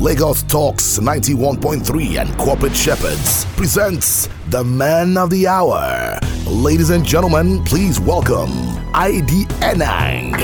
Lagos 0.00 0.42
Talks 0.44 0.98
91.3 0.98 2.22
and 2.22 2.38
Corporate 2.38 2.74
Shepherds 2.74 3.44
presents 3.54 4.30
the 4.48 4.64
man 4.64 5.18
of 5.18 5.28
the 5.28 5.46
hour. 5.46 6.18
Ladies 6.46 6.88
and 6.88 7.04
gentlemen, 7.04 7.62
please 7.64 8.00
welcome 8.00 8.48
ID 8.94 9.44
Enang. 9.60 10.40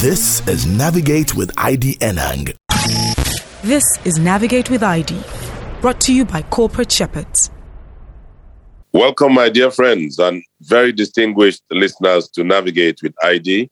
This 0.00 0.48
is 0.48 0.64
Navigate 0.64 1.34
with 1.34 1.52
ID 1.58 1.96
Enang. 1.96 2.56
This 3.62 3.84
is 4.06 4.18
Navigate 4.18 4.70
with 4.70 4.82
ID, 4.82 5.22
brought 5.82 6.00
to 6.00 6.14
you 6.14 6.24
by 6.24 6.40
Corporate 6.40 6.90
Shepherds. 6.90 7.50
Welcome, 8.94 9.34
my 9.34 9.50
dear 9.50 9.70
friends 9.70 10.18
and 10.18 10.42
very 10.62 10.92
distinguished 10.92 11.62
listeners 11.70 12.30
to 12.30 12.44
Navigate 12.44 13.02
with 13.02 13.12
ID. 13.22 13.68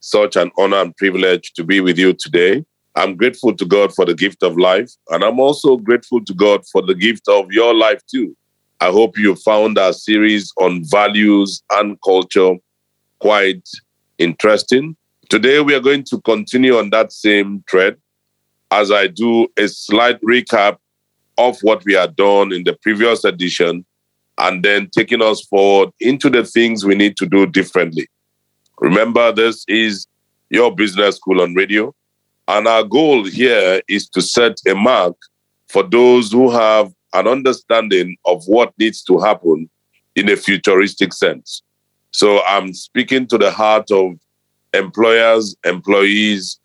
Such 0.00 0.36
an 0.36 0.50
honor 0.58 0.78
and 0.78 0.96
privilege 0.96 1.52
to 1.54 1.64
be 1.64 1.80
with 1.80 1.98
you 1.98 2.14
today. 2.14 2.64
I'm 2.96 3.16
grateful 3.16 3.54
to 3.54 3.64
God 3.64 3.94
for 3.94 4.04
the 4.04 4.14
gift 4.14 4.42
of 4.42 4.58
life, 4.58 4.90
and 5.10 5.22
I'm 5.22 5.38
also 5.38 5.76
grateful 5.76 6.24
to 6.24 6.34
God 6.34 6.62
for 6.72 6.82
the 6.82 6.94
gift 6.94 7.28
of 7.28 7.52
your 7.52 7.74
life 7.74 8.00
too. 8.06 8.36
I 8.80 8.90
hope 8.90 9.18
you 9.18 9.36
found 9.36 9.78
our 9.78 9.92
series 9.92 10.52
on 10.58 10.82
values 10.84 11.62
and 11.72 11.98
culture 12.02 12.54
quite 13.20 13.68
interesting. 14.18 14.96
Today, 15.28 15.60
we 15.60 15.74
are 15.74 15.80
going 15.80 16.04
to 16.04 16.20
continue 16.22 16.76
on 16.76 16.90
that 16.90 17.12
same 17.12 17.62
thread 17.70 17.96
as 18.70 18.90
I 18.90 19.06
do 19.06 19.48
a 19.58 19.68
slight 19.68 20.20
recap 20.22 20.78
of 21.36 21.58
what 21.60 21.84
we 21.84 21.92
had 21.94 22.16
done 22.16 22.52
in 22.52 22.64
the 22.64 22.76
previous 22.82 23.24
edition 23.24 23.84
and 24.38 24.62
then 24.62 24.88
taking 24.96 25.22
us 25.22 25.42
forward 25.42 25.90
into 26.00 26.30
the 26.30 26.44
things 26.44 26.84
we 26.84 26.94
need 26.94 27.16
to 27.18 27.26
do 27.26 27.46
differently. 27.46 28.08
Remember, 28.80 29.30
this 29.30 29.64
is 29.68 30.06
your 30.48 30.74
business 30.74 31.16
school 31.16 31.42
on 31.42 31.54
radio. 31.54 31.94
And 32.48 32.66
our 32.66 32.82
goal 32.82 33.24
here 33.24 33.80
is 33.88 34.08
to 34.10 34.22
set 34.22 34.58
a 34.66 34.74
mark 34.74 35.16
for 35.68 35.82
those 35.84 36.32
who 36.32 36.50
have 36.50 36.92
an 37.12 37.28
understanding 37.28 38.16
of 38.24 38.42
what 38.46 38.72
needs 38.78 39.02
to 39.04 39.18
happen 39.18 39.70
in 40.16 40.28
a 40.28 40.36
futuristic 40.36 41.12
sense. 41.12 41.62
So 42.10 42.42
I'm 42.44 42.72
speaking 42.74 43.26
to 43.28 43.38
the 43.38 43.52
heart 43.52 43.90
of 43.90 44.14
employers, 44.72 45.54
employees, 45.64 46.58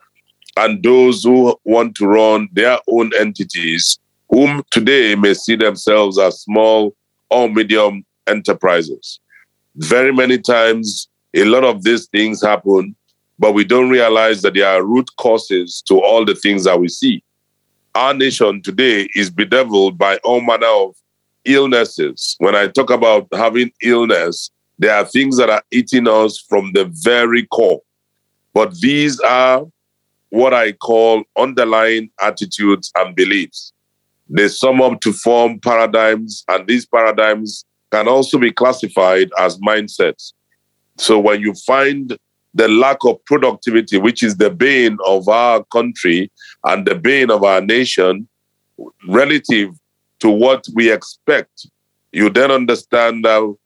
and 0.57 0.81
those 0.81 1.23
who 1.23 1.55
want 1.65 1.95
to 1.95 2.07
run 2.07 2.49
their 2.53 2.79
own 2.89 3.11
entities, 3.19 3.99
whom 4.29 4.63
today 4.71 5.15
may 5.15 5.33
see 5.33 5.55
themselves 5.55 6.17
as 6.17 6.41
small 6.41 6.95
or 7.29 7.49
medium 7.49 8.05
enterprises. 8.25 9.19
Very 9.75 10.13
many 10.13 10.37
times, 10.39 11.09
a 11.35 11.43
lot 11.43 11.63
of 11.65 11.83
these 11.83 12.07
things 12.07 12.41
happen, 12.41 12.95
but 13.37 13.53
we 13.53 13.65
don't 13.65 13.89
realize 13.89 14.41
that 14.41 14.53
there 14.53 14.69
are 14.69 14.83
root 14.83 15.09
causes 15.17 15.83
to 15.87 16.01
all 16.01 16.23
the 16.23 16.35
things 16.35 16.63
that 16.63 16.79
we 16.79 16.87
see. 16.87 17.21
Our 17.93 18.13
nation 18.13 18.61
today 18.61 19.09
is 19.15 19.29
bedeviled 19.29 19.97
by 19.97 20.17
all 20.23 20.41
manner 20.41 20.67
of 20.67 20.95
illnesses. 21.43 22.35
When 22.39 22.55
I 22.55 22.67
talk 22.67 22.89
about 22.89 23.27
having 23.33 23.71
illness, 23.83 24.49
there 24.79 24.95
are 24.95 25.05
things 25.05 25.37
that 25.37 25.49
are 25.49 25.63
eating 25.71 26.07
us 26.07 26.39
from 26.39 26.71
the 26.73 26.85
very 27.03 27.45
core. 27.47 27.81
But 28.53 28.79
these 28.79 29.19
are 29.19 29.65
what 30.29 30.53
I 30.53 30.71
call 30.71 31.23
underlying 31.37 32.09
attitudes 32.21 32.91
and 32.95 33.15
beliefs. 33.15 33.73
They 34.29 34.47
sum 34.47 34.81
up 34.81 35.01
to 35.01 35.13
form 35.13 35.59
paradigms, 35.59 36.43
and 36.47 36.65
these 36.67 36.85
paradigms 36.85 37.65
can 37.91 38.07
also 38.07 38.37
be 38.37 38.51
classified 38.51 39.29
as 39.37 39.59
mindsets. 39.59 40.33
So 40.97 41.19
when 41.19 41.41
you 41.41 41.53
find 41.65 42.17
the 42.53 42.67
lack 42.67 42.97
of 43.05 43.23
productivity, 43.25 43.97
which 43.97 44.23
is 44.23 44.37
the 44.37 44.49
bane 44.49 44.97
of 45.05 45.27
our 45.27 45.63
country 45.65 46.31
and 46.63 46.85
the 46.85 46.95
bane 46.95 47.29
of 47.29 47.43
our 47.43 47.61
nation, 47.61 48.27
relative 49.07 49.71
to 50.19 50.29
what 50.29 50.65
we 50.73 50.91
expect, 50.91 51.67
you 52.11 52.29
then 52.29 52.51
understand 52.51 53.25
how 53.25 53.57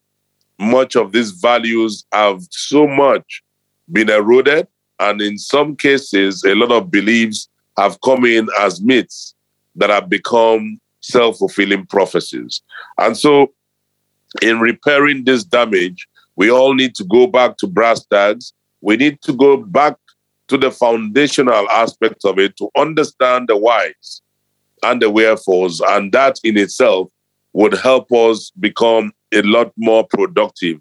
much 0.60 0.96
of 0.96 1.12
these 1.12 1.32
values 1.32 2.04
have 2.12 2.42
so 2.50 2.88
much 2.88 3.44
been 3.92 4.10
eroded. 4.10 4.68
And 5.00 5.22
in 5.22 5.38
some 5.38 5.76
cases, 5.76 6.44
a 6.44 6.56
lot 6.56 6.72
of 6.72 6.92
beliefs 6.92 7.48
have 7.78 8.02
come 8.02 8.26
in 8.26 8.50
as 8.60 8.82
myths 8.82 9.36
that 9.76 9.90
have 9.90 10.10
become 10.10 10.80
self 11.02 11.38
fulfilling 11.38 11.86
prophecies. 11.86 12.62
And 12.98 13.16
so, 13.16 13.54
in 14.42 14.60
repairing 14.60 15.24
this 15.24 15.44
damage, 15.44 16.08
we 16.40 16.50
all 16.50 16.74
need 16.74 16.96
to 16.96 17.04
go 17.04 17.28
back 17.28 17.58
to 17.58 17.68
brass 17.68 18.06
tags. 18.06 18.54
We 18.80 18.96
need 18.96 19.22
to 19.24 19.34
go 19.34 19.58
back 19.58 19.96
to 20.48 20.58
the 20.58 20.72
foundational 20.72 21.70
aspects 21.70 22.24
of 22.24 22.40
it 22.40 22.56
to 22.58 22.70
understand 22.78 23.50
the 23.50 23.58
whys 23.58 24.22
and 24.82 25.02
the 25.02 25.10
wherefores. 25.10 25.82
And 25.82 26.14
that 26.14 26.40
in 26.46 26.58
itself 26.58 27.12
would 27.52 27.74
help 27.74 28.10
us 28.14 28.52
become 28.58 29.12
a 29.34 29.42
lot 29.42 29.74
more 29.76 30.08
productive 30.08 30.80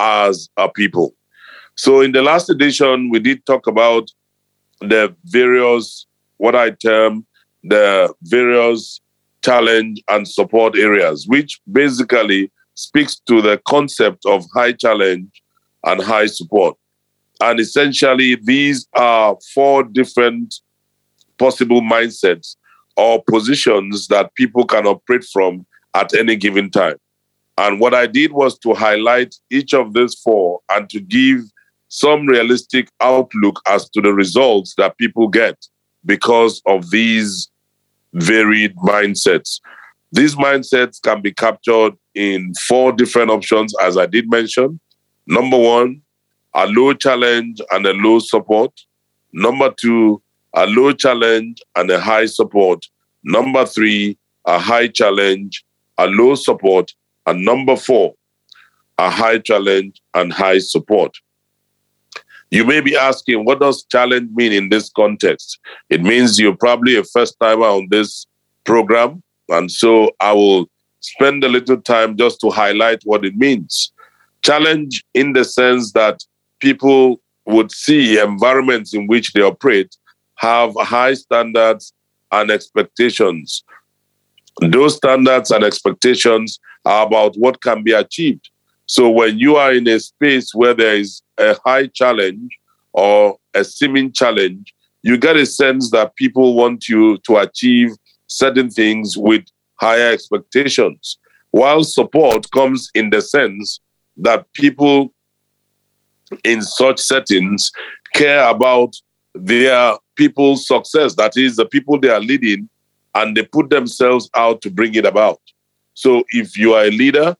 as 0.00 0.48
a 0.56 0.70
people. 0.70 1.14
So, 1.76 2.00
in 2.00 2.12
the 2.12 2.22
last 2.22 2.48
edition, 2.48 3.10
we 3.10 3.18
did 3.18 3.44
talk 3.44 3.66
about 3.66 4.10
the 4.80 5.14
various, 5.26 6.06
what 6.38 6.56
I 6.56 6.70
term 6.70 7.26
the 7.62 8.14
various 8.22 9.02
challenge 9.44 10.02
and 10.08 10.26
support 10.26 10.78
areas, 10.78 11.26
which 11.28 11.60
basically 11.70 12.50
speaks 12.74 13.16
to 13.26 13.40
the 13.40 13.60
concept 13.66 14.24
of 14.26 14.44
high 14.54 14.72
challenge 14.72 15.42
and 15.84 16.02
high 16.02 16.26
support. 16.26 16.76
And 17.40 17.60
essentially, 17.60 18.36
these 18.36 18.86
are 18.96 19.36
four 19.54 19.84
different 19.84 20.54
possible 21.38 21.80
mindsets 21.80 22.56
or 22.96 23.22
positions 23.24 24.08
that 24.08 24.34
people 24.34 24.64
can 24.64 24.86
operate 24.86 25.24
from 25.32 25.66
at 25.94 26.14
any 26.14 26.36
given 26.36 26.70
time. 26.70 26.96
And 27.58 27.80
what 27.80 27.94
I 27.94 28.06
did 28.06 28.32
was 28.32 28.58
to 28.60 28.74
highlight 28.74 29.34
each 29.50 29.74
of 29.74 29.94
these 29.94 30.14
four 30.14 30.60
and 30.70 30.88
to 30.90 31.00
give 31.00 31.40
some 31.88 32.26
realistic 32.26 32.88
outlook 33.00 33.60
as 33.68 33.88
to 33.90 34.00
the 34.00 34.12
results 34.12 34.74
that 34.76 34.98
people 34.98 35.28
get 35.28 35.56
because 36.04 36.60
of 36.66 36.90
these 36.90 37.48
varied 38.14 38.74
mindsets. 38.76 39.60
These 40.14 40.36
mindsets 40.36 41.02
can 41.02 41.22
be 41.22 41.32
captured 41.32 41.94
in 42.14 42.54
four 42.68 42.92
different 42.92 43.32
options, 43.32 43.74
as 43.82 43.96
I 43.96 44.06
did 44.06 44.30
mention. 44.30 44.78
Number 45.26 45.58
one, 45.58 46.02
a 46.54 46.68
low 46.68 46.94
challenge 46.94 47.60
and 47.72 47.84
a 47.84 47.94
low 47.94 48.20
support. 48.20 48.70
Number 49.32 49.74
two, 49.76 50.22
a 50.54 50.66
low 50.66 50.92
challenge 50.92 51.60
and 51.74 51.90
a 51.90 51.98
high 51.98 52.26
support. 52.26 52.86
Number 53.24 53.66
three, 53.66 54.16
a 54.46 54.56
high 54.56 54.86
challenge, 54.86 55.64
a 55.98 56.06
low 56.06 56.36
support. 56.36 56.92
And 57.26 57.44
number 57.44 57.74
four, 57.74 58.14
a 58.98 59.10
high 59.10 59.38
challenge 59.38 60.00
and 60.14 60.32
high 60.32 60.60
support. 60.60 61.16
You 62.52 62.64
may 62.64 62.80
be 62.80 62.96
asking, 62.96 63.44
what 63.44 63.58
does 63.58 63.84
challenge 63.90 64.30
mean 64.32 64.52
in 64.52 64.68
this 64.68 64.90
context? 64.90 65.58
It 65.90 66.02
means 66.02 66.38
you're 66.38 66.56
probably 66.56 66.94
a 66.94 67.02
first 67.02 67.34
timer 67.40 67.66
on 67.66 67.88
this 67.90 68.28
program. 68.62 69.20
And 69.48 69.70
so 69.70 70.10
I 70.20 70.32
will 70.32 70.68
spend 71.00 71.44
a 71.44 71.48
little 71.48 71.80
time 71.80 72.16
just 72.16 72.40
to 72.40 72.50
highlight 72.50 73.02
what 73.04 73.24
it 73.24 73.36
means. 73.36 73.92
Challenge 74.42 75.04
in 75.14 75.32
the 75.32 75.44
sense 75.44 75.92
that 75.92 76.24
people 76.60 77.20
would 77.46 77.70
see 77.70 78.18
environments 78.18 78.94
in 78.94 79.06
which 79.06 79.32
they 79.32 79.42
operate 79.42 79.96
have 80.36 80.74
high 80.78 81.14
standards 81.14 81.92
and 82.32 82.50
expectations. 82.50 83.62
Those 84.60 84.96
standards 84.96 85.50
and 85.50 85.64
expectations 85.64 86.58
are 86.84 87.06
about 87.06 87.34
what 87.36 87.60
can 87.60 87.82
be 87.82 87.92
achieved. 87.92 88.50
So 88.86 89.10
when 89.10 89.38
you 89.38 89.56
are 89.56 89.72
in 89.72 89.88
a 89.88 89.98
space 89.98 90.54
where 90.54 90.74
there 90.74 90.96
is 90.96 91.22
a 91.38 91.56
high 91.64 91.86
challenge 91.86 92.58
or 92.92 93.38
a 93.54 93.64
seeming 93.64 94.12
challenge, 94.12 94.74
you 95.02 95.16
get 95.18 95.36
a 95.36 95.46
sense 95.46 95.90
that 95.90 96.16
people 96.16 96.54
want 96.54 96.88
you 96.88 97.18
to 97.26 97.36
achieve 97.38 97.90
certain 98.36 98.70
things 98.70 99.16
with 99.16 99.44
higher 99.76 100.10
expectations. 100.10 101.18
While 101.50 101.84
support 101.84 102.50
comes 102.50 102.90
in 102.94 103.10
the 103.10 103.22
sense 103.22 103.80
that 104.16 104.52
people 104.52 105.12
in 106.42 106.62
such 106.62 107.00
settings 107.00 107.70
care 108.14 108.48
about 108.48 108.94
their 109.34 109.94
people's 110.16 110.66
success, 110.66 111.14
that 111.16 111.36
is, 111.36 111.56
the 111.56 111.66
people 111.66 111.98
they 111.98 112.08
are 112.08 112.20
leading, 112.20 112.68
and 113.14 113.36
they 113.36 113.44
put 113.44 113.70
themselves 113.70 114.28
out 114.34 114.62
to 114.62 114.70
bring 114.70 114.94
it 114.94 115.06
about. 115.06 115.40
So 115.94 116.24
if 116.30 116.56
you 116.56 116.74
are 116.74 116.84
a 116.84 116.90
leader, 116.90 117.36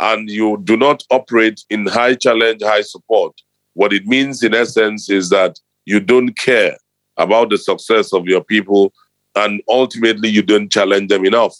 and 0.00 0.28
you 0.28 0.60
do 0.64 0.76
not 0.76 1.04
operate 1.10 1.64
in 1.70 1.86
high 1.86 2.14
challenge, 2.14 2.62
high 2.62 2.82
support, 2.82 3.32
what 3.74 3.92
it 3.92 4.06
means 4.06 4.42
in 4.42 4.54
essence 4.54 5.08
is 5.08 5.30
that 5.30 5.58
you 5.84 6.00
don't 6.00 6.36
care 6.36 6.76
about 7.16 7.50
the 7.50 7.58
success 7.58 8.12
of 8.12 8.26
your 8.26 8.42
people 8.42 8.92
and 9.36 9.62
ultimately 9.68 10.28
you 10.28 10.42
don't 10.42 10.70
challenge 10.70 11.08
them 11.08 11.24
enough. 11.24 11.56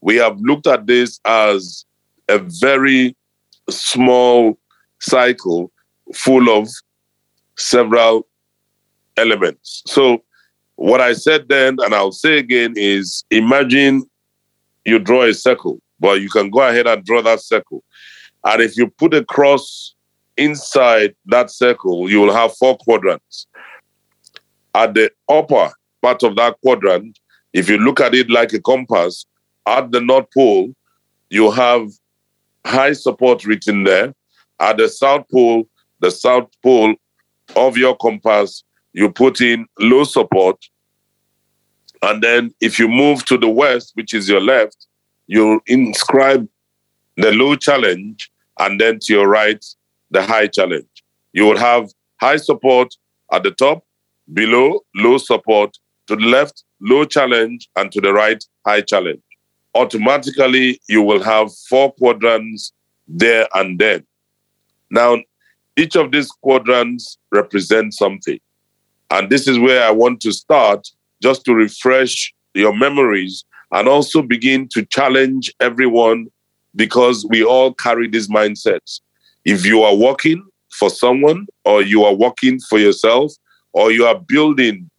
We 0.00 0.16
have 0.16 0.38
looked 0.40 0.66
at 0.66 0.86
this 0.86 1.20
as 1.24 1.84
a 2.28 2.38
very 2.38 3.16
small 3.70 4.58
cycle 5.00 5.72
full 6.14 6.48
of 6.50 6.68
several 7.56 8.26
elements. 9.16 9.82
So, 9.86 10.22
what 10.76 11.00
I 11.00 11.14
said 11.14 11.48
then, 11.48 11.78
and 11.80 11.94
I'll 11.94 12.12
say 12.12 12.38
again, 12.38 12.74
is 12.76 13.24
imagine 13.30 14.04
you 14.84 14.98
draw 14.98 15.22
a 15.22 15.32
circle, 15.32 15.80
but 15.98 16.20
you 16.20 16.28
can 16.28 16.50
go 16.50 16.60
ahead 16.60 16.86
and 16.86 17.04
draw 17.04 17.22
that 17.22 17.40
circle. 17.40 17.82
And 18.44 18.62
if 18.62 18.76
you 18.76 18.88
put 18.88 19.14
a 19.14 19.24
cross 19.24 19.94
inside 20.36 21.14
that 21.26 21.50
circle, 21.50 22.10
you 22.10 22.20
will 22.20 22.32
have 22.32 22.54
four 22.56 22.76
quadrants. 22.76 23.46
At 24.74 24.92
the 24.92 25.10
upper 25.28 25.72
part 26.06 26.22
of 26.22 26.36
that 26.36 26.54
quadrant, 26.62 27.18
if 27.52 27.68
you 27.68 27.78
look 27.78 28.00
at 28.00 28.14
it 28.14 28.30
like 28.30 28.52
a 28.52 28.60
compass, 28.60 29.26
at 29.66 29.90
the 29.90 30.00
North 30.00 30.28
Pole, 30.32 30.72
you 31.30 31.50
have 31.50 31.88
high 32.64 32.92
support 32.92 33.44
written 33.44 33.82
there. 33.82 34.14
At 34.60 34.76
the 34.76 34.88
South 34.88 35.24
Pole, 35.32 35.68
the 35.98 36.12
South 36.12 36.48
Pole 36.62 36.94
of 37.56 37.76
your 37.76 37.96
compass, 37.96 38.62
you 38.92 39.10
put 39.10 39.40
in 39.40 39.66
low 39.80 40.04
support. 40.04 40.64
And 42.02 42.22
then 42.22 42.54
if 42.60 42.78
you 42.78 42.86
move 42.86 43.24
to 43.24 43.36
the 43.36 43.48
west, 43.48 43.90
which 43.94 44.14
is 44.14 44.28
your 44.28 44.40
left, 44.40 44.86
you 45.26 45.60
inscribe 45.66 46.48
the 47.16 47.32
low 47.32 47.56
challenge, 47.56 48.30
and 48.60 48.80
then 48.80 49.00
to 49.00 49.12
your 49.12 49.28
right, 49.28 49.64
the 50.12 50.22
high 50.22 50.46
challenge. 50.46 51.02
You 51.32 51.46
will 51.46 51.58
have 51.58 51.90
high 52.20 52.36
support 52.36 52.94
at 53.32 53.42
the 53.42 53.50
top, 53.50 53.82
below, 54.32 54.80
low 54.94 55.18
support, 55.18 55.76
to 56.06 56.16
the 56.16 56.26
left, 56.26 56.64
low 56.80 57.04
challenge, 57.04 57.68
and 57.76 57.90
to 57.92 58.00
the 58.00 58.12
right, 58.12 58.42
high 58.66 58.80
challenge. 58.80 59.20
Automatically, 59.74 60.80
you 60.88 61.02
will 61.02 61.22
have 61.22 61.50
four 61.68 61.92
quadrants 61.92 62.72
there 63.06 63.46
and 63.54 63.78
then. 63.78 64.06
Now, 64.90 65.18
each 65.76 65.96
of 65.96 66.12
these 66.12 66.30
quadrants 66.30 67.18
represents 67.32 67.98
something. 67.98 68.40
And 69.10 69.30
this 69.30 69.46
is 69.46 69.58
where 69.58 69.84
I 69.84 69.90
want 69.90 70.20
to 70.22 70.32
start 70.32 70.88
just 71.22 71.44
to 71.44 71.54
refresh 71.54 72.34
your 72.54 72.74
memories 72.74 73.44
and 73.72 73.88
also 73.88 74.22
begin 74.22 74.68
to 74.68 74.84
challenge 74.86 75.52
everyone 75.60 76.28
because 76.74 77.26
we 77.28 77.44
all 77.44 77.74
carry 77.74 78.08
these 78.08 78.28
mindsets. 78.28 79.00
If 79.44 79.64
you 79.64 79.82
are 79.82 79.94
working 79.94 80.42
for 80.70 80.90
someone, 80.90 81.46
or 81.64 81.82
you 81.82 82.04
are 82.04 82.14
working 82.14 82.60
for 82.68 82.78
yourself, 82.78 83.32
or 83.72 83.92
you 83.92 84.06
are 84.06 84.18
building 84.18 84.90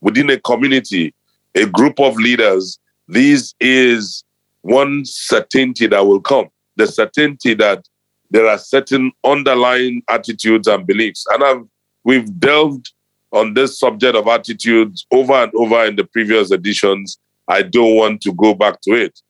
within 0.00 0.30
a 0.30 0.38
community 0.40 1.14
a 1.54 1.66
group 1.66 1.98
of 1.98 2.16
leaders, 2.16 2.78
this 3.08 3.54
is 3.58 4.22
one 4.62 5.04
certainty 5.04 5.86
that 5.86 6.06
will 6.06 6.20
come 6.20 6.48
the 6.78 6.86
certainty 6.86 7.52
that 7.54 7.86
there 8.30 8.46
are 8.46 8.56
certain 8.56 9.12
underlying 9.24 10.02
attitudes 10.08 10.66
and 10.68 10.86
beliefs. 10.86 11.26
And 11.32 11.44
I've, 11.44 11.64
we've 12.04 12.40
delved 12.40 12.92
on 13.32 13.54
this 13.54 13.78
subject 13.78 14.16
of 14.16 14.26
attitudes 14.26 15.06
over 15.10 15.34
and 15.34 15.52
over 15.54 15.84
in 15.84 15.96
the 15.96 16.04
previous 16.04 16.50
editions. 16.50 17.18
I 17.48 17.62
don't 17.62 17.96
want 17.96 18.22
to 18.22 18.32
go 18.32 18.54
back 18.54 18.80
to 18.82 18.92
it. 18.92 19.20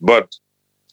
But 0.00 0.32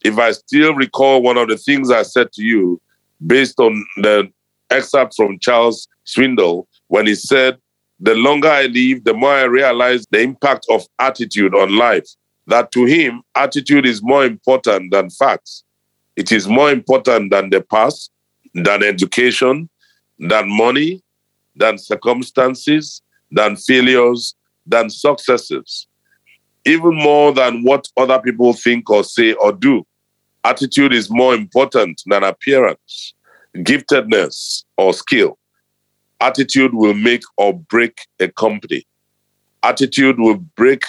if 0.04 0.18
I 0.18 0.32
still 0.32 0.74
recall 0.74 1.22
one 1.22 1.38
of 1.38 1.50
the 1.50 1.58
things 1.58 1.92
I 1.92 2.04
said 2.04 2.32
to 2.34 2.44
you 2.44 2.82
based 3.26 3.60
on 3.60 3.86
the 3.98 4.32
excerpt 4.70 5.16
from 5.16 5.38
Charles 5.40 5.88
Swindoll, 6.06 6.66
when 6.88 7.08
he 7.08 7.16
said, 7.16 7.58
The 8.00 8.16
longer 8.16 8.48
I 8.48 8.68
live, 8.68 9.04
the 9.04 9.14
more 9.14 9.34
I 9.34 9.44
realize 9.44 10.06
the 10.10 10.22
impact 10.22 10.66
of 10.70 10.86
attitude 11.00 11.54
on 11.54 11.76
life. 11.76 12.08
That 12.48 12.72
to 12.72 12.86
him, 12.86 13.22
attitude 13.36 13.86
is 13.86 14.02
more 14.02 14.26
important 14.26 14.92
than 14.92 15.10
facts. 15.10 15.64
It 16.16 16.32
is 16.32 16.48
more 16.48 16.72
important 16.72 17.32
than 17.32 17.50
the 17.50 17.62
past, 17.62 18.12
than 18.54 18.84
education, 18.84 19.70
than 20.18 20.50
money, 20.50 21.04
than 21.56 21.78
circumstances, 21.78 23.02
than 23.32 23.56
failures, 23.56 24.36
than 24.66 24.90
successes. 24.90 25.88
Even 26.66 26.96
more 26.96 27.34
than 27.34 27.64
what 27.64 27.88
other 27.98 28.20
people 28.20 28.54
think 28.54 28.90
or 28.90 29.04
say 29.04 29.34
or 29.34 29.52
do. 29.52 29.86
Attitude 30.44 30.94
is 30.94 31.10
more 31.10 31.36
important 31.36 32.02
than 32.06 32.24
appearance, 32.24 33.14
giftedness, 33.58 34.64
or 34.78 34.94
skill. 34.94 35.38
Attitude 36.22 36.74
will 36.74 36.94
make 36.94 37.24
or 37.38 37.54
break 37.54 38.08
a 38.20 38.28
company. 38.28 38.86
Attitude 39.64 40.20
will 40.20 40.38
break, 40.38 40.84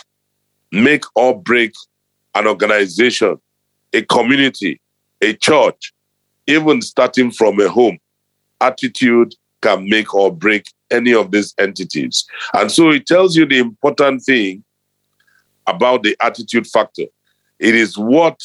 make 0.73 1.05
or 1.15 1.41
break 1.41 1.73
an 2.35 2.47
organization, 2.47 3.41
a 3.93 4.03
community, 4.03 4.81
a 5.21 5.35
church, 5.35 5.93
even 6.47 6.83
starting 6.83 7.31
from 7.31 7.61
a 7.61 7.69
home, 7.69 7.99
attitude 8.61 9.35
can 9.63 9.89
make 9.89 10.15
or 10.15 10.35
break 10.35 10.67
any 10.91 11.15
of 11.15 11.31
these 11.31 11.55
entities. 11.59 12.25
And 12.55 12.71
so 12.71 12.91
it 12.91 13.07
tells 13.07 13.37
you 13.37 13.47
the 13.47 13.59
important 13.59 14.23
thing 14.23 14.65
about 15.67 16.03
the 16.03 16.17
attitude 16.21 16.67
factor. 16.67 17.05
It 17.59 17.75
is 17.75 17.97
what 17.97 18.41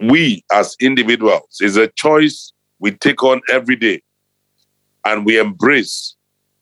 we 0.00 0.44
as 0.52 0.76
individuals 0.80 1.60
is 1.60 1.76
a 1.76 1.88
choice 1.88 2.52
we 2.78 2.92
take 2.92 3.22
on 3.22 3.40
every 3.50 3.76
day 3.76 4.02
and 5.04 5.24
we 5.26 5.38
embrace 5.38 6.14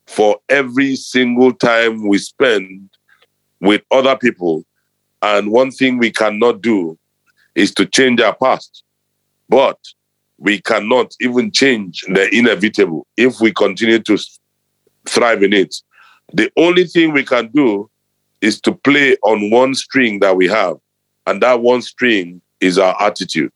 for 0.06 0.38
every 0.48 0.96
single 0.96 1.52
time 1.52 2.08
we 2.08 2.18
spend 2.18 2.88
with 3.60 3.82
other 3.90 4.16
people. 4.16 4.64
And 5.22 5.52
one 5.52 5.70
thing 5.70 5.98
we 5.98 6.10
cannot 6.10 6.60
do 6.60 6.98
is 7.54 7.72
to 7.74 7.86
change 7.86 8.20
our 8.20 8.34
past. 8.34 8.82
But 9.48 9.78
we 10.38 10.60
cannot 10.60 11.14
even 11.20 11.52
change 11.52 12.02
the 12.08 12.28
inevitable 12.34 13.06
if 13.16 13.40
we 13.40 13.52
continue 13.52 14.00
to 14.00 14.18
thrive 15.06 15.42
in 15.42 15.52
it. 15.52 15.76
The 16.32 16.50
only 16.56 16.84
thing 16.84 17.12
we 17.12 17.24
can 17.24 17.48
do 17.48 17.88
is 18.40 18.60
to 18.62 18.72
play 18.72 19.16
on 19.22 19.50
one 19.50 19.74
string 19.74 20.18
that 20.20 20.36
we 20.36 20.48
have, 20.48 20.76
and 21.26 21.40
that 21.42 21.60
one 21.60 21.82
string 21.82 22.40
is 22.60 22.78
our 22.78 23.00
attitude. 23.00 23.52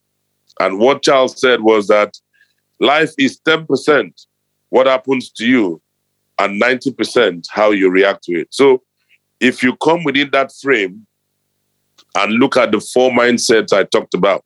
And 0.60 0.78
what 0.78 1.02
Charles 1.02 1.40
said 1.40 1.60
was 1.62 1.88
that 1.88 2.18
life 2.78 3.12
is 3.18 3.40
10% 3.40 4.25
what 4.70 4.86
happens 4.86 5.30
to 5.30 5.46
you 5.46 5.80
and 6.38 6.60
90% 6.60 7.46
how 7.50 7.70
you 7.70 7.90
react 7.90 8.24
to 8.24 8.40
it. 8.40 8.48
So 8.50 8.82
if 9.40 9.62
you 9.62 9.76
come 9.76 10.04
within 10.04 10.30
that 10.32 10.52
frame 10.52 11.06
and 12.14 12.32
look 12.34 12.56
at 12.56 12.72
the 12.72 12.80
four 12.80 13.10
mindsets 13.10 13.72
I 13.72 13.84
talked 13.84 14.14
about, 14.14 14.44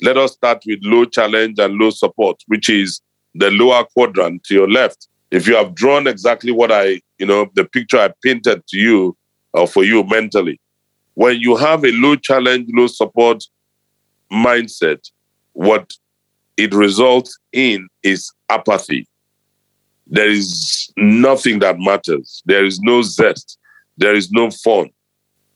let 0.00 0.16
us 0.16 0.32
start 0.32 0.62
with 0.66 0.78
low 0.82 1.04
challenge 1.04 1.58
and 1.58 1.74
low 1.74 1.90
support, 1.90 2.42
which 2.46 2.68
is 2.68 3.00
the 3.34 3.50
lower 3.50 3.84
quadrant 3.84 4.44
to 4.44 4.54
your 4.54 4.70
left. 4.70 5.08
If 5.30 5.46
you 5.46 5.56
have 5.56 5.74
drawn 5.74 6.06
exactly 6.06 6.52
what 6.52 6.72
I, 6.72 7.00
you 7.18 7.26
know, 7.26 7.50
the 7.54 7.64
picture 7.64 7.98
I 7.98 8.12
painted 8.22 8.66
to 8.68 8.78
you 8.78 9.16
or 9.52 9.66
for 9.66 9.84
you 9.84 10.04
mentally, 10.04 10.60
when 11.14 11.40
you 11.40 11.56
have 11.56 11.84
a 11.84 11.92
low 11.92 12.16
challenge, 12.16 12.68
low 12.72 12.86
support 12.86 13.44
mindset, 14.32 15.10
what 15.52 15.92
it 16.56 16.72
results 16.72 17.38
in 17.52 17.88
is 18.02 18.30
apathy. 18.48 19.06
There 20.08 20.28
is 20.28 20.90
nothing 20.96 21.58
that 21.60 21.78
matters. 21.78 22.42
There 22.46 22.64
is 22.64 22.80
no 22.80 23.02
zest. 23.02 23.58
There 23.96 24.14
is 24.14 24.30
no 24.30 24.50
fun. 24.50 24.90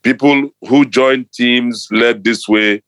People 0.02 0.50
who 0.68 0.84
join 0.84 1.26
teams 1.32 1.88
led 1.90 2.24
this 2.24 2.48
way 2.48 2.82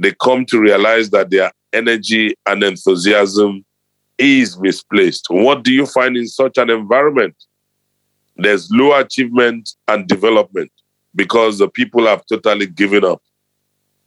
they 0.00 0.12
come 0.12 0.46
to 0.46 0.58
realize 0.58 1.10
that 1.10 1.30
their 1.30 1.52
energy 1.72 2.34
and 2.46 2.62
enthusiasm 2.62 3.64
is 4.16 4.58
misplaced. 4.58 5.26
What 5.28 5.62
do 5.62 5.72
you 5.72 5.84
find 5.86 6.16
in 6.16 6.26
such 6.26 6.56
an 6.56 6.70
environment? 6.70 7.34
There's 8.36 8.70
low 8.70 8.98
achievement 8.98 9.70
and 9.88 10.08
development 10.08 10.72
because 11.14 11.58
the 11.58 11.68
people 11.68 12.06
have 12.06 12.24
totally 12.26 12.66
given 12.66 13.04
up. 13.04 13.22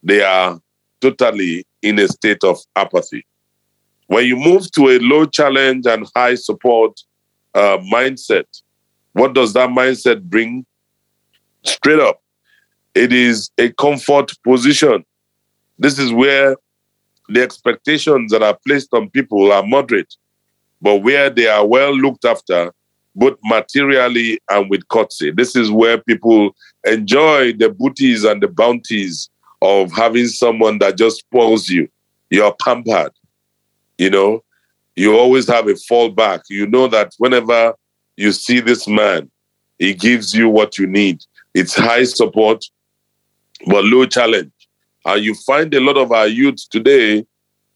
They 0.01 0.23
are 0.23 0.59
totally 0.99 1.65
in 1.83 1.99
a 1.99 2.07
state 2.07 2.43
of 2.43 2.57
apathy. 2.75 3.25
When 4.07 4.25
you 4.25 4.35
move 4.35 4.71
to 4.73 4.89
a 4.89 4.99
low 4.99 5.25
challenge 5.25 5.85
and 5.85 6.07
high 6.15 6.35
support 6.35 6.99
uh, 7.53 7.77
mindset, 7.91 8.45
what 9.13 9.33
does 9.33 9.53
that 9.53 9.69
mindset 9.69 10.23
bring? 10.23 10.65
Straight 11.63 11.99
up, 11.99 12.21
it 12.93 13.13
is 13.13 13.49
a 13.57 13.71
comfort 13.73 14.31
position. 14.43 15.05
This 15.79 15.97
is 15.97 16.11
where 16.11 16.57
the 17.29 17.41
expectations 17.41 18.31
that 18.31 18.43
are 18.43 18.57
placed 18.67 18.89
on 18.93 19.09
people 19.09 19.51
are 19.51 19.65
moderate, 19.65 20.13
but 20.81 20.97
where 20.97 21.29
they 21.29 21.47
are 21.47 21.65
well 21.65 21.95
looked 21.95 22.25
after, 22.25 22.73
both 23.15 23.37
materially 23.43 24.39
and 24.49 24.69
with 24.69 24.87
courtesy. 24.89 25.31
This 25.31 25.55
is 25.55 25.71
where 25.71 25.97
people 25.97 26.55
enjoy 26.85 27.53
the 27.53 27.69
booties 27.69 28.23
and 28.23 28.41
the 28.41 28.47
bounties 28.47 29.29
of 29.61 29.91
having 29.93 30.27
someone 30.27 30.79
that 30.79 30.97
just 30.97 31.19
spoils 31.19 31.69
you. 31.69 31.87
You're 32.29 32.55
pampered. 32.55 33.11
You 33.97 34.09
know, 34.09 34.43
you 34.95 35.17
always 35.17 35.47
have 35.47 35.67
a 35.67 35.73
fallback. 35.73 36.41
You 36.49 36.67
know 36.67 36.87
that 36.87 37.13
whenever 37.17 37.73
you 38.17 38.31
see 38.31 38.59
this 38.59 38.87
man, 38.87 39.29
he 39.79 39.93
gives 39.93 40.33
you 40.33 40.49
what 40.49 40.77
you 40.77 40.87
need. 40.87 41.23
It's 41.53 41.75
high 41.75 42.03
support, 42.03 42.63
but 43.67 43.83
low 43.85 44.05
challenge. 44.05 44.51
And 45.05 45.23
you 45.23 45.35
find 45.35 45.73
a 45.73 45.79
lot 45.79 45.97
of 45.97 46.11
our 46.11 46.27
youth 46.27 46.69
today 46.69 47.25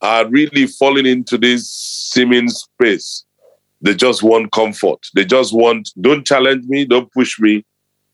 are 0.01 0.27
really 0.27 0.67
falling 0.67 1.05
into 1.05 1.37
this 1.37 1.69
seeming 1.69 2.49
space. 2.49 3.25
They 3.81 3.93
just 3.93 4.23
want 4.23 4.51
comfort. 4.51 5.05
They 5.13 5.25
just 5.25 5.53
want, 5.53 5.89
don't 5.99 6.25
challenge 6.25 6.65
me, 6.67 6.85
don't 6.85 7.11
push 7.11 7.39
me. 7.39 7.65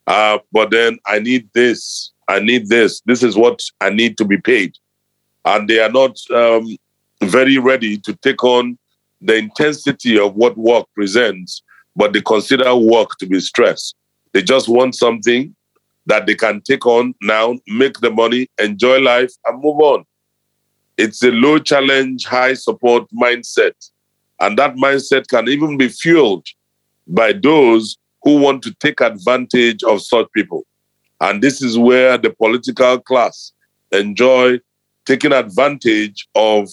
Uh, 0.08 0.40
but 0.52 0.72
then 0.72 0.98
I 1.06 1.20
need 1.20 1.50
this. 1.54 2.12
I 2.28 2.40
need 2.40 2.68
this. 2.68 3.02
This 3.06 3.24
is 3.24 3.36
what 3.38 3.62
I 3.80 3.90
need 3.90 4.18
to 4.18 4.26
be 4.26 4.38
paid. 4.38 4.76
And 5.46 5.70
they 5.70 5.80
are 5.80 5.92
not 5.92 6.18
um, 6.32 6.76
very 7.34 7.58
ready 7.58 7.98
to 7.98 8.14
take 8.18 8.44
on 8.44 8.78
the 9.20 9.36
intensity 9.36 10.20
of 10.20 10.36
what 10.36 10.56
work 10.56 10.86
presents, 10.94 11.64
but 11.96 12.14
they 12.14 12.22
consider 12.22 12.76
work 12.76 13.18
to 13.18 13.26
be 13.26 13.40
stress. 13.40 13.96
They 14.34 14.44
just 14.44 14.70
want 14.70 14.94
something 14.94 15.56
that 16.06 16.28
they 16.28 16.36
can 16.36 16.62
take 16.62 16.86
on 16.86 17.16
now, 17.24 17.56
make 17.68 18.00
the 18.02 18.12
money, 18.12 18.50
enjoy 18.60 19.00
life, 19.00 19.32
and 19.46 19.64
move 19.64 19.80
on. 19.80 20.06
It's 20.98 21.24
a 21.24 21.32
low 21.32 21.58
challenge, 21.58 22.26
high 22.26 22.54
support 22.54 23.08
mindset. 23.12 23.74
And 24.40 24.60
that 24.60 24.76
mindset 24.76 25.28
can 25.28 25.48
even 25.48 25.76
be 25.76 25.88
fueled 25.88 26.46
by 27.08 27.34
those 27.34 27.98
who 28.22 28.38
want 28.38 28.62
to 28.64 28.74
take 28.76 29.02
advantage 29.02 29.82
of 29.84 30.04
such 30.04 30.28
people. 30.36 30.68
And 31.20 31.42
this 31.42 31.64
is 31.64 31.80
where 31.80 32.20
the 32.20 32.30
political 32.30 33.00
class 33.00 33.54
enjoy 33.92 34.60
taking 35.06 35.34
advantage 35.34 36.28
of 36.36 36.70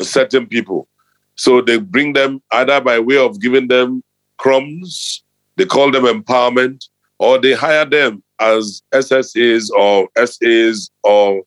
certain 0.00 0.46
people. 0.46 0.88
So 1.36 1.60
they 1.60 1.78
bring 1.78 2.12
them 2.12 2.42
either 2.52 2.80
by 2.80 2.98
way 2.98 3.16
of 3.16 3.40
giving 3.40 3.68
them 3.68 4.02
crumbs, 4.36 5.22
they 5.56 5.66
call 5.66 5.90
them 5.90 6.04
empowerment, 6.04 6.88
or 7.18 7.38
they 7.38 7.52
hire 7.52 7.84
them 7.84 8.22
as 8.40 8.82
SSAs 8.92 9.70
or 9.70 10.08
SAs 10.16 10.90
or 11.02 11.42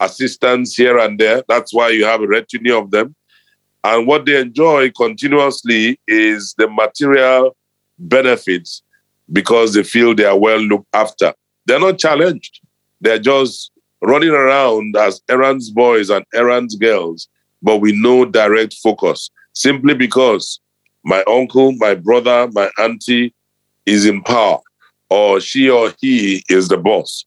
assistants 0.00 0.74
here 0.74 0.98
and 0.98 1.18
there. 1.18 1.42
That's 1.48 1.72
why 1.72 1.90
you 1.90 2.04
have 2.04 2.20
a 2.20 2.26
retinue 2.26 2.76
of 2.76 2.90
them. 2.90 3.14
And 3.82 4.06
what 4.06 4.24
they 4.24 4.40
enjoy 4.40 4.90
continuously 4.90 6.00
is 6.06 6.54
the 6.56 6.68
material 6.68 7.56
benefits 7.98 8.82
because 9.32 9.74
they 9.74 9.82
feel 9.82 10.14
they 10.14 10.24
are 10.24 10.38
well 10.38 10.58
looked 10.58 10.88
after. 10.94 11.34
They're 11.66 11.80
not 11.80 11.98
challenged. 11.98 12.60
They're 13.00 13.18
just 13.18 13.70
running 14.02 14.30
around 14.30 14.96
as 14.96 15.22
errands 15.28 15.70
boys 15.70 16.10
and 16.10 16.24
errands 16.34 16.76
girls, 16.76 17.28
but 17.64 17.78
with 17.78 17.96
no 17.96 18.24
direct 18.24 18.74
focus, 18.74 19.30
simply 19.54 19.94
because 19.94 20.60
my 21.02 21.24
uncle, 21.26 21.72
my 21.72 21.94
brother, 21.94 22.48
my 22.52 22.70
auntie 22.78 23.34
is 23.84 24.06
in 24.06 24.22
power, 24.22 24.60
or 25.10 25.40
she 25.40 25.68
or 25.68 25.92
he 26.00 26.44
is 26.48 26.68
the 26.68 26.78
boss 26.78 27.24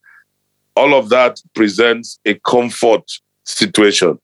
all 0.78 0.94
of 0.94 1.10
that 1.10 1.42
presents 1.56 2.20
a 2.26 2.36
comfort 2.36 3.12
situation. 3.44 4.20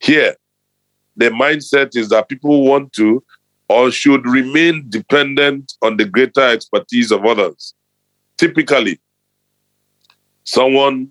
Here, 0.00 0.34
the 1.16 1.28
mindset 1.28 1.94
is 1.94 2.08
that 2.08 2.30
people 2.30 2.64
want 2.64 2.94
to 2.94 3.22
or 3.68 3.90
should 3.90 4.26
remain 4.26 4.86
dependent 4.88 5.74
on 5.82 5.98
the 5.98 6.06
greater 6.06 6.48
expertise 6.48 7.12
of 7.12 7.26
others. 7.26 7.74
Typically, 8.38 8.98
someone 10.44 11.10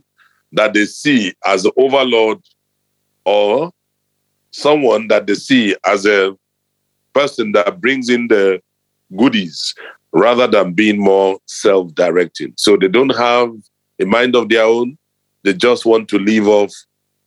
that 0.52 0.74
they 0.74 0.86
see 0.86 1.34
as 1.46 1.64
an 1.64 1.72
overlord 1.78 2.40
or 3.24 3.72
someone 4.52 5.08
that 5.08 5.28
they 5.28 5.34
see 5.34 5.76
as 5.86 6.06
a 6.06 6.36
person 7.14 7.52
that 7.54 7.82
brings 7.82 8.10
in 8.10 8.28
the 8.28 8.62
goodies 9.18 9.74
rather 10.14 10.48
than 10.48 10.74
being 10.74 11.00
more 11.00 11.40
self 11.46 11.94
directing. 11.96 12.54
So 12.58 12.78
they 12.78 12.88
don't 12.88 13.16
have 13.16 13.52
a 14.00 14.06
mind 14.06 14.36
of 14.36 14.50
their 14.50 14.64
own. 14.64 14.98
They 15.44 15.54
just 15.54 15.86
want 15.86 16.08
to 16.10 16.20
live 16.20 16.48
off 16.48 16.74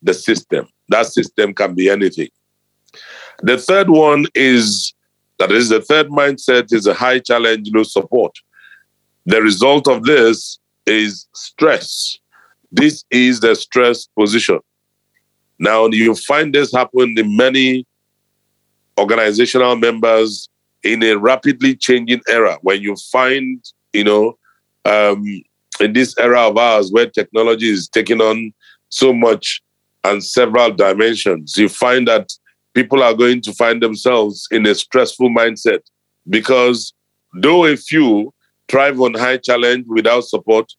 the 0.02 0.14
system. 0.14 0.68
That 0.88 1.06
system 1.06 1.54
can 1.54 1.74
be 1.74 1.88
anything. 1.88 2.28
The 3.42 3.58
third 3.58 3.90
one 3.90 4.26
is 4.34 4.94
that 5.38 5.50
is 5.50 5.68
the 5.68 5.80
third 5.80 6.08
mindset 6.10 6.72
is 6.72 6.86
a 6.86 6.94
high 6.94 7.18
challenge, 7.18 7.70
low 7.74 7.82
support. 7.82 8.32
The 9.26 9.42
result 9.42 9.88
of 9.88 10.04
this 10.04 10.58
is 10.86 11.26
stress. 11.34 12.18
This 12.70 13.04
is 13.10 13.40
the 13.40 13.56
stress 13.56 14.06
position. 14.06 14.60
Now 15.64 15.86
you 15.86 16.14
find 16.14 16.54
this 16.54 16.74
happen 16.74 17.14
in 17.16 17.36
many 17.36 17.86
organizational 18.98 19.76
members 19.76 20.50
in 20.82 21.02
a 21.02 21.14
rapidly 21.14 21.74
changing 21.74 22.20
era 22.28 22.58
when 22.60 22.82
you 22.82 22.94
find, 23.10 23.64
you 23.94 24.04
know, 24.04 24.36
um, 24.84 25.24
in 25.80 25.94
this 25.94 26.14
era 26.18 26.48
of 26.48 26.58
ours 26.58 26.92
where 26.92 27.08
technology 27.08 27.70
is 27.70 27.88
taking 27.88 28.20
on 28.20 28.52
so 28.90 29.14
much 29.14 29.62
and 30.04 30.22
several 30.22 30.70
dimensions, 30.70 31.56
you 31.56 31.70
find 31.70 32.06
that 32.08 32.28
people 32.74 33.02
are 33.02 33.14
going 33.14 33.40
to 33.40 33.52
find 33.54 33.82
themselves 33.82 34.46
in 34.50 34.66
a 34.66 34.74
stressful 34.74 35.30
mindset 35.30 35.80
because 36.28 36.92
though 37.40 37.64
a 37.64 37.74
few 37.74 38.34
thrive 38.68 39.00
on 39.00 39.14
high 39.14 39.38
challenge 39.38 39.86
without 39.88 40.24
support, 40.24 40.70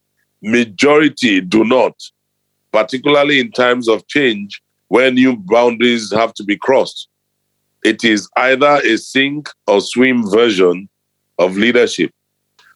majority 0.43 1.41
do 1.41 1.63
not, 1.63 1.99
particularly 2.71 3.39
in 3.39 3.51
times 3.51 3.87
of 3.87 4.05
change 4.07 4.61
where 4.87 5.11
new 5.11 5.35
boundaries 5.35 6.11
have 6.13 6.33
to 6.35 6.43
be 6.43 6.57
crossed. 6.57 7.07
It 7.83 8.03
is 8.03 8.29
either 8.37 8.81
a 8.83 8.97
sink 8.97 9.49
or 9.67 9.81
swim 9.81 10.29
version 10.29 10.89
of 11.37 11.57
leadership. 11.57 12.11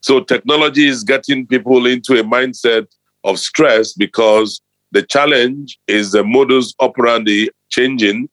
So 0.01 0.21
technology 0.21 0.87
is 0.87 1.03
getting 1.03 1.45
people 1.45 1.85
into 1.85 2.19
a 2.19 2.23
mindset 2.23 2.87
of 3.23 3.39
stress 3.39 3.93
because 3.93 4.61
the 4.91 5.03
challenge 5.03 5.79
is 5.87 6.11
the 6.11 6.23
modus 6.23 6.73
operandi 6.79 7.49
changing 7.69 8.29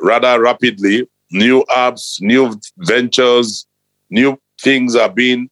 rather 0.00 0.40
rapidly. 0.40 1.08
New 1.30 1.64
apps, 1.70 2.20
new 2.20 2.58
ventures, 2.78 3.66
new 4.10 4.38
things 4.60 4.94
are 4.94 5.10
being 5.10 5.50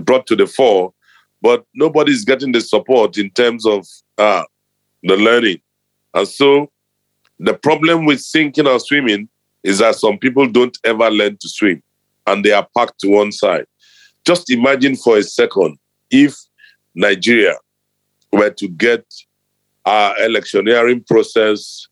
brought 0.00 0.26
to 0.26 0.36
the 0.36 0.46
fore, 0.46 0.92
but 1.40 1.64
nobody's 1.74 2.24
getting 2.24 2.52
the 2.52 2.60
support 2.60 3.16
in 3.18 3.30
terms 3.30 3.66
of 3.66 3.86
uh, 4.18 4.44
the 5.02 5.16
learning. 5.16 5.60
And 6.14 6.28
so 6.28 6.70
the 7.46 7.54
problem 7.54 8.04
with 8.04 8.20
sinking 8.20 8.66
or 8.66 8.78
swimming 8.80 9.28
is 9.62 9.78
that 9.78 9.96
some 9.96 10.18
people 10.18 10.46
don't 10.48 10.76
ever 10.84 11.10
learn 11.10 11.36
to 11.40 11.48
swim 11.48 11.82
and 12.26 12.44
they 12.44 12.52
are 12.52 12.66
packed 12.76 13.00
to 13.00 13.08
one 13.08 13.32
side. 13.32 13.66
Just 14.24 14.50
imagine 14.50 14.96
for 14.96 15.18
a 15.18 15.22
second 15.22 15.78
if 16.10 16.36
Nigeria 16.94 17.54
were 18.32 18.50
to 18.50 18.68
get 18.68 19.04
our 19.84 20.16
electioneering 20.22 21.02
process 21.04 21.86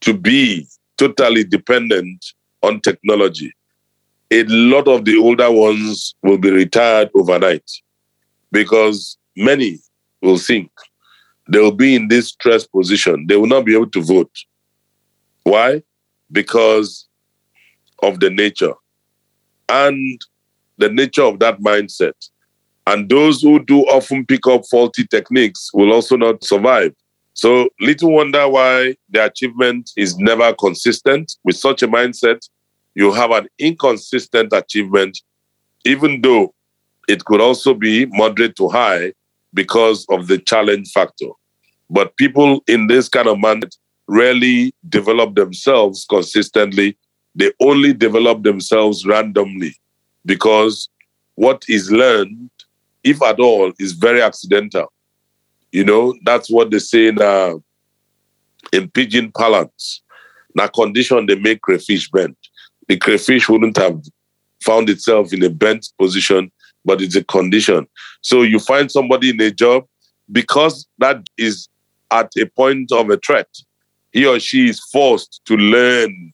to 0.00 0.14
be 0.14 0.66
totally 0.96 1.44
dependent 1.44 2.24
on 2.62 2.80
technology. 2.80 3.52
A 4.30 4.44
lot 4.44 4.88
of 4.88 5.04
the 5.04 5.18
older 5.18 5.50
ones 5.50 6.14
will 6.22 6.38
be 6.38 6.50
retired 6.50 7.10
overnight 7.14 7.70
because 8.50 9.18
many 9.36 9.78
will 10.22 10.38
sink. 10.38 10.70
they 11.48 11.58
will 11.58 11.72
be 11.72 11.94
in 11.94 12.08
this 12.08 12.28
stress 12.28 12.66
position. 12.66 13.26
They 13.28 13.36
will 13.36 13.46
not 13.46 13.64
be 13.66 13.74
able 13.74 13.90
to 13.90 14.00
vote. 14.02 14.30
Why? 15.44 15.82
Because 16.32 17.06
of 18.02 18.20
the 18.20 18.30
nature. 18.30 18.74
And 19.68 20.20
the 20.78 20.88
nature 20.88 21.22
of 21.22 21.38
that 21.38 21.60
mindset. 21.60 22.28
And 22.86 23.08
those 23.08 23.40
who 23.40 23.64
do 23.64 23.82
often 23.82 24.26
pick 24.26 24.46
up 24.46 24.62
faulty 24.70 25.06
techniques 25.06 25.70
will 25.72 25.92
also 25.92 26.16
not 26.16 26.44
survive. 26.44 26.92
So, 27.32 27.68
little 27.80 28.12
wonder 28.12 28.48
why 28.48 28.96
the 29.08 29.24
achievement 29.24 29.90
is 29.96 30.16
never 30.18 30.52
consistent. 30.54 31.36
With 31.44 31.56
such 31.56 31.82
a 31.82 31.88
mindset, 31.88 32.48
you 32.94 33.12
have 33.12 33.30
an 33.30 33.48
inconsistent 33.58 34.52
achievement, 34.52 35.18
even 35.84 36.20
though 36.20 36.54
it 37.08 37.24
could 37.24 37.40
also 37.40 37.74
be 37.74 38.06
moderate 38.06 38.56
to 38.56 38.68
high 38.68 39.12
because 39.52 40.06
of 40.10 40.28
the 40.28 40.38
challenge 40.38 40.90
factor. 40.92 41.28
But 41.90 42.16
people 42.16 42.62
in 42.68 42.86
this 42.86 43.08
kind 43.08 43.28
of 43.28 43.38
mindset 43.38 43.76
rarely 44.06 44.74
develop 44.88 45.34
themselves 45.34 46.06
consistently. 46.08 46.96
They 47.34 47.52
only 47.60 47.92
develop 47.92 48.42
themselves 48.42 49.06
randomly 49.06 49.74
because 50.24 50.88
what 51.34 51.64
is 51.68 51.90
learned, 51.90 52.50
if 53.02 53.22
at 53.22 53.40
all, 53.40 53.72
is 53.78 53.92
very 53.92 54.22
accidental. 54.22 54.92
You 55.72 55.84
know, 55.84 56.14
that's 56.24 56.50
what 56.50 56.70
they 56.70 56.78
say 56.78 57.08
in, 57.08 57.20
uh, 57.20 57.54
in 58.72 58.88
pidgin 58.90 59.32
parlance. 59.32 60.02
Now, 60.54 60.68
condition 60.68 61.26
they 61.26 61.34
make 61.34 61.62
crayfish 61.62 62.10
bend. 62.10 62.36
The 62.86 62.96
crayfish 62.96 63.48
wouldn't 63.48 63.76
have 63.76 64.00
found 64.62 64.88
itself 64.88 65.32
in 65.32 65.42
a 65.42 65.50
bent 65.50 65.88
position, 65.98 66.52
but 66.84 67.02
it's 67.02 67.16
a 67.16 67.24
condition. 67.24 67.86
So 68.20 68.42
you 68.42 68.60
find 68.60 68.90
somebody 68.90 69.30
in 69.30 69.40
a 69.40 69.50
job 69.50 69.84
because 70.30 70.86
that 70.98 71.28
is 71.36 71.68
at 72.10 72.30
a 72.38 72.46
point 72.46 72.92
of 72.92 73.10
a 73.10 73.16
threat. 73.16 73.48
He 74.14 74.24
or 74.26 74.38
she 74.38 74.68
is 74.68 74.80
forced 74.80 75.42
to 75.44 75.56
learn 75.56 76.32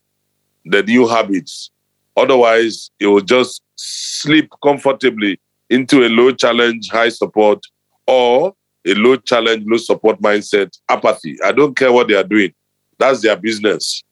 the 0.67 0.83
new 0.83 1.09
habits. 1.09 1.71
Otherwise, 2.15 2.91
it 3.01 3.07
will 3.07 3.23
just 3.23 3.63
slip 3.77 4.49
comfortably 4.63 5.41
into 5.71 6.07
a 6.07 6.09
low 6.11 6.31
challenge, 6.31 6.91
high 6.91 7.09
support, 7.09 7.65
or 8.07 8.55
a 8.87 8.95
low 8.95 9.17
challenge, 9.17 9.65
low 9.67 9.79
support 9.79 10.21
mindset, 10.21 10.79
apathy. 10.91 11.39
I 11.43 11.53
don't 11.53 11.75
care 11.75 11.91
what 11.91 12.09
they 12.09 12.15
are 12.15 12.23
doing. 12.25 12.53
That's 12.99 13.23
their 13.23 13.37
business. 13.37 14.03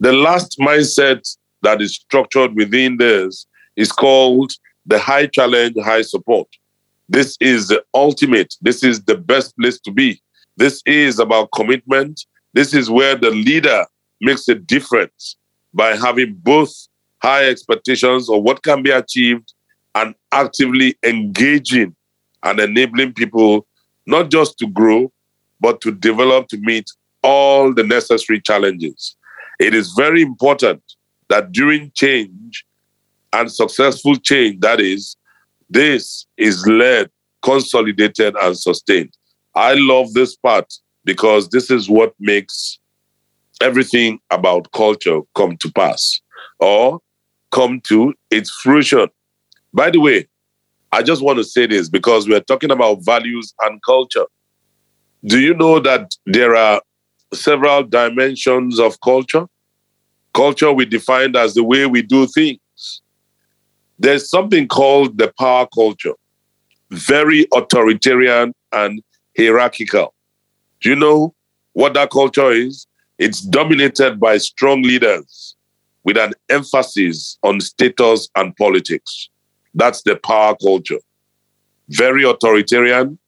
The 0.00 0.12
last 0.12 0.58
mindset 0.58 1.22
that 1.62 1.80
is 1.80 1.94
structured 1.94 2.56
within 2.56 2.96
this 2.96 3.46
is 3.76 3.92
called 3.92 4.50
the 4.86 4.98
high 4.98 5.26
challenge, 5.26 5.76
high 5.84 6.02
support. 6.02 6.48
This 7.08 7.36
is 7.40 7.68
the 7.68 7.84
ultimate. 7.94 8.56
This 8.60 8.82
is 8.82 9.04
the 9.04 9.16
best 9.16 9.56
place 9.56 9.78
to 9.80 9.92
be. 9.92 10.20
This 10.56 10.82
is 10.84 11.20
about 11.20 11.50
commitment. 11.54 12.24
This 12.58 12.74
is 12.74 12.90
where 12.90 13.14
the 13.14 13.30
leader 13.30 13.86
makes 14.20 14.48
a 14.48 14.56
difference 14.56 15.36
by 15.72 15.94
having 15.94 16.34
both 16.42 16.74
high 17.22 17.44
expectations 17.44 18.28
of 18.28 18.42
what 18.42 18.64
can 18.64 18.82
be 18.82 18.90
achieved 18.90 19.52
and 19.94 20.12
actively 20.32 20.96
engaging 21.04 21.94
and 22.42 22.58
enabling 22.58 23.12
people 23.12 23.64
not 24.08 24.32
just 24.32 24.58
to 24.58 24.66
grow, 24.66 25.12
but 25.60 25.80
to 25.82 25.92
develop 25.92 26.48
to 26.48 26.58
meet 26.58 26.90
all 27.22 27.72
the 27.72 27.84
necessary 27.84 28.40
challenges. 28.40 29.14
It 29.60 29.72
is 29.72 29.92
very 29.92 30.20
important 30.20 30.82
that 31.28 31.52
during 31.52 31.92
change 31.94 32.64
and 33.32 33.52
successful 33.52 34.16
change, 34.16 34.58
that 34.62 34.80
is, 34.80 35.16
this 35.70 36.26
is 36.36 36.66
led, 36.66 37.08
consolidated, 37.40 38.34
and 38.42 38.58
sustained. 38.58 39.16
I 39.54 39.74
love 39.74 40.12
this 40.12 40.34
part 40.34 40.74
because 41.08 41.48
this 41.48 41.70
is 41.70 41.88
what 41.88 42.12
makes 42.20 42.78
everything 43.62 44.20
about 44.30 44.70
culture 44.72 45.20
come 45.34 45.56
to 45.56 45.72
pass 45.72 46.20
or 46.60 47.00
come 47.50 47.80
to 47.88 48.12
its 48.30 48.50
fruition. 48.50 49.08
By 49.72 49.88
the 49.88 50.00
way, 50.00 50.28
I 50.92 51.02
just 51.02 51.22
want 51.22 51.38
to 51.38 51.44
say 51.44 51.66
this 51.66 51.88
because 51.88 52.28
we're 52.28 52.42
talking 52.42 52.70
about 52.70 53.06
values 53.06 53.54
and 53.62 53.82
culture. 53.82 54.26
Do 55.24 55.40
you 55.40 55.54
know 55.54 55.80
that 55.80 56.14
there 56.26 56.54
are 56.54 56.82
several 57.32 57.84
dimensions 57.84 58.78
of 58.78 59.00
culture? 59.00 59.46
Culture 60.34 60.72
we 60.72 60.84
defined 60.84 61.36
as 61.36 61.54
the 61.54 61.64
way 61.64 61.86
we 61.86 62.02
do 62.02 62.26
things. 62.26 63.00
There's 63.98 64.28
something 64.28 64.68
called 64.68 65.16
the 65.16 65.32
power 65.38 65.66
culture, 65.74 66.16
very 66.90 67.46
authoritarian 67.54 68.52
and 68.72 69.02
hierarchical. 69.38 70.12
Do 70.80 70.90
you 70.90 70.96
know 70.96 71.34
what 71.72 71.94
that 71.94 72.10
culture 72.10 72.50
is? 72.50 72.86
It's 73.18 73.40
dominated 73.40 74.20
by 74.20 74.38
strong 74.38 74.82
leaders 74.82 75.56
with 76.04 76.16
an 76.16 76.34
emphasis 76.48 77.38
on 77.42 77.60
status 77.60 78.28
and 78.36 78.56
politics. 78.56 79.28
That's 79.74 80.02
the 80.02 80.16
power 80.16 80.56
culture. 80.56 81.00
Very 81.88 82.24
authoritarian 82.24 83.18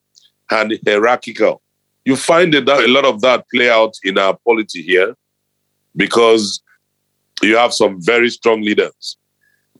and 0.50 0.78
hierarchical. 0.86 1.60
You 2.04 2.16
find 2.16 2.54
that 2.54 2.68
a 2.68 2.88
lot 2.88 3.04
of 3.04 3.20
that 3.22 3.46
play 3.52 3.68
out 3.68 3.94
in 4.04 4.16
our 4.16 4.38
polity 4.46 4.82
here 4.82 5.14
because 5.96 6.62
you 7.42 7.56
have 7.56 7.74
some 7.74 8.00
very 8.00 8.30
strong 8.30 8.62
leaders. 8.62 9.16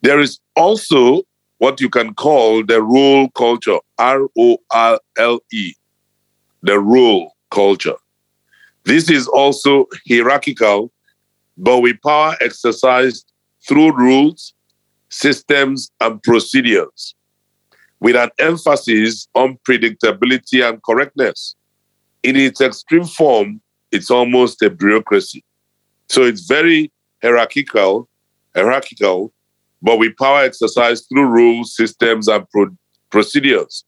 There 0.03 0.21
is 0.21 0.41
also 0.57 1.23
what 1.59 1.81
you 1.81 1.89
can 1.89 2.15
call 2.15 2.65
the 2.65 2.83
rule 2.83 3.31
culture, 3.31 3.79
R 3.99 4.29
O 4.39 4.59
R 4.71 4.99
L 5.19 5.41
E, 5.53 5.75
the 6.63 6.79
role 6.79 7.35
culture. 7.51 7.97
This 8.85 9.11
is 9.11 9.27
also 9.29 9.87
hierarchical, 10.09 10.91
but 11.57 11.81
with 11.81 12.01
power 12.03 12.37
exercised 12.41 13.31
through 13.69 13.97
rules, 13.97 14.55
systems, 15.11 15.91
and 16.01 16.23
procedures, 16.23 17.15
with 18.01 18.17
an 18.17 18.31
emphasis 18.39 19.29
on 19.35 19.59
predictability 19.69 20.67
and 20.67 20.83
correctness. 20.83 21.55
In 22.23 22.37
its 22.37 22.61
extreme 22.61 23.05
form, 23.05 23.61
it's 23.93 24.11
almost 24.11 24.63
a 24.63 24.71
bureaucracy. 24.71 25.45
So 26.09 26.23
it's 26.23 26.47
very 26.47 26.93
hierarchical, 27.23 28.09
hierarchical, 28.55 29.33
but 29.83 29.99
with 29.99 30.17
power 30.17 30.41
exercised 30.41 31.07
through 31.09 31.27
rules, 31.27 31.75
systems, 31.75 32.29
and 32.29 32.49
pro- 32.51 32.77
procedures. 33.11 33.85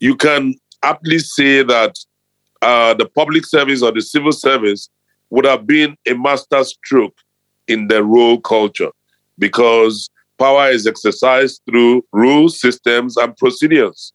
You 0.00 0.16
can 0.16 0.54
aptly 0.82 1.18
say 1.18 1.62
that 1.62 1.96
uh, 2.62 2.94
the 2.94 3.06
public 3.06 3.46
service 3.46 3.82
or 3.82 3.92
the 3.92 4.02
civil 4.02 4.32
service 4.32 4.88
would 5.30 5.44
have 5.44 5.66
been 5.66 5.96
a 6.06 6.14
master 6.14 6.62
stroke 6.64 7.16
in 7.68 7.88
the 7.88 8.02
role 8.02 8.40
culture 8.40 8.90
because 9.38 10.10
power 10.38 10.68
is 10.68 10.86
exercised 10.86 11.62
through 11.68 12.04
rules, 12.12 12.60
systems, 12.60 13.16
and 13.16 13.36
procedures. 13.36 14.12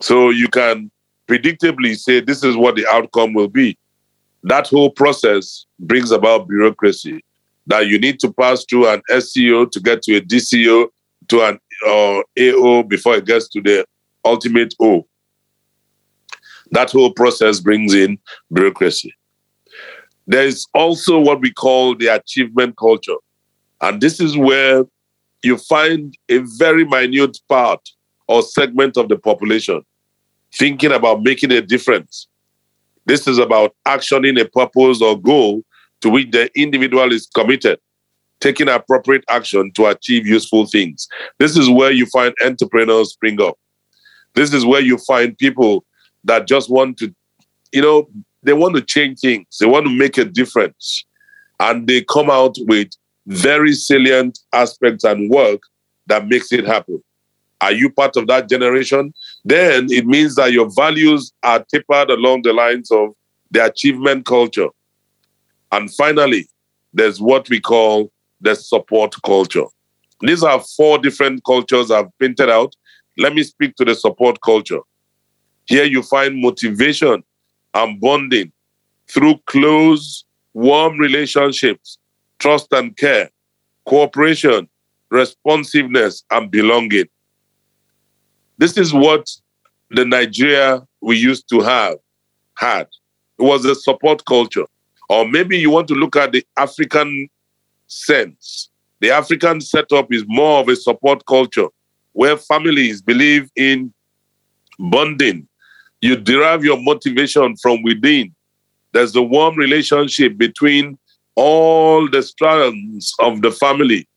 So 0.00 0.30
you 0.30 0.48
can 0.48 0.90
predictably 1.28 1.96
say 1.96 2.20
this 2.20 2.44
is 2.44 2.56
what 2.56 2.76
the 2.76 2.86
outcome 2.86 3.34
will 3.34 3.48
be. 3.48 3.76
That 4.44 4.68
whole 4.68 4.90
process 4.90 5.66
brings 5.80 6.12
about 6.12 6.48
bureaucracy 6.48 7.24
that 7.66 7.88
you 7.88 7.98
need 7.98 8.20
to 8.20 8.32
pass 8.32 8.64
through 8.68 8.88
an 8.88 9.02
SCO 9.18 9.66
to 9.66 9.80
get 9.80 10.02
to 10.02 10.16
a 10.16 10.20
DCO 10.20 10.88
to 11.28 11.42
an 11.42 11.58
uh, 11.86 12.22
AO 12.38 12.82
before 12.84 13.16
it 13.16 13.24
gets 13.24 13.48
to 13.48 13.60
the 13.60 13.84
ultimate 14.24 14.74
O. 14.80 15.06
That 16.72 16.90
whole 16.90 17.12
process 17.12 17.60
brings 17.60 17.94
in 17.94 18.18
bureaucracy. 18.52 19.14
There 20.26 20.44
is 20.44 20.66
also 20.74 21.18
what 21.18 21.40
we 21.40 21.52
call 21.52 21.94
the 21.94 22.08
achievement 22.08 22.76
culture. 22.76 23.16
And 23.80 24.00
this 24.00 24.20
is 24.20 24.36
where 24.36 24.84
you 25.42 25.56
find 25.58 26.16
a 26.28 26.38
very 26.58 26.84
minute 26.84 27.38
part 27.48 27.80
or 28.26 28.42
segment 28.42 28.96
of 28.96 29.08
the 29.08 29.16
population 29.16 29.82
thinking 30.52 30.92
about 30.92 31.22
making 31.22 31.52
a 31.52 31.60
difference. 31.60 32.26
This 33.04 33.28
is 33.28 33.38
about 33.38 33.74
actioning 33.86 34.40
a 34.40 34.48
purpose 34.48 35.00
or 35.00 35.20
goal 35.20 35.62
to 36.00 36.10
which 36.10 36.30
the 36.30 36.50
individual 36.58 37.12
is 37.12 37.28
committed, 37.34 37.78
taking 38.40 38.68
appropriate 38.68 39.24
action 39.28 39.70
to 39.74 39.86
achieve 39.86 40.26
useful 40.26 40.66
things. 40.66 41.06
This 41.38 41.56
is 41.56 41.70
where 41.70 41.92
you 41.92 42.06
find 42.06 42.34
entrepreneurs 42.44 43.12
spring 43.12 43.40
up. 43.40 43.56
This 44.34 44.52
is 44.52 44.66
where 44.66 44.80
you 44.80 44.98
find 44.98 45.38
people 45.38 45.84
that 46.26 46.46
just 46.46 46.70
want 46.70 46.98
to, 46.98 47.14
you 47.72 47.82
know, 47.82 48.08
they 48.42 48.52
want 48.52 48.76
to 48.76 48.82
change 48.82 49.20
things, 49.20 49.46
they 49.58 49.66
want 49.66 49.86
to 49.86 49.92
make 49.92 50.18
a 50.18 50.24
difference. 50.24 51.04
And 51.58 51.86
they 51.86 52.02
come 52.02 52.30
out 52.30 52.56
with 52.60 52.88
very 53.26 53.72
salient 53.72 54.38
aspects 54.52 55.04
and 55.04 55.30
work 55.30 55.60
that 56.06 56.28
makes 56.28 56.52
it 56.52 56.66
happen. 56.66 57.02
Are 57.60 57.72
you 57.72 57.90
part 57.90 58.16
of 58.16 58.26
that 58.26 58.48
generation? 58.48 59.14
Then 59.44 59.86
it 59.90 60.06
means 60.06 60.34
that 60.34 60.52
your 60.52 60.70
values 60.76 61.32
are 61.42 61.64
tapered 61.72 62.10
along 62.10 62.42
the 62.42 62.52
lines 62.52 62.90
of 62.90 63.14
the 63.50 63.64
achievement 63.64 64.26
culture. 64.26 64.68
And 65.72 65.92
finally, 65.94 66.46
there's 66.92 67.20
what 67.20 67.48
we 67.48 67.60
call 67.60 68.12
the 68.40 68.54
support 68.54 69.14
culture. 69.24 69.64
These 70.20 70.42
are 70.42 70.62
four 70.76 70.98
different 70.98 71.44
cultures 71.44 71.90
I've 71.90 72.16
painted 72.18 72.50
out. 72.50 72.74
Let 73.18 73.34
me 73.34 73.42
speak 73.42 73.74
to 73.76 73.84
the 73.84 73.94
support 73.94 74.40
culture. 74.42 74.80
Here 75.66 75.84
you 75.84 76.02
find 76.02 76.40
motivation 76.40 77.22
and 77.74 78.00
bonding 78.00 78.52
through 79.08 79.38
close, 79.46 80.24
warm 80.54 80.98
relationships, 80.98 81.98
trust 82.38 82.72
and 82.72 82.96
care, 82.96 83.30
cooperation, 83.84 84.68
responsiveness, 85.10 86.24
and 86.30 86.50
belonging. 86.50 87.06
This 88.58 88.78
is 88.78 88.92
what 88.92 89.28
the 89.90 90.04
Nigeria 90.04 90.86
we 91.00 91.16
used 91.16 91.48
to 91.50 91.60
have 91.60 91.96
had. 92.54 92.88
It 93.38 93.42
was 93.42 93.64
a 93.64 93.74
support 93.74 94.24
culture. 94.24 94.64
Or 95.08 95.28
maybe 95.28 95.58
you 95.58 95.70
want 95.70 95.88
to 95.88 95.94
look 95.94 96.16
at 96.16 96.32
the 96.32 96.44
African 96.56 97.28
sense. 97.86 98.70
The 99.00 99.10
African 99.10 99.60
setup 99.60 100.12
is 100.12 100.24
more 100.26 100.60
of 100.60 100.68
a 100.68 100.76
support 100.76 101.24
culture 101.26 101.68
where 102.12 102.36
families 102.36 103.02
believe 103.02 103.50
in 103.56 103.92
bonding. 104.78 105.46
You 106.06 106.14
derive 106.14 106.64
your 106.64 106.80
motivation 106.80 107.56
from 107.56 107.82
within. 107.82 108.32
There's 108.92 109.16
a 109.16 109.22
warm 109.22 109.56
relationship 109.56 110.38
between 110.38 110.96
all 111.34 112.08
the 112.08 112.22
strands 112.22 113.12
of 113.18 113.42
the 113.42 113.50
family, 113.50 114.08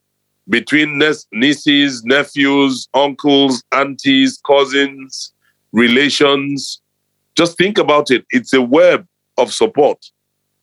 between 0.48 1.02
nieces, 1.32 2.04
nephews, 2.04 2.88
uncles, 2.94 3.64
aunties, 3.72 4.40
cousins, 4.46 5.34
relations. 5.72 6.80
Just 7.34 7.58
think 7.58 7.80
about 7.80 8.12
it. 8.12 8.24
It's 8.30 8.54
a 8.54 8.62
web 8.62 9.08
of 9.40 9.52
support. 9.52 9.98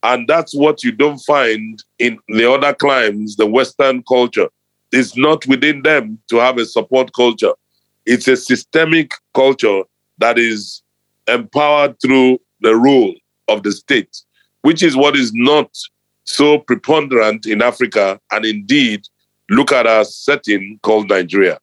And 0.05 0.29
that's 0.29 0.55
what 0.55 0.85
you 0.85 0.93
don't 0.93 1.19
find 1.19 1.83
in 1.99 2.21
the 2.29 2.49
other 2.49 2.73
climes, 2.73 3.35
the 3.35 3.47
Western 3.47 4.05
culture. 4.05 4.47
It's 4.93 5.17
not 5.17 5.45
within 5.49 5.83
them 5.83 6.21
to 6.31 6.37
have 6.37 6.59
a 6.59 6.67
support 6.67 7.13
culture. 7.17 7.55
It's 8.05 8.29
a 8.29 8.37
systemic 8.37 9.11
culture 9.35 9.83
that 10.19 10.39
is 10.39 10.85
empowered 11.29 12.01
through 12.01 12.39
the 12.61 12.77
rule 12.77 13.15
of 13.49 13.63
the 13.63 13.73
state, 13.73 14.23
which 14.63 14.83
is 14.83 14.97
what 14.97 15.17
is 15.17 15.33
not 15.35 15.71
so 16.25 16.59
preponderant 16.59 17.47
in 17.47 17.63
Africa. 17.63 18.21
And 18.31 18.45
indeed, 18.45 19.03
look 19.51 19.73
at 19.73 19.87
our 19.87 20.05
setting 20.05 20.79
called 20.83 21.09
Nigeria. 21.09 21.59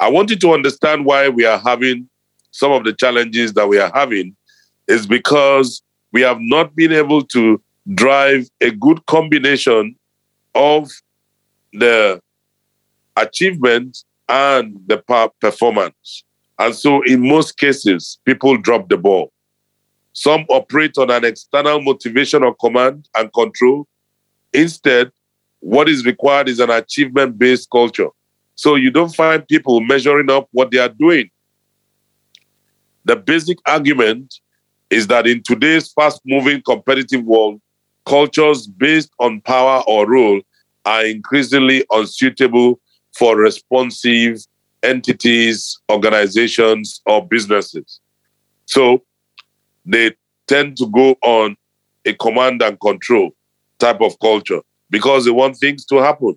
I 0.00 0.10
want 0.10 0.30
you 0.30 0.36
to 0.36 0.52
understand 0.52 1.04
why 1.04 1.28
we 1.28 1.44
are 1.44 1.58
having 1.58 2.08
some 2.50 2.72
of 2.72 2.84
the 2.84 2.92
challenges 2.92 3.52
that 3.54 3.68
we 3.68 3.78
are 3.78 3.90
having 3.94 4.36
is 4.88 5.06
because 5.06 5.82
we 6.12 6.20
have 6.20 6.38
not 6.40 6.74
been 6.76 6.92
able 6.92 7.22
to 7.22 7.60
drive 7.94 8.48
a 8.60 8.70
good 8.70 9.04
combination 9.06 9.96
of 10.54 10.90
the 11.72 12.20
achievement 13.16 14.04
and 14.28 14.80
the 14.86 14.98
performance. 15.40 16.24
And 16.58 16.74
so, 16.74 17.02
in 17.02 17.26
most 17.26 17.58
cases, 17.58 18.18
people 18.24 18.56
drop 18.56 18.88
the 18.88 18.96
ball. 18.96 19.32
Some 20.12 20.44
operate 20.48 20.96
on 20.98 21.10
an 21.10 21.24
external 21.24 21.82
motivation 21.82 22.44
or 22.44 22.54
command 22.54 23.08
and 23.16 23.32
control. 23.32 23.86
Instead, 24.52 25.10
what 25.60 25.88
is 25.88 26.06
required 26.06 26.48
is 26.48 26.60
an 26.60 26.70
achievement 26.70 27.38
based 27.38 27.68
culture. 27.70 28.08
So, 28.54 28.76
you 28.76 28.90
don't 28.90 29.14
find 29.14 29.46
people 29.46 29.80
measuring 29.80 30.30
up 30.30 30.48
what 30.52 30.70
they 30.70 30.78
are 30.78 30.88
doing. 30.88 31.30
The 33.04 33.16
basic 33.16 33.58
argument 33.66 34.34
is 34.90 35.08
that 35.08 35.26
in 35.26 35.42
today's 35.42 35.92
fast 35.92 36.20
moving 36.24 36.62
competitive 36.62 37.24
world, 37.24 37.60
cultures 38.06 38.66
based 38.66 39.10
on 39.18 39.40
power 39.40 39.82
or 39.88 40.08
role 40.08 40.40
are 40.84 41.04
increasingly 41.04 41.84
unsuitable 41.90 42.80
for 43.16 43.36
responsive 43.36 44.38
entities, 44.84 45.78
organizations, 45.90 47.00
or 47.06 47.26
businesses. 47.26 48.00
So 48.66 49.02
they 49.84 50.12
tend 50.46 50.76
to 50.78 50.86
go 50.88 51.16
on 51.22 51.56
a 52.04 52.12
command 52.14 52.62
and 52.62 52.78
control 52.80 53.30
type 53.78 54.00
of 54.00 54.18
culture 54.20 54.60
because 54.90 55.24
they 55.24 55.30
want 55.30 55.56
things 55.56 55.84
to 55.86 55.96
happen. 55.96 56.36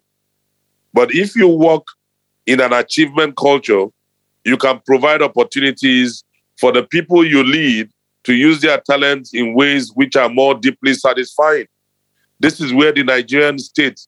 But 0.94 1.14
if 1.14 1.36
you 1.36 1.48
work 1.48 1.86
in 2.46 2.62
an 2.62 2.74
achievement 2.74 3.36
culture, 3.38 3.86
you 4.44 4.58
can 4.58 4.80
provide 4.86 5.22
opportunities 5.22 6.24
for 6.58 6.72
the 6.72 6.84
people 6.84 7.26
you 7.26 7.44
lead 7.44 7.90
to 8.24 8.34
use 8.34 8.62
their 8.62 8.80
talents 8.90 9.34
in 9.34 9.54
ways 9.54 9.92
which 9.94 10.16
are 10.16 10.30
more 10.30 10.56
deeply 10.56 10.94
satisfying. 10.94 11.68
This 12.40 12.60
is 12.60 12.74
where 12.74 12.92
the 12.92 13.04
Nigerian 13.04 13.60
state 13.60 14.00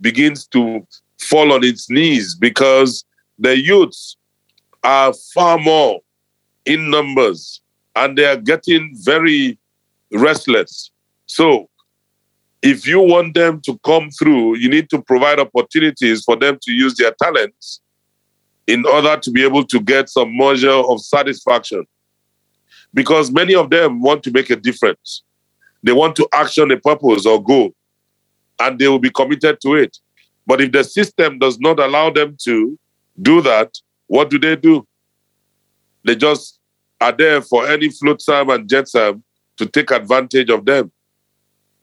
begins 0.00 0.46
to 0.48 0.86
fall 1.20 1.52
on 1.52 1.64
its 1.64 1.90
knees 1.90 2.34
because 2.34 3.04
the 3.40 3.58
youths 3.58 4.16
are 4.84 5.12
far 5.34 5.58
more 5.58 6.00
in 6.66 6.90
numbers 6.90 7.62
and 7.96 8.16
they 8.16 8.26
are 8.26 8.36
getting 8.36 8.94
very 9.02 9.58
restless. 10.12 10.90
So, 11.26 11.68
if 12.62 12.86
you 12.86 13.00
want 13.00 13.34
them 13.34 13.62
to 13.62 13.78
come 13.78 14.10
through, 14.10 14.58
you 14.58 14.68
need 14.68 14.90
to 14.90 15.00
provide 15.00 15.40
opportunities 15.40 16.22
for 16.22 16.36
them 16.36 16.58
to 16.62 16.72
use 16.72 16.94
their 16.96 17.12
talents 17.12 17.80
in 18.66 18.84
order 18.84 19.16
to 19.16 19.30
be 19.30 19.42
able 19.42 19.64
to 19.64 19.80
get 19.80 20.10
some 20.10 20.36
measure 20.36 20.70
of 20.70 21.00
satisfaction. 21.00 21.86
Because 22.92 23.30
many 23.30 23.54
of 23.54 23.70
them 23.70 24.02
want 24.02 24.22
to 24.24 24.30
make 24.30 24.50
a 24.50 24.56
difference. 24.56 25.22
They 25.82 25.92
want 25.92 26.14
to 26.16 26.28
action 26.32 26.70
a 26.70 26.76
purpose 26.76 27.24
or 27.24 27.42
goal, 27.42 27.70
and 28.58 28.78
they 28.78 28.88
will 28.88 28.98
be 28.98 29.10
committed 29.10 29.58
to 29.62 29.76
it. 29.76 29.96
But 30.46 30.60
if 30.60 30.72
the 30.72 30.84
system 30.84 31.38
does 31.38 31.58
not 31.58 31.80
allow 31.80 32.10
them 32.10 32.36
to 32.44 32.78
do 33.20 33.40
that, 33.42 33.74
what 34.06 34.30
do 34.30 34.38
they 34.38 34.56
do? 34.56 34.86
They 36.04 36.16
just 36.16 36.58
are 37.00 37.12
there 37.12 37.40
for 37.40 37.66
any 37.66 37.88
flotsam 37.88 38.50
and 38.50 38.68
jetsam 38.68 39.22
to 39.56 39.66
take 39.66 39.90
advantage 39.90 40.50
of 40.50 40.64
them. 40.64 40.92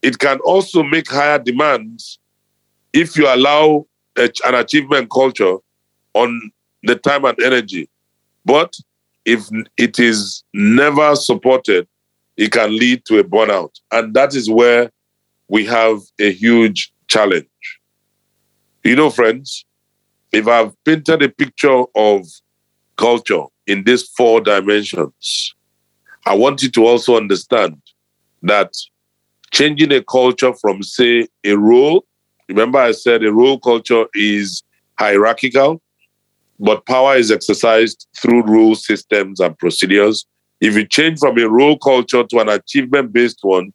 It 0.02 0.20
can 0.20 0.40
also 0.40 0.84
make 0.84 1.10
higher 1.10 1.40
demands 1.40 2.20
if 2.94 3.18
you 3.18 3.28
allow 3.28 3.86
a, 4.18 4.30
an 4.46 4.56
achievement 4.56 5.10
culture 5.10 5.58
on 6.14 6.52
the 6.84 6.96
time 6.96 7.26
and 7.26 7.40
energy. 7.42 7.90
But 8.46 8.76
if 9.26 9.48
it 9.78 10.00
is 10.00 10.44
never 10.54 11.16
supported, 11.16 11.88
it 12.38 12.52
can 12.52 12.78
lead 12.78 13.06
to 13.06 13.20
a 13.20 13.24
burnout. 13.24 13.80
And 13.92 14.14
that 14.14 14.36
is 14.36 14.50
where 14.50 14.92
we 15.48 15.66
have 15.66 16.00
a 16.20 16.32
huge 16.32 16.94
challenge. 17.08 17.48
You 18.84 18.96
know, 18.96 19.10
friends, 19.10 19.66
if 20.32 20.48
I've 20.48 20.74
painted 20.84 21.24
a 21.24 21.30
picture 21.30 21.84
of 21.96 22.26
culture 22.98 23.44
in 23.66 23.84
these 23.84 24.04
four 24.04 24.42
dimensions, 24.42 25.56
I 26.26 26.36
want 26.36 26.64
you 26.64 26.70
to 26.72 26.86
also 26.86 27.16
understand 27.16 27.82
that 28.44 28.74
changing 29.52 29.94
a 29.94 30.04
culture 30.04 30.54
from, 30.54 30.84
say, 30.84 31.28
a 31.44 31.56
role, 31.56 32.06
remember 32.50 32.80
I 32.80 32.92
said 32.92 33.24
a 33.24 33.32
role 33.32 33.60
culture 33.60 34.06
is 34.14 34.64
hierarchical, 35.00 35.82
but 36.60 36.86
power 36.86 37.16
is 37.16 37.32
exercised 37.32 38.08
through 38.20 38.44
rules, 38.44 38.86
systems, 38.86 39.40
and 39.40 39.58
procedures. 39.58 40.26
If 40.60 40.76
you 40.76 40.86
change 40.86 41.20
from 41.20 41.38
a 41.38 41.48
role 41.48 41.78
culture 41.78 42.24
to 42.24 42.40
an 42.40 42.50
achievement 42.50 43.14
based 43.14 43.40
one, 43.44 43.72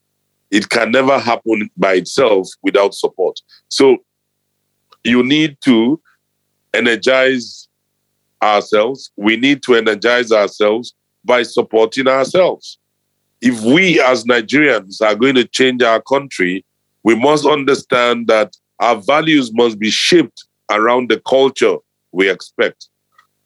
it 0.51 0.69
can 0.69 0.91
never 0.91 1.19
happen 1.19 1.71
by 1.77 1.95
itself 1.95 2.49
without 2.63 2.95
support. 2.95 3.41
So 3.69 3.99
you 5.05 5.23
need 5.23 5.57
to 5.65 6.01
energize 6.75 7.69
ourselves. 8.43 9.11
We 9.17 9.37
need 9.37 9.63
to 9.65 9.75
energize 9.75 10.33
ourselves 10.33 10.95
by 11.25 11.43
supporting 11.43 12.09
ourselves. 12.09 12.79
If 13.41 13.61
we 13.63 14.01
as 14.01 14.25
Nigerians 14.25 15.01
are 15.01 15.15
going 15.15 15.35
to 15.37 15.45
change 15.45 15.83
our 15.83 16.01
country, 16.01 16.65
we 17.03 17.15
must 17.15 17.45
understand 17.47 18.29
that 18.29 18.57
our 18.79 18.97
values 18.97 19.53
must 19.53 19.79
be 19.79 19.91
shaped 19.91 20.45
around 20.71 21.11
the 21.11 21.21
culture 21.21 21.77
we 22.13 22.31
expect. 22.31 22.89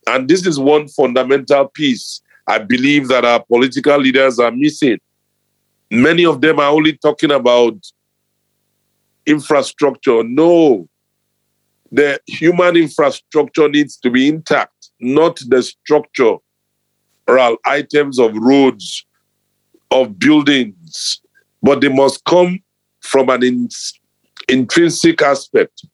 And 0.07 0.29
this 0.29 0.47
is 0.47 0.59
one 0.59 0.89
fundamental 0.89 1.69
piece 1.69 2.21
I 2.47 2.59
believe 2.59 3.09
that 3.09 3.25
our 3.25 3.43
political 3.45 3.99
leaders 3.99 4.39
are 4.39 4.53
missing. 4.53 4.99
Many 5.91 6.25
of 6.25 6.41
them 6.41 6.61
are 6.61 6.71
only 6.71 6.93
talking 6.97 7.33
about 7.33 7.75
infrastructure. 9.25 10.23
No, 10.23 10.89
the 11.93 12.21
human 12.27 12.77
infrastructure 12.77 13.69
needs 13.69 13.97
to 13.99 14.11
be 14.11 14.29
intact, 14.29 14.91
not 15.01 15.41
the 15.49 15.63
structural 15.63 16.43
items 17.65 18.19
of 18.19 18.37
roads, 18.37 19.05
of 19.91 20.19
buildings, 20.19 21.21
but 21.63 21.81
they 21.81 21.89
must 21.89 22.25
come 22.25 22.61
from 23.01 23.29
an 23.29 23.43
in- 23.43 23.69
intrinsic 24.49 25.23
aspect. 25.23 25.87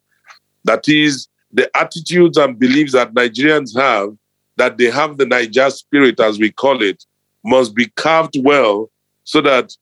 That 0.64 0.88
is, 0.88 1.28
the 1.52 1.70
attitudes 1.76 2.38
and 2.38 2.58
beliefs 2.58 2.92
that 2.92 3.12
Nigerians 3.14 3.76
have, 3.78 4.16
that 4.56 4.78
they 4.78 4.90
have 4.90 5.18
the 5.18 5.24
Naija 5.24 5.70
spirit, 5.72 6.20
as 6.20 6.38
we 6.38 6.50
call 6.50 6.82
it, 6.82 7.04
must 7.44 7.74
be 7.74 7.86
carved 7.96 8.36
well 8.42 8.90
so 9.24 9.40
that 9.40 9.72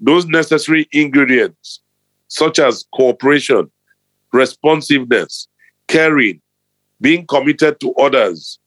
those 0.00 0.26
necessary 0.26 0.88
ingredients, 0.92 1.80
such 2.28 2.58
as 2.58 2.84
cooperation, 2.94 3.70
responsiveness, 4.32 5.46
caring, 5.90 6.40
being 7.00 7.26
committed 7.26 7.80
to 7.80 7.92
others, 7.94 8.58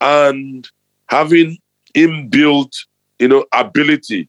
and 0.00 0.68
having 1.06 1.58
inbuilt, 1.94 2.72
you 3.18 3.28
know, 3.28 3.44
ability 3.52 4.28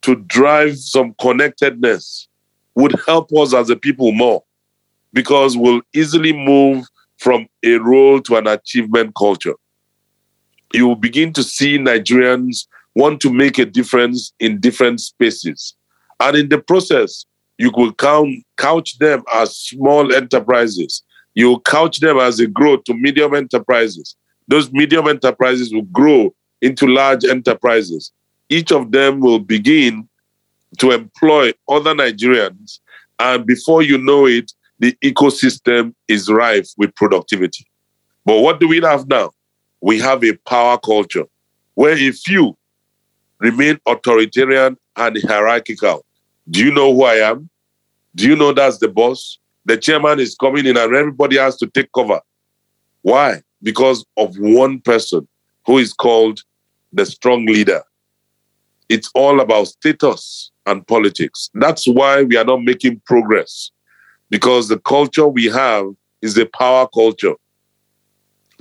to 0.00 0.16
drive 0.16 0.78
some 0.78 1.14
connectedness 1.20 2.26
would 2.74 2.98
help 3.06 3.30
us 3.36 3.52
as 3.52 3.68
a 3.68 3.76
people 3.76 4.10
more 4.12 4.42
because 5.12 5.56
we'll 5.56 5.82
easily 5.92 6.32
move 6.32 6.86
from 7.18 7.46
a 7.62 7.74
role 7.74 8.20
to 8.22 8.36
an 8.36 8.46
achievement 8.46 9.14
culture. 9.14 9.54
You 10.72 10.88
will 10.88 10.96
begin 10.96 11.34
to 11.34 11.42
see 11.42 11.78
Nigerians 11.78 12.66
want 12.94 13.20
to 13.20 13.30
make 13.30 13.58
a 13.58 13.66
difference 13.66 14.32
in 14.40 14.60
different 14.60 15.00
spaces. 15.00 15.76
And 16.18 16.36
in 16.36 16.48
the 16.48 16.58
process, 16.58 17.26
you 17.58 17.70
could 17.70 17.98
count, 17.98 18.30
couch 18.56 18.98
them 18.98 19.22
as 19.34 19.54
small 19.54 20.14
enterprises 20.14 21.02
you 21.34 21.60
couch 21.60 22.00
them 22.00 22.18
as 22.18 22.40
a 22.40 22.46
growth 22.46 22.84
to 22.84 22.94
medium 22.94 23.34
enterprises. 23.34 24.16
Those 24.48 24.70
medium 24.72 25.08
enterprises 25.08 25.72
will 25.72 25.82
grow 25.82 26.34
into 26.60 26.86
large 26.86 27.24
enterprises. 27.24 28.12
Each 28.48 28.70
of 28.70 28.92
them 28.92 29.20
will 29.20 29.38
begin 29.38 30.08
to 30.78 30.90
employ 30.90 31.52
other 31.68 31.94
Nigerians. 31.94 32.80
And 33.18 33.46
before 33.46 33.82
you 33.82 33.98
know 33.98 34.26
it, 34.26 34.52
the 34.78 34.96
ecosystem 35.02 35.94
is 36.08 36.30
rife 36.30 36.68
with 36.76 36.94
productivity. 36.94 37.66
But 38.24 38.40
what 38.40 38.60
do 38.60 38.68
we 38.68 38.80
have 38.80 39.08
now? 39.08 39.30
We 39.80 40.00
have 40.00 40.24
a 40.24 40.34
power 40.46 40.78
culture 40.78 41.24
where 41.74 41.94
a 41.96 42.10
few 42.12 42.56
remain 43.38 43.78
authoritarian 43.86 44.76
and 44.96 45.22
hierarchical. 45.22 46.04
Do 46.50 46.64
you 46.64 46.72
know 46.72 46.92
who 46.94 47.04
I 47.04 47.14
am? 47.16 47.48
Do 48.14 48.28
you 48.28 48.36
know 48.36 48.52
that's 48.52 48.78
the 48.78 48.88
boss? 48.88 49.38
The 49.64 49.76
chairman 49.76 50.20
is 50.20 50.34
coming 50.34 50.66
in 50.66 50.76
and 50.76 50.94
everybody 50.94 51.38
has 51.38 51.56
to 51.58 51.66
take 51.66 51.90
cover. 51.92 52.20
Why? 53.02 53.42
Because 53.62 54.04
of 54.16 54.34
one 54.38 54.80
person 54.80 55.26
who 55.66 55.78
is 55.78 55.92
called 55.92 56.40
the 56.92 57.06
strong 57.06 57.46
leader. 57.46 57.82
It's 58.88 59.10
all 59.14 59.40
about 59.40 59.68
status 59.68 60.50
and 60.66 60.86
politics. 60.86 61.50
That's 61.54 61.86
why 61.86 62.22
we 62.22 62.36
are 62.36 62.44
not 62.44 62.62
making 62.62 63.00
progress 63.06 63.70
because 64.30 64.68
the 64.68 64.78
culture 64.78 65.26
we 65.28 65.46
have 65.46 65.86
is 66.20 66.36
a 66.38 66.46
power 66.46 66.88
culture. 66.88 67.34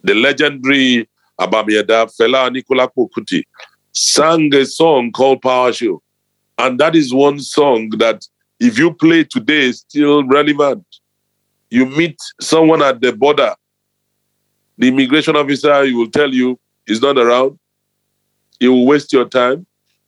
The 0.04 0.14
legendary 0.16 1.08
Abami 1.40 1.80
Eda 1.80 2.08
Fela 2.08 2.50
Anikulapo 2.50 3.10
Kuti 3.10 3.44
sang 3.92 4.54
a 4.54 4.66
song 4.66 5.12
called 5.12 5.42
Power 5.42 5.74
Show. 5.74 6.02
And 6.58 6.80
that 6.80 6.96
is 6.96 7.14
one 7.14 7.40
song 7.40 7.90
that 7.98 8.26
if 8.62 8.78
you 8.78 8.94
play 8.94 9.24
today 9.24 9.62
is 9.62 9.80
still 9.80 10.24
relevant. 10.24 10.86
You 11.72 11.88
meet 11.88 12.18
someone 12.40 12.84
at 12.84 13.02
the 13.02 13.12
border, 13.12 13.56
the 14.78 14.90
immigration 14.90 15.36
officer 15.36 15.84
he 15.84 15.94
will 15.94 16.12
tell 16.12 16.32
you 16.32 16.60
is 16.86 17.02
not 17.02 17.18
around. 17.18 17.58
He 18.60 18.68
will 18.68 18.86
waste 18.86 19.12
your 19.12 19.28
time. 19.28 19.66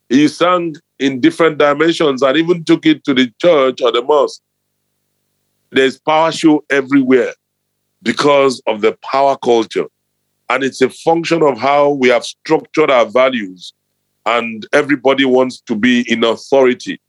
He 0.08 0.28
sang 0.28 0.76
in 1.00 1.20
different 1.20 1.58
dimensions 1.58 2.22
and 2.22 2.38
even 2.38 2.64
took 2.64 2.86
it 2.86 3.04
to 3.06 3.16
the 3.16 3.32
church 3.42 3.82
or 3.82 3.92
the 3.92 4.04
mosque. 4.04 4.42
There's 5.72 5.98
power 5.98 6.32
show 6.32 6.64
everywhere 6.70 7.34
because 8.04 8.62
of 8.68 8.82
the 8.82 8.96
power 9.02 9.36
culture. 9.36 9.88
And 10.50 10.64
it's 10.64 10.82
a 10.82 10.90
function 10.92 11.42
of 11.42 11.58
how 11.58 11.90
we 11.90 12.10
have 12.10 12.24
structured 12.24 12.92
our 12.92 13.06
values, 13.06 13.74
and 14.28 14.68
everybody 14.74 15.26
wants 15.26 15.60
to 15.62 15.76
be 15.76 16.06
in 16.12 16.24
authority. 16.24 17.00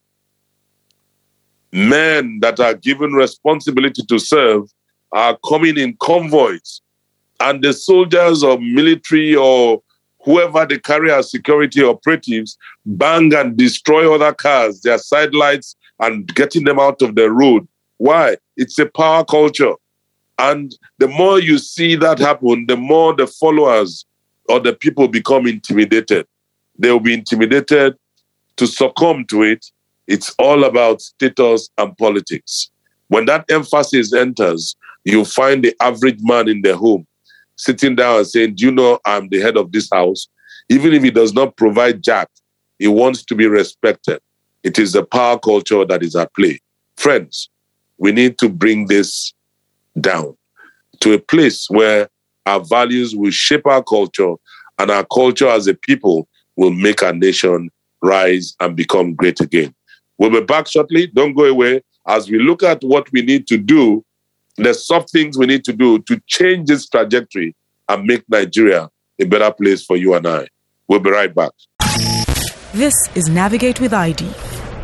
Men 1.74 2.38
that 2.38 2.60
are 2.60 2.74
given 2.74 3.14
responsibility 3.14 4.04
to 4.04 4.18
serve 4.20 4.72
are 5.10 5.37
coming 5.44 5.76
in 5.76 5.96
convoys, 6.00 6.80
and 7.40 7.64
the 7.64 7.72
soldiers 7.72 8.44
or 8.44 8.60
military 8.60 9.34
or 9.34 9.82
whoever 10.24 10.64
they 10.64 10.78
carry 10.78 11.10
as 11.10 11.32
security 11.32 11.82
operatives 11.82 12.56
bang 12.87 13.34
and 13.34 13.56
destroy 13.56 14.14
other 14.14 14.32
cars, 14.32 14.82
their 14.82 14.98
sidelights, 14.98 15.74
and 15.98 16.32
getting 16.37 16.62
them 16.62 16.78
out 16.78 17.02
of 17.02 17.16
the 17.16 17.28
road. 17.28 17.66
Why? 17.98 18.37
It's 18.56 18.78
a 18.78 18.87
power 18.87 19.24
culture. 19.24 19.74
And 20.38 20.72
the 20.98 21.08
more 21.08 21.40
you 21.40 21.58
see 21.58 21.96
that 21.96 22.20
happen, 22.20 22.66
the 22.66 22.76
more 22.76 23.16
the 23.16 23.26
followers 23.26 24.06
or 24.48 24.60
the 24.60 24.74
people 24.74 25.08
become 25.08 25.48
intimidated. 25.48 26.28
They 26.78 26.92
will 26.92 27.00
be 27.00 27.14
intimidated 27.14 27.96
to 28.58 28.66
succumb 28.68 29.24
to 29.30 29.42
it. 29.42 29.66
It's 30.06 30.34
all 30.38 30.64
about 30.64 31.00
status 31.00 31.70
and 31.78 31.96
politics. 31.96 32.70
When 33.08 33.26
that 33.26 33.44
emphasis 33.50 34.12
enters, 34.12 34.76
you 35.04 35.24
find 35.24 35.62
the 35.64 35.74
average 35.80 36.18
man 36.20 36.48
in 36.48 36.62
the 36.62 36.76
home 36.76 37.06
sitting 37.56 37.94
down 37.94 38.18
and 38.18 38.26
saying, 38.26 38.54
Do 38.56 38.66
you 38.66 38.70
know 38.70 38.98
I'm 39.04 39.28
the 39.28 39.40
head 39.40 39.56
of 39.56 39.72
this 39.72 39.88
house? 39.92 40.28
Even 40.68 40.92
if 40.92 41.02
he 41.02 41.10
does 41.10 41.32
not 41.32 41.56
provide 41.56 42.02
jack, 42.02 42.28
he 42.78 42.88
wants 42.88 43.24
to 43.24 43.34
be 43.34 43.46
respected. 43.46 44.20
It 44.62 44.78
is 44.78 44.92
the 44.92 45.04
power 45.04 45.38
culture 45.38 45.84
that 45.84 46.02
is 46.02 46.16
at 46.16 46.34
play. 46.34 46.60
Friends, 46.96 47.50
we 47.98 48.12
need 48.12 48.38
to 48.38 48.48
bring 48.48 48.86
this 48.86 49.32
down 50.00 50.36
to 51.00 51.12
a 51.12 51.18
place 51.18 51.68
where 51.68 52.08
our 52.46 52.60
values 52.60 53.14
will 53.14 53.30
shape 53.30 53.66
our 53.66 53.82
culture 53.82 54.34
and 54.78 54.90
our 54.90 55.06
culture 55.06 55.48
as 55.48 55.66
a 55.66 55.74
people 55.74 56.28
will 56.56 56.72
make 56.72 57.02
our 57.02 57.12
nation 57.12 57.70
rise 58.02 58.54
and 58.60 58.76
become 58.76 59.14
great 59.14 59.40
again. 59.40 59.74
We'll 60.18 60.31
be 60.31 60.42
back 60.42 60.68
shortly. 60.68 61.07
Don't 61.07 61.35
go 61.35 61.44
away 61.44 61.83
as 62.07 62.31
we 62.31 62.38
look 62.38 62.62
at 62.62 62.83
what 62.83 63.11
we 63.12 63.22
need 63.22 63.46
to 63.48 63.57
do 63.59 64.05
there's 64.57 64.87
some 64.87 65.05
things 65.05 65.37
we 65.37 65.46
need 65.46 65.64
to 65.64 65.72
do 65.72 65.98
to 66.00 66.20
change 66.27 66.68
this 66.68 66.88
trajectory 66.88 67.57
and 67.88 68.05
make 68.05 68.24
Nigeria 68.29 68.88
a 69.20 69.24
better 69.24 69.50
place 69.53 69.85
for 69.85 69.96
you 69.96 70.14
and 70.14 70.27
I. 70.27 70.46
We'll 70.87 71.00
be 71.00 71.11
right 71.11 71.35
back. 71.35 71.50
This 72.72 72.94
is 73.14 73.29
Navigate 73.29 73.81
with 73.81 73.92
ID, 73.92 74.29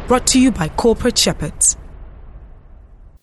brought 0.06 0.26
to 0.28 0.40
you 0.40 0.50
by 0.50 0.68
Corporate 0.70 1.18
Shepherds. 1.18 1.76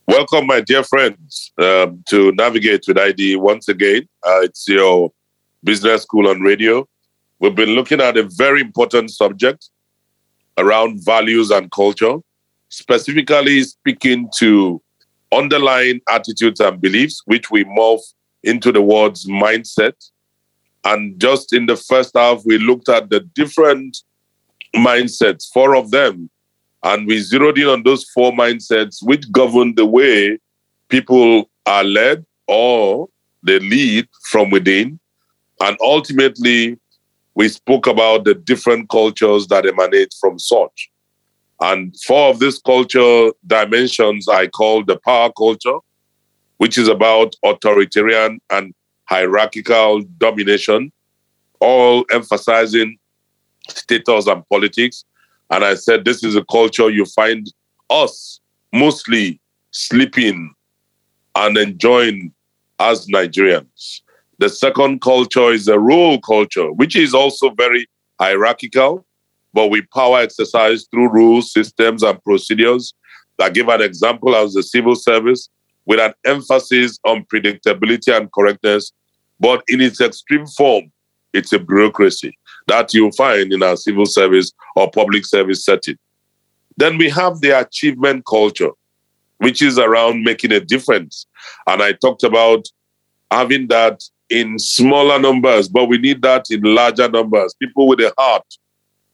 Welcome, 0.07 0.47
my 0.47 0.61
dear 0.61 0.83
friends, 0.83 1.51
um, 1.57 2.03
to 2.09 2.31
Navigate 2.33 2.85
with 2.87 2.97
ID 2.97 3.35
once 3.35 3.67
again. 3.67 4.07
Uh, 4.25 4.41
it's 4.41 4.67
your 4.67 5.11
business 5.63 6.03
school 6.03 6.29
on 6.29 6.41
radio. 6.41 6.87
We've 7.39 7.55
been 7.55 7.71
looking 7.71 8.01
at 8.01 8.17
a 8.17 8.23
very 8.23 8.61
important 8.61 9.11
subject 9.11 9.69
around 10.57 11.03
values 11.03 11.51
and 11.51 11.71
culture, 11.71 12.17
specifically 12.69 13.63
speaking 13.63 14.29
to 14.37 14.81
underlying 15.31 16.01
attitudes 16.09 16.59
and 16.59 16.81
beliefs, 16.81 17.21
which 17.25 17.51
we 17.51 17.63
morph 17.65 18.01
into 18.43 18.71
the 18.71 18.81
words 18.81 19.25
mindset. 19.27 19.93
And 20.83 21.19
just 21.19 21.53
in 21.53 21.65
the 21.65 21.75
first 21.75 22.15
half, 22.15 22.43
we 22.45 22.57
looked 22.57 22.89
at 22.89 23.09
the 23.09 23.19
different 23.19 23.97
mindsets, 24.75 25.51
four 25.53 25.75
of 25.75 25.91
them, 25.91 26.29
and 26.83 27.07
we 27.07 27.19
zeroed 27.19 27.57
in 27.57 27.67
on 27.67 27.83
those 27.83 28.05
four 28.11 28.31
mindsets 28.31 28.97
which 29.01 29.29
govern 29.31 29.75
the 29.75 29.85
way 29.85 30.39
people 30.89 31.49
are 31.65 31.83
led 31.83 32.25
or 32.47 33.09
they 33.43 33.59
lead 33.59 34.07
from 34.29 34.49
within. 34.49 34.99
And 35.59 35.77
ultimately, 35.81 36.77
we 37.37 37.47
spoke 37.47 37.85
about 37.85 38.23
the 38.25 38.33
different 38.33 38.89
cultures 38.89 39.45
that 39.45 39.63
emanate 39.63 40.11
from 40.19 40.39
such. 40.39 40.89
And 41.61 41.95
four 41.99 42.31
of 42.31 42.39
these 42.39 42.57
culture 42.57 43.29
dimensions 43.45 44.27
I 44.27 44.47
call 44.47 44.83
the 44.83 44.97
power 44.97 45.31
culture, 45.37 45.77
which 46.57 46.79
is 46.79 46.87
about 46.87 47.35
authoritarian 47.45 48.39
and 48.49 48.73
hierarchical 49.05 50.01
domination, 50.17 50.91
all 51.59 52.05
emphasizing 52.11 52.97
status 53.69 54.25
and 54.25 54.43
politics. 54.49 55.05
And 55.51 55.63
I 55.63 55.75
said, 55.75 56.05
this 56.05 56.23
is 56.23 56.35
a 56.35 56.43
culture 56.45 56.89
you 56.89 57.05
find 57.05 57.45
us 57.91 58.39
mostly 58.73 59.39
sleeping 59.69 60.55
and 61.35 61.55
enjoying 61.55 62.33
as 62.79 63.05
Nigerians. 63.05 64.01
The 64.39 64.49
second 64.49 65.01
culture 65.01 65.51
is 65.51 65.67
a 65.67 65.79
role 65.79 66.19
culture, 66.19 66.71
which 66.71 66.95
is 66.95 67.13
also 67.13 67.49
very 67.51 67.87
hierarchical 68.19 69.05
but 69.57 69.71
with 69.71 69.89
power 69.89 70.19
exercised 70.19 70.87
through 70.91 71.11
rules, 71.11 71.51
systems, 71.51 72.03
and 72.03 72.23
procedures. 72.23 72.93
I 73.41 73.49
give 73.49 73.69
an 73.69 73.81
example 73.81 74.35
as 74.35 74.53
the 74.53 74.61
civil 74.61 74.95
service 74.95 75.49
with 75.87 75.99
an 75.99 76.13
emphasis 76.25 76.99
on 77.05 77.25
predictability 77.25 78.15
and 78.15 78.31
correctness, 78.31 78.91
but 79.39 79.63
in 79.67 79.81
its 79.81 79.99
extreme 79.99 80.45
form, 80.45 80.91
it's 81.33 81.53
a 81.53 81.59
bureaucracy 81.59 82.37
that 82.67 82.93
you'll 82.93 83.11
find 83.13 83.51
in 83.51 83.63
our 83.63 83.77
civil 83.77 84.05
service 84.05 84.51
or 84.75 84.91
public 84.91 85.25
service 85.25 85.65
setting. 85.65 85.97
Then 86.77 86.99
we 86.99 87.09
have 87.09 87.41
the 87.41 87.59
achievement 87.59 88.25
culture, 88.27 88.71
which 89.37 89.63
is 89.63 89.79
around 89.79 90.23
making 90.23 90.51
a 90.51 90.59
difference. 90.59 91.25
And 91.65 91.81
I 91.81 91.93
talked 91.93 92.21
about 92.21 92.67
having 93.31 93.69
that 93.69 94.03
in 94.29 94.59
smaller 94.59 95.19
numbers, 95.19 95.67
but 95.67 95.85
we 95.85 95.97
need 95.97 96.21
that 96.21 96.45
in 96.49 96.61
larger 96.61 97.07
numbers. 97.09 97.53
People 97.59 97.87
with 97.87 97.99
a 97.99 98.13
heart 98.17 98.45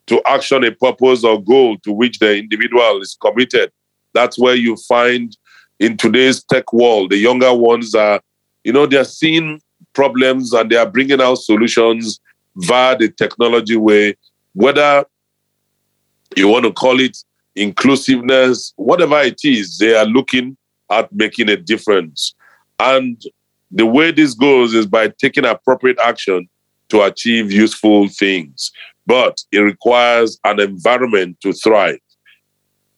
to 0.07 0.21
action 0.25 0.63
a 0.63 0.71
purpose 0.71 1.23
or 1.23 1.41
goal 1.41 1.77
to 1.79 1.91
which 1.91 2.19
the 2.19 2.37
individual 2.37 3.01
is 3.01 3.17
committed. 3.21 3.71
That's 4.13 4.37
where 4.37 4.55
you 4.55 4.75
find 4.75 5.35
in 5.79 5.97
today's 5.97 6.43
tech 6.43 6.71
world, 6.73 7.11
the 7.11 7.17
younger 7.17 7.53
ones 7.53 7.95
are, 7.95 8.21
you 8.63 8.73
know, 8.73 8.85
they're 8.85 9.03
seeing 9.03 9.61
problems 9.93 10.53
and 10.53 10.69
they 10.69 10.75
are 10.75 10.89
bringing 10.89 11.21
out 11.21 11.35
solutions 11.35 12.19
via 12.55 12.97
the 12.97 13.09
technology 13.09 13.75
way, 13.75 14.15
whether 14.53 15.05
you 16.35 16.47
want 16.47 16.65
to 16.65 16.73
call 16.73 16.99
it 16.99 17.17
inclusiveness, 17.55 18.73
whatever 18.75 19.19
it 19.21 19.41
is, 19.43 19.77
they 19.77 19.95
are 19.95 20.05
looking 20.05 20.57
at 20.89 21.11
making 21.11 21.49
a 21.49 21.57
difference. 21.57 22.33
And 22.79 23.21
the 23.73 23.85
way 23.85 24.11
this 24.11 24.33
goes 24.33 24.73
is 24.73 24.85
by 24.85 25.09
taking 25.19 25.45
appropriate 25.45 25.97
action 26.03 26.47
to 26.89 27.01
achieve 27.01 27.51
useful 27.51 28.07
things 28.07 28.71
but 29.05 29.41
it 29.51 29.59
requires 29.59 30.39
an 30.43 30.59
environment 30.59 31.39
to 31.41 31.53
thrive. 31.53 31.99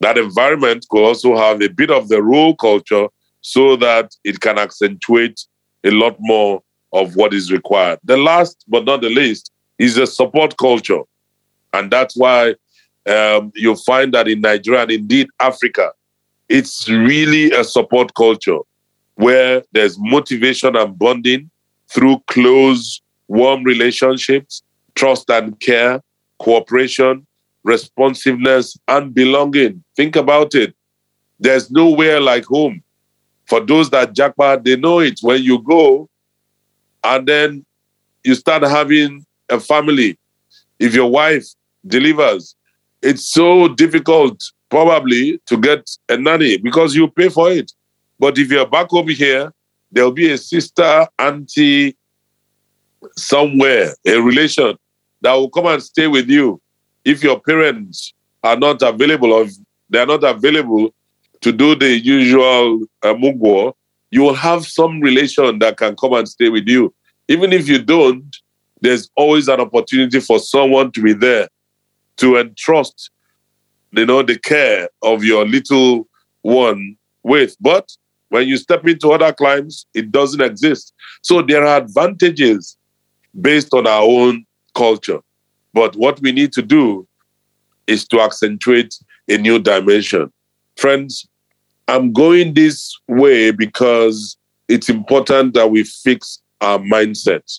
That 0.01 0.17
environment 0.17 0.85
could 0.89 1.03
also 1.03 1.35
have 1.35 1.61
a 1.61 1.69
bit 1.69 1.89
of 1.89 2.09
the 2.09 2.21
role 2.21 2.55
culture 2.55 3.07
so 3.41 3.75
that 3.77 4.15
it 4.23 4.39
can 4.39 4.57
accentuate 4.57 5.39
a 5.83 5.91
lot 5.91 6.15
more 6.19 6.61
of 6.93 7.15
what 7.15 7.33
is 7.33 7.51
required. 7.51 7.99
The 8.03 8.17
last 8.17 8.63
but 8.67 8.85
not 8.85 9.01
the 9.01 9.09
least 9.09 9.51
is 9.79 9.95
the 9.95 10.07
support 10.07 10.57
culture. 10.57 11.01
And 11.73 11.91
that's 11.91 12.15
why 12.15 12.55
um, 13.07 13.51
you'll 13.55 13.75
find 13.75 14.13
that 14.13 14.27
in 14.27 14.41
Nigeria 14.41 14.83
and 14.83 14.91
indeed 14.91 15.27
Africa, 15.39 15.91
it's 16.49 16.87
really 16.89 17.51
a 17.51 17.63
support 17.63 18.13
culture 18.15 18.59
where 19.15 19.63
there's 19.71 19.97
motivation 19.99 20.75
and 20.75 20.97
bonding 20.97 21.49
through 21.89 22.19
close, 22.27 23.01
warm 23.27 23.63
relationships 23.63 24.61
trust 24.95 25.29
and 25.29 25.59
care, 25.59 26.01
cooperation, 26.39 27.27
responsiveness, 27.63 28.77
and 28.87 29.13
belonging. 29.13 29.83
Think 29.95 30.15
about 30.15 30.55
it. 30.55 30.73
There's 31.39 31.69
nowhere 31.69 32.19
like 32.19 32.45
home. 32.45 32.81
For 33.45 33.59
those 33.59 33.89
that 33.91 34.13
jackpot, 34.13 34.63
they 34.63 34.75
know 34.75 34.99
it. 34.99 35.19
When 35.21 35.43
you 35.43 35.59
go 35.61 36.09
and 37.03 37.27
then 37.27 37.65
you 38.23 38.33
start 38.33 38.63
having 38.63 39.25
a 39.49 39.59
family, 39.59 40.17
if 40.79 40.95
your 40.95 41.11
wife 41.11 41.45
delivers, 41.85 42.55
it's 43.01 43.27
so 43.27 43.67
difficult 43.67 44.41
probably 44.69 45.39
to 45.45 45.57
get 45.57 45.87
a 46.09 46.17
nanny 46.17 46.57
because 46.57 46.95
you 46.95 47.07
pay 47.07 47.29
for 47.29 47.51
it. 47.51 47.71
But 48.25 48.39
if 48.39 48.49
you're 48.49 48.65
back 48.65 48.91
over 48.91 49.11
here, 49.11 49.53
there'll 49.91 50.11
be 50.11 50.31
a 50.31 50.37
sister, 50.39 51.07
auntie, 51.19 51.95
somewhere, 53.15 53.93
a 54.03 54.19
relation 54.19 54.75
that 55.21 55.33
will 55.33 55.51
come 55.51 55.67
and 55.67 55.83
stay 55.83 56.07
with 56.07 56.27
you 56.27 56.59
if 57.03 57.21
your 57.21 57.39
parents 57.39 58.15
are 58.43 58.57
not 58.57 58.81
available 58.81 59.31
or 59.31 59.45
they 59.91 59.99
are 59.99 60.07
not 60.07 60.23
available 60.23 60.91
to 61.41 61.51
do 61.51 61.75
the 61.75 61.99
usual 61.99 62.79
uh, 63.03 63.13
mugwo, 63.13 63.73
you 64.09 64.23
will 64.23 64.33
have 64.33 64.65
some 64.65 65.01
relation 65.01 65.59
that 65.59 65.77
can 65.77 65.95
come 65.95 66.13
and 66.13 66.27
stay 66.27 66.49
with 66.49 66.67
you. 66.67 66.91
Even 67.27 67.53
if 67.53 67.67
you 67.67 67.77
don't, 67.77 68.35
there's 68.81 69.07
always 69.15 69.47
an 69.47 69.59
opportunity 69.59 70.19
for 70.19 70.39
someone 70.39 70.91
to 70.93 71.01
be 71.03 71.13
there 71.13 71.47
to 72.17 72.37
entrust, 72.37 73.11
you 73.91 74.07
know, 74.07 74.23
the 74.23 74.39
care 74.39 74.89
of 75.03 75.23
your 75.23 75.45
little 75.45 76.07
one 76.41 76.97
with. 77.21 77.55
But 77.61 77.95
when 78.35 78.49
you 78.49 78.57
step 78.57 78.85
into 78.85 79.13
other 79.13 79.31
climes, 79.31 79.85
it 79.93 80.11
doesn't 80.11 80.41
exist. 80.41 80.93
So 81.21 81.41
there 81.41 81.65
are 81.65 81.77
advantages 81.77 82.75
based 83.39 83.73
on 83.73 83.87
our 83.87 84.01
own 84.01 84.45
culture. 84.73 85.21
But 85.73 85.95
what 85.95 86.19
we 86.19 86.33
need 86.33 86.51
to 86.51 86.61
do 86.61 87.07
is 87.87 88.05
to 88.09 88.19
accentuate 88.19 88.93
a 89.29 89.37
new 89.37 89.57
dimension. 89.57 90.33
Friends, 90.75 91.29
I'm 91.87 92.11
going 92.11 92.55
this 92.55 92.99
way 93.07 93.51
because 93.51 94.35
it's 94.67 94.89
important 94.89 95.53
that 95.53 95.71
we 95.71 95.85
fix 95.85 96.41
our 96.59 96.79
mindset. 96.79 97.57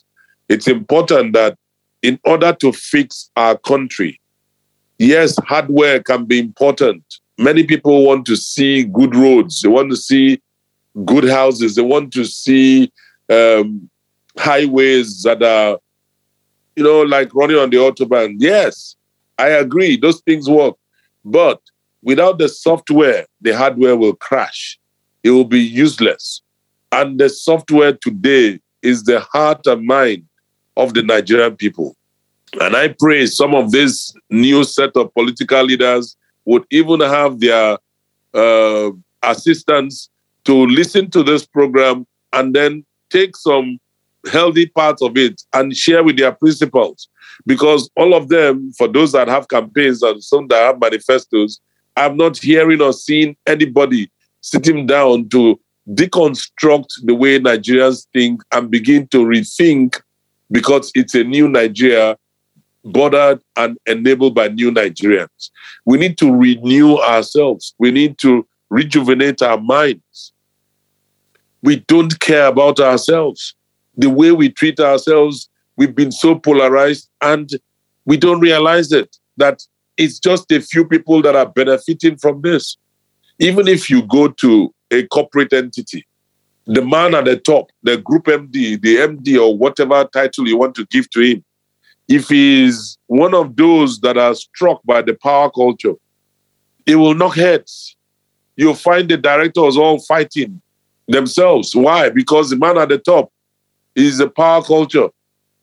It's 0.50 0.68
important 0.68 1.32
that 1.32 1.56
in 2.02 2.20
order 2.24 2.52
to 2.52 2.70
fix 2.72 3.30
our 3.34 3.56
country, 3.56 4.20
yes, 4.98 5.36
hardware 5.46 6.02
can 6.02 6.26
be 6.26 6.38
important. 6.38 7.02
Many 7.38 7.64
people 7.64 8.04
want 8.04 8.26
to 8.26 8.36
see 8.36 8.84
good 8.84 9.16
roads, 9.16 9.62
they 9.62 9.70
want 9.70 9.90
to 9.90 9.96
see 9.96 10.42
good 11.04 11.28
houses, 11.28 11.74
they 11.74 11.82
want 11.82 12.12
to 12.14 12.24
see 12.24 12.92
um, 13.28 13.88
highways 14.38 15.22
that 15.22 15.42
are, 15.42 15.78
you 16.74 16.84
know, 16.84 17.02
like 17.02 17.34
running 17.34 17.56
on 17.56 17.70
the 17.70 17.76
autobahn. 17.76 18.36
Yes, 18.38 18.96
I 19.38 19.48
agree, 19.48 19.96
those 19.96 20.20
things 20.20 20.48
work. 20.48 20.76
But 21.24 21.60
without 22.02 22.38
the 22.38 22.48
software, 22.48 23.26
the 23.40 23.56
hardware 23.56 23.96
will 23.96 24.14
crash. 24.14 24.78
It 25.22 25.30
will 25.30 25.44
be 25.44 25.60
useless. 25.60 26.42
And 26.92 27.18
the 27.18 27.28
software 27.28 27.92
today 27.92 28.60
is 28.82 29.04
the 29.04 29.20
heart 29.20 29.66
and 29.66 29.86
mind 29.86 30.24
of 30.76 30.94
the 30.94 31.02
Nigerian 31.02 31.56
people. 31.56 31.96
And 32.60 32.76
I 32.76 32.88
pray 32.88 33.26
some 33.26 33.54
of 33.54 33.72
this 33.72 34.14
new 34.30 34.62
set 34.64 34.96
of 34.96 35.12
political 35.14 35.62
leaders 35.64 36.16
would 36.44 36.64
even 36.70 37.00
have 37.00 37.40
their 37.40 37.76
uh, 38.32 38.90
assistants 39.22 40.08
to 40.46 40.66
listen 40.66 41.10
to 41.10 41.22
this 41.22 41.46
program 41.46 42.06
and 42.32 42.54
then 42.54 42.84
take 43.10 43.36
some 43.36 43.78
healthy 44.32 44.66
parts 44.66 45.02
of 45.02 45.16
it 45.16 45.40
and 45.52 45.76
share 45.76 46.02
with 46.02 46.16
their 46.16 46.32
principals. 46.32 47.08
Because 47.46 47.88
all 47.96 48.14
of 48.14 48.28
them, 48.28 48.72
for 48.78 48.88
those 48.88 49.12
that 49.12 49.28
have 49.28 49.48
campaigns 49.48 50.02
and 50.02 50.22
some 50.22 50.48
that 50.48 50.62
have 50.62 50.80
manifestos, 50.80 51.60
I'm 51.96 52.16
not 52.16 52.38
hearing 52.38 52.80
or 52.80 52.92
seeing 52.92 53.36
anybody 53.46 54.10
sitting 54.40 54.86
down 54.86 55.28
to 55.30 55.60
deconstruct 55.90 56.88
the 57.04 57.14
way 57.14 57.38
Nigerians 57.38 58.06
think 58.12 58.42
and 58.52 58.70
begin 58.70 59.06
to 59.08 59.18
rethink 59.18 60.00
because 60.50 60.90
it's 60.94 61.14
a 61.14 61.24
new 61.24 61.48
Nigeria 61.48 62.16
bordered 62.84 63.40
and 63.56 63.78
enabled 63.86 64.34
by 64.34 64.48
new 64.48 64.70
Nigerians. 64.70 65.50
We 65.84 65.98
need 65.98 66.18
to 66.18 66.32
renew 66.32 66.98
ourselves. 66.98 67.74
We 67.78 67.90
need 67.90 68.18
to 68.18 68.46
rejuvenate 68.70 69.42
our 69.42 69.60
minds. 69.60 70.32
We 71.62 71.80
don't 71.80 72.18
care 72.20 72.46
about 72.46 72.80
ourselves. 72.80 73.54
The 73.96 74.10
way 74.10 74.32
we 74.32 74.50
treat 74.50 74.78
ourselves, 74.78 75.48
we've 75.76 75.94
been 75.94 76.12
so 76.12 76.34
polarized 76.38 77.08
and 77.22 77.50
we 78.04 78.16
don't 78.16 78.40
realize 78.40 78.92
it 78.92 79.16
that 79.36 79.62
it's 79.96 80.18
just 80.18 80.50
a 80.52 80.60
few 80.60 80.84
people 80.86 81.22
that 81.22 81.34
are 81.34 81.46
benefiting 81.46 82.16
from 82.16 82.42
this. 82.42 82.76
Even 83.38 83.68
if 83.68 83.90
you 83.90 84.02
go 84.02 84.28
to 84.28 84.72
a 84.90 85.06
corporate 85.06 85.52
entity, 85.52 86.06
the 86.66 86.82
man 86.82 87.14
at 87.14 87.24
the 87.24 87.36
top, 87.36 87.70
the 87.82 87.96
group 87.96 88.24
MD, 88.24 88.80
the 88.80 88.96
MD, 88.96 89.40
or 89.40 89.56
whatever 89.56 90.04
title 90.12 90.46
you 90.48 90.56
want 90.56 90.74
to 90.74 90.86
give 90.86 91.08
to 91.10 91.20
him, 91.20 91.44
if 92.08 92.28
he's 92.28 92.98
one 93.06 93.34
of 93.34 93.56
those 93.56 94.00
that 94.00 94.16
are 94.16 94.34
struck 94.34 94.80
by 94.84 95.02
the 95.02 95.14
power 95.14 95.50
culture, 95.50 95.94
it 96.84 96.96
will 96.96 97.14
knock 97.14 97.36
heads. 97.36 97.96
You'll 98.56 98.74
find 98.74 99.08
the 99.08 99.16
directors 99.16 99.76
all 99.76 99.98
fighting 99.98 100.62
themselves. 101.08 101.74
Why? 101.74 102.10
Because 102.10 102.50
the 102.50 102.56
man 102.56 102.78
at 102.78 102.88
the 102.88 102.98
top 102.98 103.32
is 103.94 104.20
a 104.20 104.28
power 104.28 104.62
culture, 104.62 105.08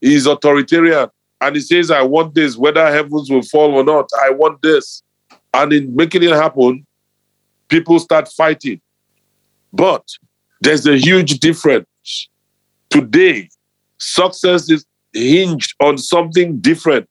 he's 0.02 0.26
authoritarian, 0.26 1.10
and 1.42 1.56
he 1.56 1.62
says, 1.62 1.92
I 1.92 2.02
want 2.02 2.36
this, 2.36 2.58
whether 2.58 2.90
heavens 2.92 3.30
will 3.30 3.44
fall 3.44 3.76
or 3.76 3.84
not, 3.84 4.10
I 4.24 4.30
want 4.32 4.62
this. 4.62 5.04
And 5.54 5.74
in 5.74 5.96
making 5.96 6.24
it 6.24 6.32
happen, 6.32 6.86
people 7.68 8.00
start 8.00 8.28
fighting. 8.30 8.82
But 9.72 10.08
there's 10.62 10.88
a 10.88 10.98
huge 10.98 11.40
difference. 11.40 12.30
Today, 12.90 13.50
success 13.98 14.70
is 14.70 14.86
hinged 15.14 15.76
on 15.80 15.98
something 15.98 16.60
different. 16.60 17.10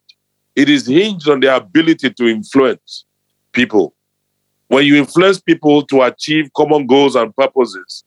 It 0.56 0.68
is 0.68 0.86
hinged 0.86 1.28
on 1.28 1.40
the 1.40 1.54
ability 1.54 2.10
to 2.10 2.26
influence 2.26 3.04
people. 3.52 3.94
When 4.68 4.86
you 4.86 4.96
influence 4.96 5.40
people 5.40 5.84
to 5.86 6.02
achieve 6.02 6.50
common 6.56 6.86
goals 6.86 7.14
and 7.14 7.34
purposes, 7.36 8.04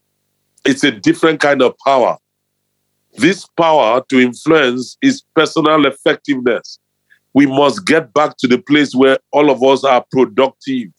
it's 0.66 0.84
a 0.84 0.92
different 0.92 1.40
kind 1.40 1.62
of 1.62 1.76
power. 1.86 2.18
This 3.18 3.46
power 3.46 4.04
to 4.10 4.20
influence 4.20 4.98
is 5.02 5.24
personal 5.36 5.86
effectiveness. 5.86 6.80
We 7.34 7.46
must 7.46 7.86
get 7.86 8.14
back 8.14 8.38
to 8.38 8.48
the 8.48 8.58
place 8.58 8.94
where 8.94 9.20
all 9.32 9.50
of 9.50 9.64
us 9.64 9.84
are 9.84 10.04
productive. 10.12 10.90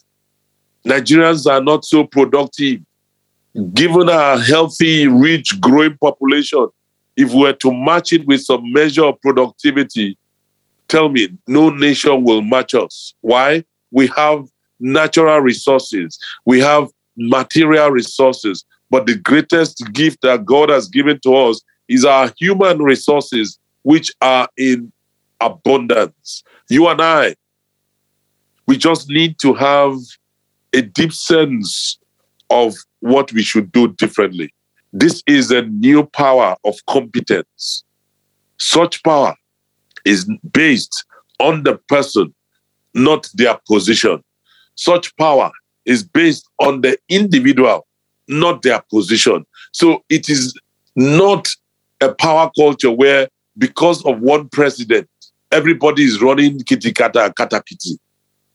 Nigerians 0.86 1.50
are 1.50 1.62
not 1.62 1.84
so 1.84 2.04
productive. 2.04 2.80
Given 3.72 4.08
our 4.08 4.38
healthy, 4.38 5.08
rich, 5.08 5.60
growing 5.60 5.96
population, 5.98 6.68
if 7.16 7.32
we 7.32 7.40
were 7.40 7.54
to 7.54 7.72
match 7.72 8.12
it 8.12 8.26
with 8.26 8.42
some 8.42 8.70
measure 8.72 9.04
of 9.04 9.20
productivity, 9.22 10.18
tell 10.88 11.08
me, 11.08 11.28
no 11.48 11.70
nation 11.70 12.22
will 12.22 12.42
match 12.42 12.74
us. 12.74 13.14
Why? 13.22 13.64
We 13.90 14.08
have 14.08 14.46
natural 14.78 15.40
resources, 15.40 16.18
we 16.44 16.60
have 16.60 16.88
material 17.16 17.90
resources, 17.90 18.64
but 18.90 19.06
the 19.06 19.16
greatest 19.16 19.82
gift 19.92 20.22
that 20.22 20.44
God 20.44 20.68
has 20.68 20.88
given 20.88 21.18
to 21.20 21.34
us 21.34 21.60
is 21.88 22.04
our 22.04 22.32
human 22.38 22.82
resources, 22.82 23.58
which 23.82 24.12
are 24.20 24.48
in 24.56 24.92
abundance. 25.40 26.42
You 26.68 26.88
and 26.88 27.00
I, 27.00 27.34
we 28.66 28.76
just 28.76 29.08
need 29.08 29.38
to 29.40 29.54
have 29.54 29.96
a 30.72 30.82
deep 30.82 31.12
sense 31.12 31.98
of 32.50 32.74
what 33.00 33.32
we 33.32 33.42
should 33.42 33.72
do 33.72 33.88
differently. 33.94 34.52
This 34.92 35.22
is 35.26 35.50
a 35.50 35.62
new 35.62 36.04
power 36.04 36.56
of 36.64 36.74
competence. 36.88 37.84
Such 38.58 39.02
power 39.02 39.34
is 40.04 40.30
based 40.52 41.04
on 41.40 41.64
the 41.64 41.76
person, 41.88 42.34
not 42.94 43.28
their 43.34 43.58
position. 43.68 44.22
Such 44.74 45.14
power 45.16 45.50
is 45.84 46.02
based 46.02 46.48
on 46.60 46.80
the 46.80 46.98
individual, 47.08 47.85
not 48.28 48.62
their 48.62 48.82
position. 48.90 49.44
So 49.72 50.04
it 50.08 50.28
is 50.28 50.58
not 50.94 51.48
a 52.00 52.14
power 52.14 52.50
culture 52.56 52.90
where 52.90 53.28
because 53.58 54.04
of 54.04 54.20
one 54.20 54.48
president, 54.48 55.08
everybody 55.52 56.04
is 56.04 56.20
running 56.20 56.60
kitty 56.60 56.92
kata 56.92 57.32
kata 57.36 57.62
kitty. 57.66 57.98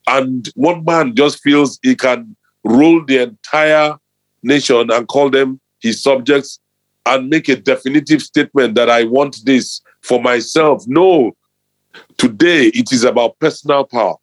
And 0.08 0.50
one 0.56 0.84
man 0.84 1.16
just 1.16 1.42
feels 1.42 1.80
he 1.82 1.96
can 1.96 2.36
rule 2.64 3.04
the 3.06 3.24
entire 3.24 3.98
nation 4.44 4.92
and 4.92 5.08
call 5.08 5.30
them 5.30 5.60
his 5.80 6.02
subjects 6.02 6.60
and 7.06 7.30
make 7.30 7.50
a 7.50 7.56
definitive 7.56 8.22
statement 8.22 8.76
that 8.76 8.90
I 8.90 9.06
want 9.06 9.38
this 9.46 9.82
for 10.02 10.22
myself. 10.22 10.84
No. 10.88 11.32
Today, 12.18 12.68
it 12.68 12.92
is 12.92 13.04
about 13.04 13.40
personal 13.40 13.84
power. 13.86 14.16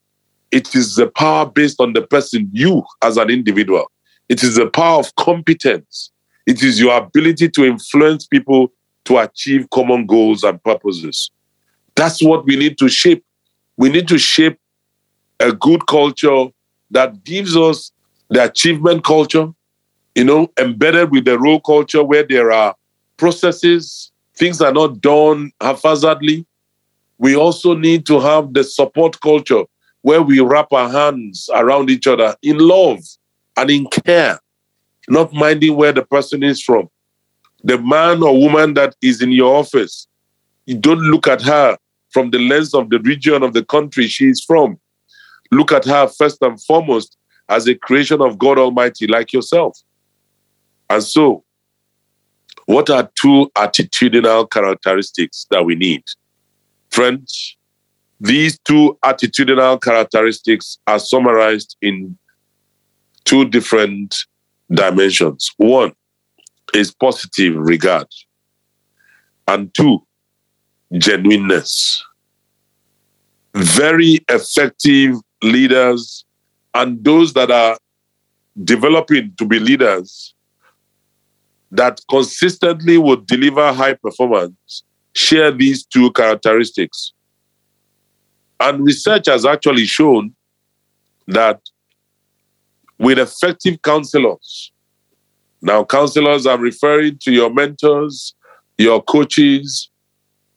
It 0.50 0.74
is 0.74 0.96
the 0.96 1.08
power 1.08 1.46
based 1.46 1.80
on 1.80 1.92
the 1.92 2.02
person, 2.02 2.48
you 2.52 2.82
as 3.02 3.16
an 3.16 3.30
individual. 3.30 3.90
It 4.28 4.42
is 4.42 4.56
the 4.56 4.68
power 4.68 4.98
of 4.98 5.14
competence. 5.16 6.10
It 6.46 6.62
is 6.62 6.80
your 6.80 6.96
ability 6.96 7.48
to 7.50 7.64
influence 7.64 8.26
people 8.26 8.72
to 9.06 9.18
achieve 9.18 9.68
common 9.70 10.06
goals 10.06 10.44
and 10.44 10.62
purposes. 10.62 11.30
That's 11.94 12.22
what 12.22 12.44
we 12.44 12.56
need 12.56 12.78
to 12.78 12.88
shape. 12.88 13.24
We 13.76 13.88
need 13.88 14.06
to 14.08 14.18
shape 14.18 14.58
a 15.40 15.52
good 15.52 15.86
culture 15.86 16.46
that 16.90 17.24
gives 17.24 17.56
us 17.56 17.90
the 18.28 18.44
achievement 18.44 19.04
culture, 19.04 19.48
you 20.14 20.24
know, 20.24 20.50
embedded 20.58 21.10
with 21.10 21.24
the 21.24 21.38
role 21.38 21.60
culture 21.60 22.04
where 22.04 22.22
there 22.22 22.52
are 22.52 22.74
processes, 23.16 24.12
things 24.36 24.60
are 24.60 24.72
not 24.72 25.00
done 25.00 25.52
haphazardly. 25.60 26.46
We 27.18 27.34
also 27.36 27.74
need 27.74 28.06
to 28.06 28.20
have 28.20 28.52
the 28.52 28.64
support 28.64 29.20
culture 29.20 29.64
where 30.02 30.22
we 30.22 30.40
wrap 30.40 30.72
our 30.72 30.88
hands 30.88 31.48
around 31.54 31.90
each 31.90 32.06
other 32.06 32.36
in 32.42 32.58
love 32.58 33.00
and 33.58 33.70
in 33.70 33.86
care, 33.86 34.38
not 35.08 35.32
minding 35.32 35.76
where 35.76 35.92
the 35.92 36.04
person 36.04 36.42
is 36.42 36.62
from 36.62 36.88
the 37.64 37.78
man 37.78 38.22
or 38.22 38.38
woman 38.38 38.74
that 38.74 38.94
is 39.02 39.20
in 39.20 39.32
your 39.32 39.56
office, 39.56 40.06
you 40.66 40.76
don't 40.76 41.00
look 41.00 41.26
at 41.26 41.42
her 41.42 41.76
from 42.10 42.30
the 42.30 42.38
lens 42.38 42.74
of 42.74 42.90
the 42.90 42.98
region 43.00 43.42
of 43.42 43.52
the 43.52 43.64
country 43.64 44.06
she 44.06 44.28
is 44.28 44.44
from. 44.44 44.78
Look 45.50 45.72
at 45.72 45.84
her 45.84 46.08
first 46.08 46.38
and 46.42 46.62
foremost 46.62 47.16
as 47.48 47.66
a 47.66 47.74
creation 47.74 48.20
of 48.20 48.38
God 48.38 48.58
Almighty, 48.58 49.06
like 49.06 49.32
yourself. 49.32 49.78
And 50.88 51.02
so, 51.02 51.44
What 52.66 52.90
are 52.90 53.10
two 53.18 53.50
attitudinal 53.56 54.50
characteristics 54.50 55.46
that 55.50 55.64
we 55.64 55.74
need? 55.74 56.04
Friends, 56.90 57.56
these 58.20 58.58
two 58.58 58.98
attitudinal 59.02 59.80
characteristics 59.80 60.78
are 60.86 60.98
summarized 60.98 61.78
in 61.80 62.18
two 63.28 63.44
different 63.44 64.16
dimensions. 64.72 65.50
One 65.58 65.92
is 66.72 66.90
positive 66.90 67.54
regard, 67.56 68.06
and 69.46 69.72
two, 69.74 69.98
genuineness. 70.96 72.02
Very 73.54 74.20
effective 74.30 75.16
leaders 75.42 76.24
and 76.74 77.04
those 77.04 77.34
that 77.34 77.50
are 77.50 77.76
developing 78.64 79.34
to 79.36 79.44
be 79.44 79.58
leaders 79.58 80.34
that 81.70 82.00
consistently 82.08 82.96
would 82.96 83.26
deliver 83.26 83.72
high 83.72 83.94
performance 83.94 84.84
share 85.12 85.50
these 85.50 85.84
two 85.84 86.10
characteristics. 86.12 87.12
And 88.58 88.84
research 88.84 89.26
has 89.26 89.44
actually 89.44 89.84
shown 89.84 90.34
that 91.26 91.60
with 92.98 93.18
effective 93.18 93.80
counselors, 93.82 94.72
now, 95.60 95.84
counselors, 95.84 96.46
I'm 96.46 96.60
referring 96.60 97.18
to 97.18 97.32
your 97.32 97.52
mentors, 97.52 98.34
your 98.76 99.02
coaches, 99.02 99.90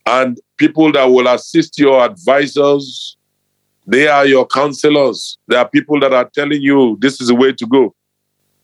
and 0.05 0.39
people 0.57 0.91
that 0.91 1.05
will 1.05 1.27
assist 1.27 1.79
your 1.79 2.03
advisors. 2.05 3.17
They 3.87 4.07
are 4.07 4.25
your 4.25 4.45
counselors. 4.45 5.39
They 5.47 5.55
are 5.55 5.67
people 5.67 5.99
that 6.01 6.13
are 6.13 6.29
telling 6.29 6.61
you 6.61 6.97
this 7.01 7.19
is 7.19 7.29
the 7.29 7.35
way 7.35 7.53
to 7.53 7.65
go. 7.65 7.95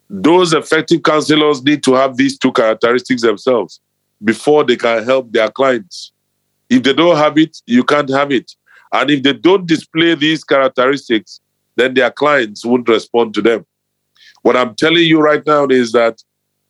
Those 0.09 0.53
effective 0.53 1.03
counselors 1.03 1.63
need 1.63 1.83
to 1.83 1.95
have 1.95 2.17
these 2.17 2.37
two 2.37 2.51
characteristics 2.51 3.23
themselves 3.23 3.81
before 4.23 4.63
they 4.63 4.75
can 4.75 5.03
help 5.03 5.31
their 5.31 5.49
clients. 5.49 6.11
If 6.69 6.83
they 6.83 6.93
don't 6.93 7.17
have 7.17 7.37
it, 7.37 7.57
you 7.65 7.83
can't 7.83 8.09
have 8.09 8.31
it. 8.31 8.51
And 8.93 9.09
if 9.09 9.23
they 9.23 9.33
don't 9.33 9.65
display 9.65 10.15
these 10.15 10.43
characteristics, 10.43 11.41
then 11.77 11.93
their 11.93 12.11
clients 12.11 12.65
won't 12.65 12.89
respond 12.89 13.33
to 13.35 13.41
them. 13.41 13.65
What 14.41 14.57
I'm 14.57 14.75
telling 14.75 15.03
you 15.03 15.19
right 15.19 15.45
now 15.45 15.67
is 15.67 15.91
that 15.93 16.21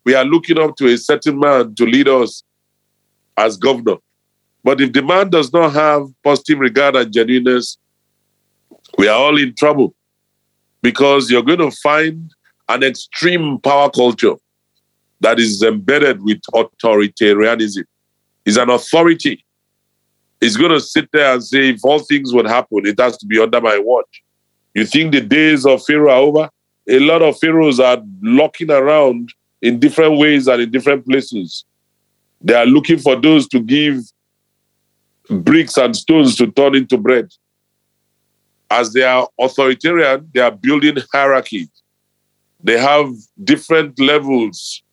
we 0.05 0.14
are 0.14 0.26
looking 0.26 0.60
up 0.60 0.76
to 0.78 0.88
a 0.88 0.97
certain 0.97 1.39
man 1.39 1.76
to 1.76 1.86
lead 1.86 2.08
us 2.08 2.43
as 3.38 3.58
governor. 3.58 3.97
But 4.64 4.82
if 4.82 4.93
the 4.93 5.01
man 5.01 5.30
does 5.30 5.51
not 5.51 5.74
have 5.74 6.03
positive 6.24 6.60
regard 6.60 6.95
and 6.95 7.12
genuineness, 7.12 7.78
we 8.97 9.08
are 9.08 9.18
all 9.18 9.38
in 9.38 9.55
trouble 9.55 9.95
because 10.82 11.30
you're 11.30 11.43
going 11.43 11.60
to 11.60 11.72
find 11.72 12.32
an 12.70 12.84
extreme 12.84 13.60
power 13.60 13.89
culture 13.89 14.36
that 15.22 15.39
is 15.39 15.64
embedded 15.64 16.22
with 16.22 16.41
authoritarianism. 16.53 17.84
He's 18.45 18.58
an 18.58 18.70
authority. 18.70 19.43
He's 20.39 20.58
going 20.58 20.72
to 20.72 20.80
sit 20.80 21.10
there 21.12 21.34
and 21.34 21.43
say, 21.43 21.70
if 21.70 21.80
all 21.84 21.99
things 21.99 22.34
would 22.34 22.47
happen, 22.47 22.86
it 22.86 22.99
has 22.99 23.18
to 23.18 23.26
be 23.26 23.39
under 23.39 23.60
my 23.60 23.80
watch. 23.80 24.24
You 24.78 24.86
think 24.86 25.11
the 25.11 25.21
days 25.21 25.65
of 25.65 25.84
Pharaoh 25.84 26.11
are 26.11 26.19
over? 26.19 26.49
A 26.88 26.99
lot 26.99 27.23
of 27.23 27.39
pharaohs 27.39 27.80
are 27.80 27.97
locking 28.21 28.69
around 28.69 29.34
in 29.59 29.80
different 29.80 30.19
ways 30.19 30.47
and 30.47 30.61
in 30.61 30.69
different 30.69 31.03
places. 31.03 31.65
They 32.41 32.53
are 32.53 32.67
looking 32.67 32.99
for 32.99 33.15
those 33.15 33.47
to 33.47 33.59
give 33.59 34.03
bricks 35.32 35.78
and 35.78 35.95
stones 35.95 36.36
to 36.36 36.51
turn 36.51 36.75
into 36.75 36.95
bread. 36.99 37.34
As 38.69 38.93
they 38.93 39.01
are 39.01 39.28
authoritarian, 39.39 40.30
they 40.32 40.41
are 40.41 40.51
building 40.51 40.97
hierarchies. 41.11 41.69
They 42.63 42.80
have 42.80 43.09
different 43.43 43.99
levels 43.99 44.84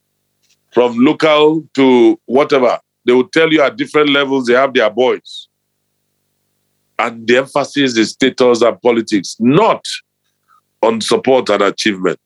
from 0.73 0.97
local 0.97 1.63
to 1.75 2.19
whatever. 2.25 2.79
They 3.05 3.13
will 3.13 3.27
tell 3.27 3.53
you 3.53 3.61
at 3.61 3.77
different 3.77 4.09
levels 4.09 4.47
they 4.47 4.55
have 4.55 4.73
their 4.73 4.89
boys. 4.89 5.47
And 6.97 7.27
the 7.27 7.37
emphasis 7.37 7.97
is 7.97 8.11
status 8.11 8.61
and 8.61 8.81
politics, 8.81 9.35
not 9.39 9.83
on 10.81 11.01
support 11.01 11.49
and 11.49 11.61
achievement, 11.61 12.19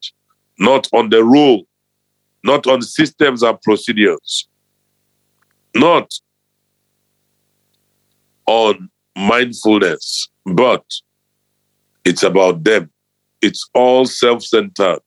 not 0.60 0.88
on 0.94 1.10
the 1.10 1.24
role 1.24 1.66
not 2.44 2.68
on 2.68 2.82
systems 2.82 3.44
and 3.44 3.62
procedures, 3.62 4.48
not 5.76 6.12
on 8.46 8.90
mindfulness, 9.16 10.30
but 10.46 10.84
it's 12.06 12.24
about 12.24 12.64
them. 12.64 12.90
It's 13.42 13.70
all 13.74 14.06
self 14.06 14.44
centered 14.44 15.00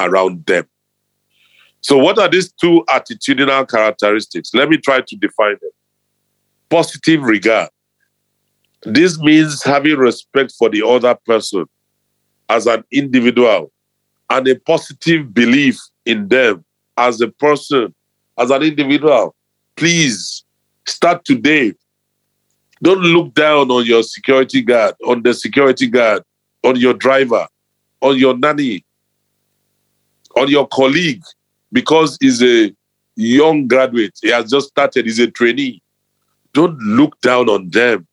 around 0.00 0.46
them. 0.46 0.66
So, 1.80 1.96
what 1.96 2.18
are 2.18 2.28
these 2.28 2.52
two 2.52 2.84
attitudinal 2.88 3.68
characteristics? 3.68 4.52
Let 4.52 4.68
me 4.68 4.76
try 4.76 5.00
to 5.00 5.16
define 5.16 5.56
them. 5.60 5.70
Positive 6.68 7.22
regard. 7.22 7.70
This 8.82 9.18
means 9.18 9.62
having 9.62 9.96
respect 9.96 10.52
for 10.58 10.68
the 10.68 10.86
other 10.86 11.16
person 11.26 11.66
as 12.48 12.66
an 12.66 12.84
individual 12.90 13.72
and 14.30 14.46
a 14.48 14.58
positive 14.60 15.34
belief 15.34 15.78
in 16.06 16.28
them 16.28 16.64
as 16.96 17.20
a 17.20 17.28
person, 17.28 17.94
as 18.38 18.50
an 18.50 18.62
individual. 18.62 19.34
Please 19.76 20.44
start 20.86 21.24
today. 21.24 21.74
Don't 22.82 23.00
look 23.00 23.34
down 23.34 23.70
on 23.70 23.84
your 23.84 24.02
security 24.02 24.62
guard, 24.62 24.94
on 25.06 25.22
the 25.22 25.34
security 25.34 25.88
guard, 25.88 26.22
on 26.62 26.76
your 26.76 26.94
driver, 26.94 27.46
on 28.00 28.16
your 28.16 28.36
nanny, 28.36 28.84
on 30.36 30.48
your 30.48 30.68
colleague, 30.68 31.22
because 31.72 32.16
he's 32.20 32.42
a 32.42 32.72
young 33.16 33.66
graduate. 33.66 34.16
He 34.22 34.28
has 34.30 34.50
just 34.50 34.68
started, 34.68 35.06
he's 35.06 35.18
a 35.18 35.28
trainee. 35.30 35.82
Don't 36.52 36.78
look 36.78 37.20
down 37.20 37.48
on 37.48 37.68
them. 37.70 38.06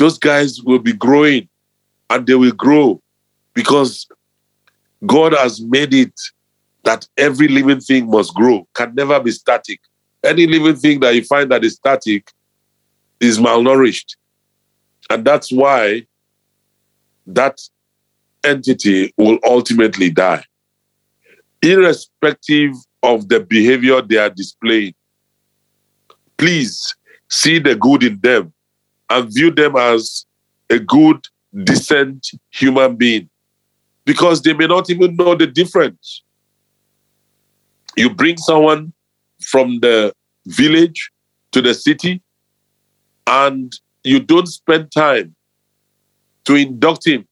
Those 0.00 0.16
guys 0.16 0.62
will 0.62 0.78
be 0.78 0.94
growing 0.94 1.46
and 2.08 2.26
they 2.26 2.34
will 2.34 2.52
grow 2.52 3.02
because 3.52 4.08
God 5.04 5.34
has 5.34 5.60
made 5.60 5.92
it 5.92 6.18
that 6.84 7.06
every 7.18 7.48
living 7.48 7.80
thing 7.80 8.08
must 8.08 8.34
grow, 8.34 8.66
can 8.72 8.94
never 8.94 9.20
be 9.20 9.30
static. 9.30 9.78
Any 10.24 10.46
living 10.46 10.76
thing 10.76 11.00
that 11.00 11.14
you 11.14 11.22
find 11.22 11.50
that 11.50 11.64
is 11.64 11.74
static 11.74 12.30
is 13.20 13.38
malnourished. 13.38 14.16
And 15.10 15.22
that's 15.22 15.52
why 15.52 16.06
that 17.26 17.60
entity 18.42 19.12
will 19.18 19.38
ultimately 19.44 20.08
die, 20.08 20.44
irrespective 21.60 22.72
of 23.02 23.28
the 23.28 23.40
behavior 23.40 24.00
they 24.00 24.16
are 24.16 24.30
displaying. 24.30 24.94
Please 26.38 26.96
see 27.28 27.58
the 27.58 27.74
good 27.74 28.02
in 28.02 28.18
them 28.22 28.54
and 29.10 29.34
view 29.34 29.50
them 29.50 29.76
as 29.76 30.24
a 30.70 30.78
good, 30.78 31.26
decent 31.64 32.30
human 32.50 32.96
being 32.96 33.28
because 34.04 34.40
they 34.42 34.54
may 34.54 34.66
not 34.66 34.88
even 34.88 35.16
know 35.16 35.34
the 35.34 35.46
difference 35.46 36.22
you 37.96 38.10
bring 38.10 38.36
someone 38.36 38.92
from 39.40 39.80
the 39.80 40.14
village 40.46 41.10
to 41.52 41.60
the 41.60 41.74
city 41.74 42.22
and 43.26 43.72
you 44.04 44.20
don't 44.20 44.46
spend 44.46 44.90
time 44.92 45.34
to 46.44 46.54
induct 46.54 47.06
him 47.06 47.26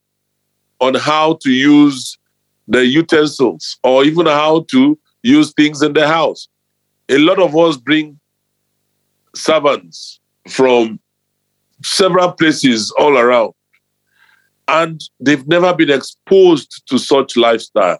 on 0.80 0.94
how 0.94 1.38
to 1.40 1.50
use 1.50 2.18
the 2.66 2.84
utensils 2.84 3.78
or 3.82 4.04
even 4.04 4.26
how 4.26 4.64
to 4.70 4.98
use 5.22 5.52
things 5.54 5.82
in 5.82 5.92
the 5.92 6.06
house. 6.06 6.48
A 7.08 7.18
lot 7.18 7.38
of 7.38 7.56
us 7.56 7.76
bring 7.76 8.18
servants 9.34 10.20
from 10.48 11.00
several 11.82 12.32
places 12.32 12.90
all 12.98 13.16
around 13.18 13.52
and 14.68 15.00
they've 15.20 15.46
never 15.46 15.74
been 15.74 15.90
exposed 15.90 16.82
to 16.88 16.98
such 16.98 17.36
lifestyle. 17.36 17.98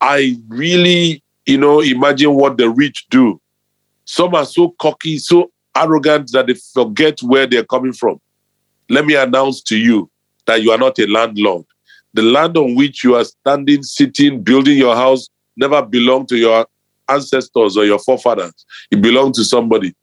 I 0.00 0.36
really 0.48 1.22
you 1.46 1.58
know, 1.58 1.80
imagine 1.80 2.34
what 2.34 2.56
the 2.56 2.70
rich 2.70 3.06
do. 3.10 3.40
Some 4.04 4.34
are 4.34 4.44
so 4.44 4.74
cocky, 4.80 5.18
so 5.18 5.50
arrogant 5.76 6.30
that 6.32 6.46
they 6.46 6.54
forget 6.54 7.20
where 7.22 7.46
they're 7.46 7.64
coming 7.64 7.92
from. 7.92 8.20
Let 8.88 9.06
me 9.06 9.14
announce 9.14 9.62
to 9.64 9.76
you 9.76 10.10
that 10.46 10.62
you 10.62 10.70
are 10.70 10.78
not 10.78 10.98
a 10.98 11.06
landlord. 11.06 11.64
The 12.14 12.22
land 12.22 12.56
on 12.56 12.74
which 12.74 13.04
you 13.04 13.14
are 13.16 13.24
standing, 13.24 13.82
sitting, 13.82 14.42
building 14.42 14.76
your 14.76 14.94
house 14.94 15.28
never 15.56 15.82
belonged 15.82 16.28
to 16.28 16.36
your 16.36 16.66
ancestors 17.08 17.76
or 17.76 17.84
your 17.84 17.98
forefathers. 17.98 18.66
It 18.90 19.00
belonged 19.00 19.34
to 19.34 19.44
somebody. 19.44 19.94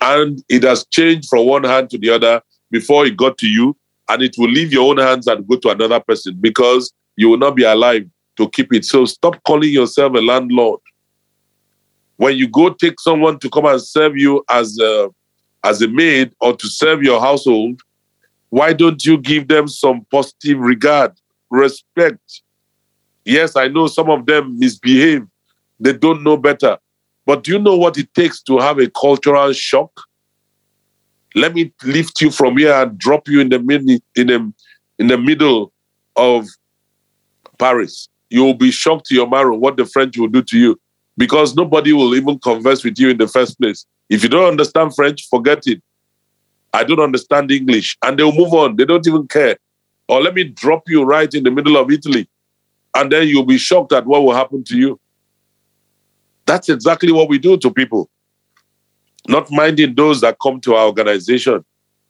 And 0.00 0.42
it 0.48 0.62
has 0.62 0.86
changed 0.86 1.28
from 1.28 1.46
one 1.46 1.64
hand 1.64 1.90
to 1.90 1.98
the 1.98 2.10
other 2.10 2.42
before 2.70 3.06
it 3.06 3.16
got 3.16 3.38
to 3.38 3.46
you. 3.46 3.76
And 4.08 4.22
it 4.22 4.36
will 4.38 4.50
leave 4.50 4.72
your 4.72 4.90
own 4.90 4.98
hands 4.98 5.26
and 5.26 5.46
go 5.46 5.56
to 5.56 5.70
another 5.70 6.00
person 6.00 6.36
because 6.40 6.92
you 7.16 7.28
will 7.28 7.38
not 7.38 7.56
be 7.56 7.64
alive 7.64 8.06
to 8.36 8.48
keep 8.50 8.72
it. 8.72 8.84
So 8.84 9.04
stop 9.04 9.42
calling 9.44 9.70
yourself 9.72 10.14
a 10.14 10.20
landlord. 10.20 10.80
When 12.16 12.36
you 12.36 12.48
go 12.48 12.70
take 12.70 13.00
someone 13.00 13.38
to 13.40 13.50
come 13.50 13.66
and 13.66 13.82
serve 13.82 14.16
you 14.16 14.44
as 14.48 14.78
a, 14.78 15.10
as 15.64 15.82
a 15.82 15.88
maid 15.88 16.32
or 16.40 16.56
to 16.56 16.68
serve 16.68 17.02
your 17.02 17.20
household, 17.20 17.80
why 18.50 18.72
don't 18.72 19.04
you 19.04 19.18
give 19.18 19.48
them 19.48 19.68
some 19.68 20.06
positive 20.10 20.58
regard, 20.58 21.12
respect? 21.50 22.42
Yes, 23.24 23.56
I 23.56 23.68
know 23.68 23.88
some 23.88 24.08
of 24.08 24.24
them 24.24 24.58
misbehave, 24.58 25.26
They 25.80 25.92
don't 25.92 26.22
know 26.22 26.36
better. 26.36 26.78
But 27.26 27.42
do 27.42 27.52
you 27.52 27.58
know 27.58 27.76
what 27.76 27.98
it 27.98 28.12
takes 28.14 28.40
to 28.42 28.58
have 28.58 28.78
a 28.78 28.88
cultural 28.88 29.52
shock? 29.52 29.90
Let 31.34 31.54
me 31.54 31.72
lift 31.84 32.20
you 32.20 32.30
from 32.30 32.56
here 32.56 32.72
and 32.72 32.96
drop 32.96 33.28
you 33.28 33.40
in 33.40 33.50
the 33.50 33.58
mid, 33.58 33.82
in 34.14 34.26
the 34.28 34.52
in 34.98 35.08
the 35.08 35.18
middle 35.18 35.72
of 36.14 36.46
Paris. 37.58 38.08
You 38.30 38.44
will 38.44 38.54
be 38.54 38.70
shocked 38.70 39.06
to 39.06 39.14
your 39.14 39.28
marrow 39.28 39.56
what 39.56 39.76
the 39.76 39.84
French 39.84 40.16
will 40.16 40.28
do 40.28 40.42
to 40.42 40.58
you 40.58 40.80
because 41.18 41.54
nobody 41.54 41.92
will 41.92 42.14
even 42.14 42.38
converse 42.38 42.84
with 42.84 42.98
you 42.98 43.10
in 43.10 43.18
the 43.18 43.28
first 43.28 43.60
place. 43.60 43.84
If 44.08 44.22
you 44.22 44.28
don't 44.28 44.48
understand 44.48 44.94
French, 44.94 45.28
forget 45.28 45.66
it. 45.66 45.82
I 46.72 46.84
don't 46.84 47.00
understand 47.00 47.50
English. 47.50 47.96
And 48.02 48.18
they'll 48.18 48.32
move 48.32 48.52
on. 48.52 48.76
They 48.76 48.84
don't 48.84 49.06
even 49.06 49.26
care. 49.28 49.56
Or 50.08 50.20
let 50.20 50.34
me 50.34 50.44
drop 50.44 50.84
you 50.88 51.02
right 51.02 51.32
in 51.32 51.44
the 51.44 51.50
middle 51.50 51.76
of 51.76 51.90
Italy. 51.90 52.28
And 52.94 53.10
then 53.10 53.28
you'll 53.28 53.44
be 53.44 53.58
shocked 53.58 53.92
at 53.92 54.06
what 54.06 54.22
will 54.22 54.34
happen 54.34 54.62
to 54.64 54.76
you. 54.76 55.00
That's 56.46 56.68
exactly 56.68 57.12
what 57.12 57.28
we 57.28 57.38
do 57.38 57.56
to 57.58 57.70
people. 57.70 58.08
Not 59.28 59.50
minding 59.50 59.94
those 59.94 60.20
that 60.20 60.38
come 60.40 60.60
to 60.62 60.74
our 60.74 60.86
organization. 60.86 61.64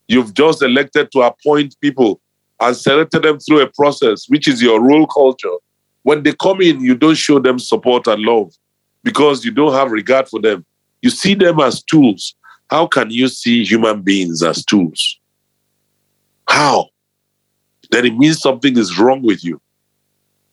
You've 0.08 0.34
just 0.34 0.62
elected 0.62 1.10
to 1.12 1.22
appoint 1.22 1.76
people 1.80 2.20
and 2.60 2.76
selected 2.76 3.22
them 3.22 3.38
through 3.38 3.60
a 3.60 3.70
process, 3.72 4.26
which 4.28 4.46
is 4.46 4.62
your 4.62 4.80
role 4.80 5.06
culture. 5.06 5.56
When 6.02 6.22
they 6.22 6.32
come 6.34 6.60
in, 6.60 6.80
you 6.80 6.94
don't 6.94 7.16
show 7.16 7.38
them 7.38 7.58
support 7.58 8.06
and 8.06 8.22
love 8.22 8.52
because 9.02 9.44
you 9.44 9.50
don't 9.50 9.72
have 9.72 9.90
regard 9.90 10.28
for 10.28 10.40
them. 10.40 10.64
You 11.02 11.10
see 11.10 11.34
them 11.34 11.60
as 11.60 11.82
tools. 11.82 12.34
How 12.70 12.86
can 12.86 13.10
you 13.10 13.28
see 13.28 13.64
human 13.64 14.02
beings 14.02 14.42
as 14.42 14.64
tools? 14.64 15.18
How? 16.48 16.88
Then 17.90 18.06
it 18.06 18.16
means 18.16 18.40
something 18.40 18.76
is 18.76 18.98
wrong 18.98 19.22
with 19.22 19.44
you. 19.44 19.60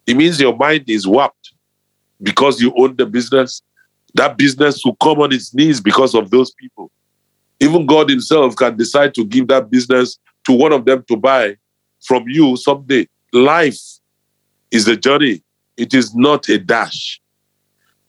It 0.05 0.15
means 0.15 0.39
your 0.39 0.55
mind 0.55 0.89
is 0.89 1.07
warped 1.07 1.53
because 2.21 2.61
you 2.61 2.73
own 2.77 2.95
the 2.95 3.05
business. 3.05 3.61
That 4.15 4.37
business 4.37 4.83
will 4.85 4.95
come 4.95 5.19
on 5.19 5.33
its 5.33 5.53
knees 5.53 5.81
because 5.81 6.13
of 6.13 6.29
those 6.29 6.51
people. 6.51 6.91
Even 7.59 7.85
God 7.85 8.09
Himself 8.09 8.55
can 8.55 8.77
decide 8.77 9.13
to 9.15 9.25
give 9.25 9.47
that 9.47 9.69
business 9.69 10.19
to 10.45 10.53
one 10.53 10.73
of 10.73 10.85
them 10.85 11.03
to 11.07 11.15
buy 11.15 11.57
from 12.01 12.25
you 12.27 12.57
someday. 12.57 13.07
Life 13.31 13.79
is 14.71 14.87
a 14.87 14.97
journey, 14.97 15.41
it 15.77 15.93
is 15.93 16.13
not 16.15 16.49
a 16.49 16.57
dash. 16.57 17.19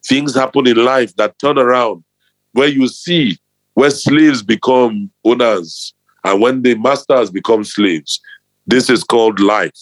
Things 0.06 0.34
happen 0.34 0.66
in 0.66 0.84
life 0.84 1.14
that 1.16 1.38
turn 1.38 1.58
around 1.58 2.04
where 2.52 2.68
you 2.68 2.88
see 2.88 3.38
where 3.74 3.90
slaves 3.90 4.42
become 4.42 5.10
owners 5.24 5.94
and 6.24 6.40
when 6.40 6.62
the 6.62 6.74
masters 6.76 7.30
become 7.30 7.64
slaves. 7.64 8.20
This 8.66 8.88
is 8.88 9.04
called 9.04 9.40
life. 9.40 9.78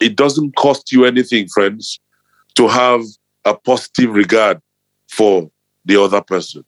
It 0.00 0.16
doesn't 0.16 0.56
cost 0.56 0.92
you 0.92 1.04
anything, 1.04 1.48
friends, 1.48 2.00
to 2.54 2.68
have 2.68 3.02
a 3.44 3.54
positive 3.54 4.14
regard 4.14 4.60
for 5.16 5.50
the 5.84 6.00
other 6.00 6.20
person. 6.20 6.64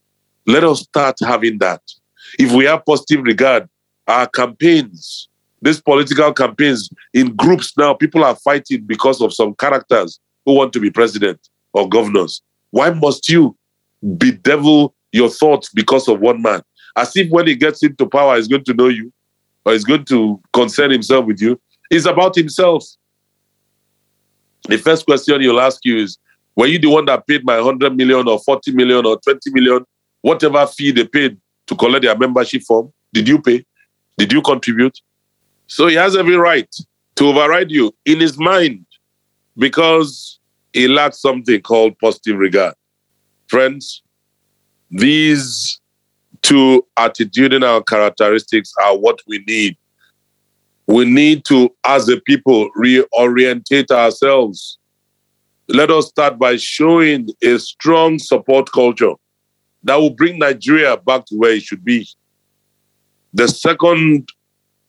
Let 0.47 0.65
us 0.65 0.81
start 0.81 1.17
having 1.21 1.59
that. 1.59 1.83
If 2.39 2.53
we 2.53 2.65
have 2.67 2.85
positive 2.85 3.25
regard, 3.25 3.69
our 4.07 4.29
campaigns 4.29 5.29
these 5.65 5.81
political 5.81 6.31
campaigns 6.35 6.91
in 7.15 7.35
groups 7.35 7.73
now, 7.79 7.95
people 7.95 8.23
are 8.23 8.37
fighting 8.37 8.85
because 8.85 9.23
of 9.23 9.33
some 9.33 9.55
characters 9.55 10.21
who 10.45 10.53
want 10.53 10.75
to 10.75 10.81
be 10.81 10.91
president 10.91 11.41
or 11.73 11.89
governors. 11.89 12.43
Why 12.71 12.91
must 12.91 13.31
you 13.31 13.57
bedevil 14.03 14.95
your 15.13 15.31
thoughts 15.31 15.71
because 15.71 16.07
of 16.07 16.21
one 16.21 16.43
man? 16.43 16.61
As 16.97 17.17
if 17.17 17.31
when 17.31 17.47
he 17.47 17.57
gets 17.57 17.83
into 17.83 18.07
power, 18.07 18.37
he's 18.37 18.47
going 18.47 18.65
to 18.65 18.75
know 18.75 18.89
you 18.89 19.11
or 19.65 19.73
he's 19.73 19.85
going 19.85 20.05
to 20.05 20.39
concern 20.53 20.91
himself 20.91 21.25
with 21.25 21.41
you. 21.41 21.59
It's 21.91 22.05
about 22.05 22.35
himself. 22.35 22.85
The 24.69 24.77
first 24.77 25.07
question 25.07 25.41
he'll 25.41 25.61
ask 25.61 25.81
you 25.83 25.97
is 25.97 26.19
Were 26.57 26.67
you 26.67 26.79
the 26.79 26.89
one 26.89 27.05
that 27.07 27.27
paid 27.27 27.45
my 27.45 27.57
100 27.57 27.97
million 27.97 28.29
or 28.29 28.39
40 28.39 28.73
million 28.73 29.05
or 29.05 29.19
20 29.19 29.51
million, 29.51 29.85
whatever 30.23 30.67
fee 30.67 30.93
they 30.93 31.07
paid 31.07 31.37
to 31.67 31.75
collect 31.75 32.05
their 32.05 32.17
membership 32.17 32.63
form? 32.63 32.93
Did 33.13 33.29
you 33.29 33.41
pay? 33.41 33.65
Did 34.19 34.33
you 34.33 34.41
contribute? 34.43 35.01
So 35.67 35.89
he 35.89 35.95
has 35.97 36.17
every 36.17 36.37
right 36.37 36.73
to 37.17 37.27
override 37.27 37.71
you 37.71 37.95
in 38.05 38.21
his 38.21 38.39
mind 38.39 38.87
because 39.57 40.39
he 40.73 40.89
lacks 40.89 41.21
something 41.21 41.61
called 41.61 41.99
positive 41.99 42.37
regard. 42.39 42.75
Friends, 43.49 44.03
these 44.91 45.81
two 46.43 46.87
attitudinal 46.99 47.87
characteristics 47.87 48.73
are 48.83 48.97
what 48.97 49.21
we 49.27 49.39
need. 49.47 49.77
We 50.87 51.05
need 51.07 51.45
to, 51.47 51.75
as 51.85 52.09
a 52.09 52.21
people, 52.21 52.71
reorientate 52.77 53.91
ourselves. 53.91 54.79
Let 55.69 55.91
us 55.91 56.09
start 56.09 56.39
by 56.39 56.57
showing 56.57 57.29
a 57.43 57.59
strong 57.59 58.19
support 58.19 58.71
culture 58.71 59.13
that 59.83 59.97
will 59.97 60.11
bring 60.11 60.39
Nigeria 60.39 60.97
back 60.97 61.25
to 61.27 61.37
where 61.37 61.53
it 61.53 61.63
should 61.63 61.85
be. 61.85 62.07
The 63.33 63.49
second 63.49 64.29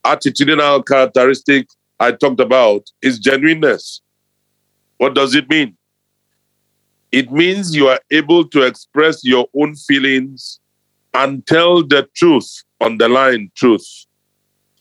attitudinal 0.05 0.86
characteristic 0.86 1.67
I 1.99 2.11
talked 2.11 2.41
about 2.41 2.84
is 3.01 3.19
genuineness. 3.19 4.01
What 4.97 5.15
does 5.15 5.34
it 5.34 5.49
mean? 5.49 5.78
It 7.11 7.32
means 7.32 7.73
you 7.73 7.88
are 7.88 7.99
able 8.11 8.45
to 8.49 8.63
express 8.63 9.23
your 9.23 9.47
own 9.55 9.76
feelings 9.76 10.59
and 11.13 11.45
tell 11.47 11.84
the 11.84 12.09
truth, 12.13 12.63
underlying 12.82 13.49
truth, 13.55 13.88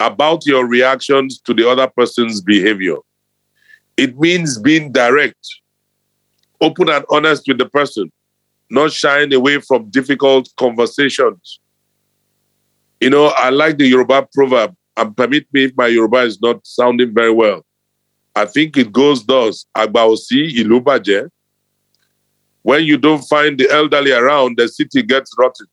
about 0.01 0.45
your 0.45 0.67
reactions 0.67 1.39
to 1.43 1.55
the 1.55 1.69
other 1.69 1.87
person's 1.87 2.41
behavior. 2.41 2.97
It 3.97 4.19
means 4.19 4.59
being 4.59 4.91
direct, 4.91 5.39
open 6.61 6.89
and 6.89 7.05
honest 7.11 7.45
with 7.47 7.59
the 7.59 7.69
person, 7.69 8.11
not 8.71 8.93
shying 8.93 9.33
away 9.33 9.61
from 9.61 9.91
difficult 9.91 10.49
conversations. 10.57 11.61
You 13.01 13.11
know, 13.11 13.27
I 13.37 13.51
like 13.51 13.79
the 13.79 13.87
Yoruba 13.87 14.29
proverb 14.33 14.75
and 14.97 15.17
permit 15.17 15.47
me 15.53 15.65
if 15.65 15.77
my 15.77 15.89
Yoruba 15.89 16.19
is 16.23 16.41
not 16.41 16.67
sounding 16.67 17.13
very 17.13 17.33
well. 17.33 17.65
I 18.37 18.47
think 18.47 18.77
it 18.77 18.93
goes 18.93 19.25
thus: 19.25 19.67
Agbaosi 19.77 20.55
ilubaje. 20.57 21.29
When 22.63 22.85
you 22.85 22.97
don't 22.97 23.23
find 23.23 23.59
the 23.59 23.71
elderly 23.71 24.13
around, 24.13 24.57
the 24.57 24.69
city 24.69 25.03
gets 25.03 25.31
rotten. 25.39 25.67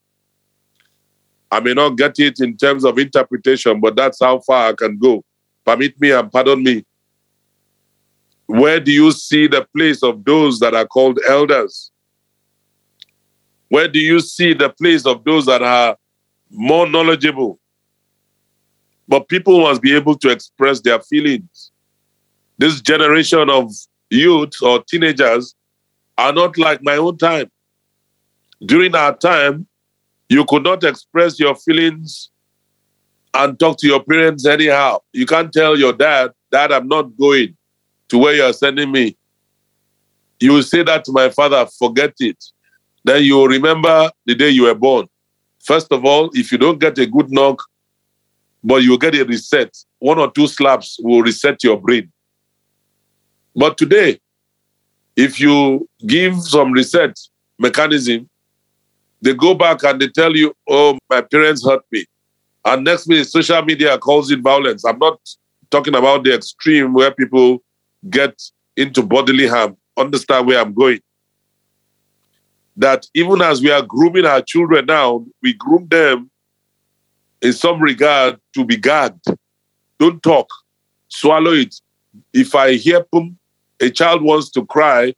I 1.49 1.59
may 1.59 1.73
not 1.73 1.97
get 1.97 2.19
it 2.19 2.39
in 2.39 2.57
terms 2.57 2.83
of 2.85 2.97
interpretation, 2.97 3.79
but 3.79 3.95
that's 3.95 4.19
how 4.21 4.39
far 4.39 4.69
I 4.69 4.73
can 4.73 4.97
go. 4.97 5.23
Permit 5.65 5.99
me 5.99 6.11
and 6.11 6.31
pardon 6.31 6.63
me. 6.63 6.83
Where 8.51 8.81
do 8.81 8.91
you 8.91 9.13
see 9.13 9.47
the 9.47 9.65
place 9.73 10.03
of 10.03 10.25
those 10.25 10.59
that 10.59 10.73
are 10.73 10.85
called 10.85 11.19
elders? 11.29 11.89
Where 13.69 13.87
do 13.87 13.97
you 13.97 14.19
see 14.19 14.53
the 14.53 14.69
place 14.69 15.05
of 15.05 15.23
those 15.23 15.45
that 15.45 15.63
are 15.63 15.95
more 16.49 16.85
knowledgeable, 16.85 17.61
but 19.07 19.29
people 19.29 19.61
must 19.61 19.81
be 19.81 19.95
able 19.95 20.17
to 20.17 20.29
express 20.29 20.81
their 20.81 20.99
feelings. 20.99 21.71
This 22.57 22.81
generation 22.81 23.49
of 23.49 23.71
youth 24.09 24.51
or 24.61 24.83
teenagers 24.83 25.55
are 26.17 26.33
not 26.33 26.57
like 26.57 26.83
my 26.83 26.97
own 26.97 27.17
time. 27.17 27.49
During 28.65 28.93
our 28.95 29.15
time, 29.15 29.65
you 30.27 30.43
could 30.43 30.65
not 30.65 30.83
express 30.83 31.39
your 31.39 31.55
feelings 31.55 32.31
and 33.33 33.57
talk 33.57 33.77
to 33.77 33.87
your 33.87 34.03
parents 34.03 34.45
anyhow. 34.45 34.99
You 35.13 35.25
can't 35.25 35.53
tell 35.53 35.79
your 35.79 35.93
dad, 35.93 36.31
Dad, 36.51 36.73
I'm 36.73 36.89
not 36.89 37.15
going 37.15 37.55
to 38.11 38.17
where 38.17 38.35
you're 38.35 38.53
sending 38.53 38.91
me. 38.91 39.17
You 40.39 40.53
will 40.53 40.63
say 40.63 40.83
that 40.83 41.03
to 41.05 41.11
my 41.11 41.29
father, 41.29 41.65
forget 41.77 42.13
it. 42.19 42.41
Then 43.03 43.23
you 43.23 43.35
will 43.35 43.47
remember 43.47 44.11
the 44.25 44.35
day 44.35 44.49
you 44.49 44.63
were 44.63 44.75
born. 44.75 45.07
First 45.59 45.91
of 45.91 46.05
all, 46.05 46.29
if 46.33 46.51
you 46.51 46.57
don't 46.57 46.79
get 46.79 46.97
a 46.99 47.05
good 47.05 47.31
knock 47.31 47.61
but 48.63 48.83
you 48.83 48.97
get 48.97 49.15
a 49.15 49.25
reset. 49.25 49.75
One 49.99 50.19
or 50.19 50.31
two 50.31 50.47
slaps 50.47 50.99
will 51.01 51.21
reset 51.21 51.63
your 51.63 51.79
brain. 51.79 52.11
But 53.55 53.77
today, 53.77 54.19
if 55.15 55.39
you 55.39 55.87
give 56.05 56.41
some 56.41 56.71
reset 56.71 57.19
mechanism, 57.59 58.29
they 59.21 59.33
go 59.33 59.53
back 59.53 59.83
and 59.83 59.99
they 59.99 60.07
tell 60.07 60.35
you, 60.35 60.55
oh, 60.69 60.97
my 61.09 61.21
parents 61.21 61.65
hurt 61.65 61.83
me. 61.91 62.05
And 62.63 62.83
next 62.83 63.07
minute, 63.07 63.27
social 63.27 63.61
media 63.63 63.97
calls 63.97 64.31
it 64.31 64.41
violence. 64.41 64.85
I'm 64.85 64.99
not 64.99 65.19
talking 65.69 65.95
about 65.95 66.23
the 66.23 66.33
extreme 66.33 66.93
where 66.93 67.11
people 67.11 67.63
get 68.09 68.41
into 68.75 69.03
bodily 69.03 69.47
harm. 69.47 69.77
Understand 69.97 70.47
where 70.47 70.59
I'm 70.59 70.73
going. 70.73 70.99
That 72.77 73.07
even 73.13 73.41
as 73.41 73.61
we 73.61 73.71
are 73.71 73.81
grooming 73.81 74.25
our 74.25 74.41
children 74.41 74.85
now, 74.85 75.25
we 75.41 75.53
groom 75.53 75.87
them 75.87 76.31
in 77.41 77.53
some 77.53 77.81
regard 77.81 78.39
to 78.53 78.65
be 78.65 78.77
gagged. 78.77 79.25
Don't 79.99 80.21
talk. 80.23 80.47
Swallow 81.09 81.51
it. 81.51 81.75
If 82.33 82.55
I 82.55 82.73
hear 82.73 83.03
pum, 83.03 83.37
a 83.79 83.89
child 83.89 84.23
wants 84.23 84.49
to 84.51 84.65
cry, 84.65 85.13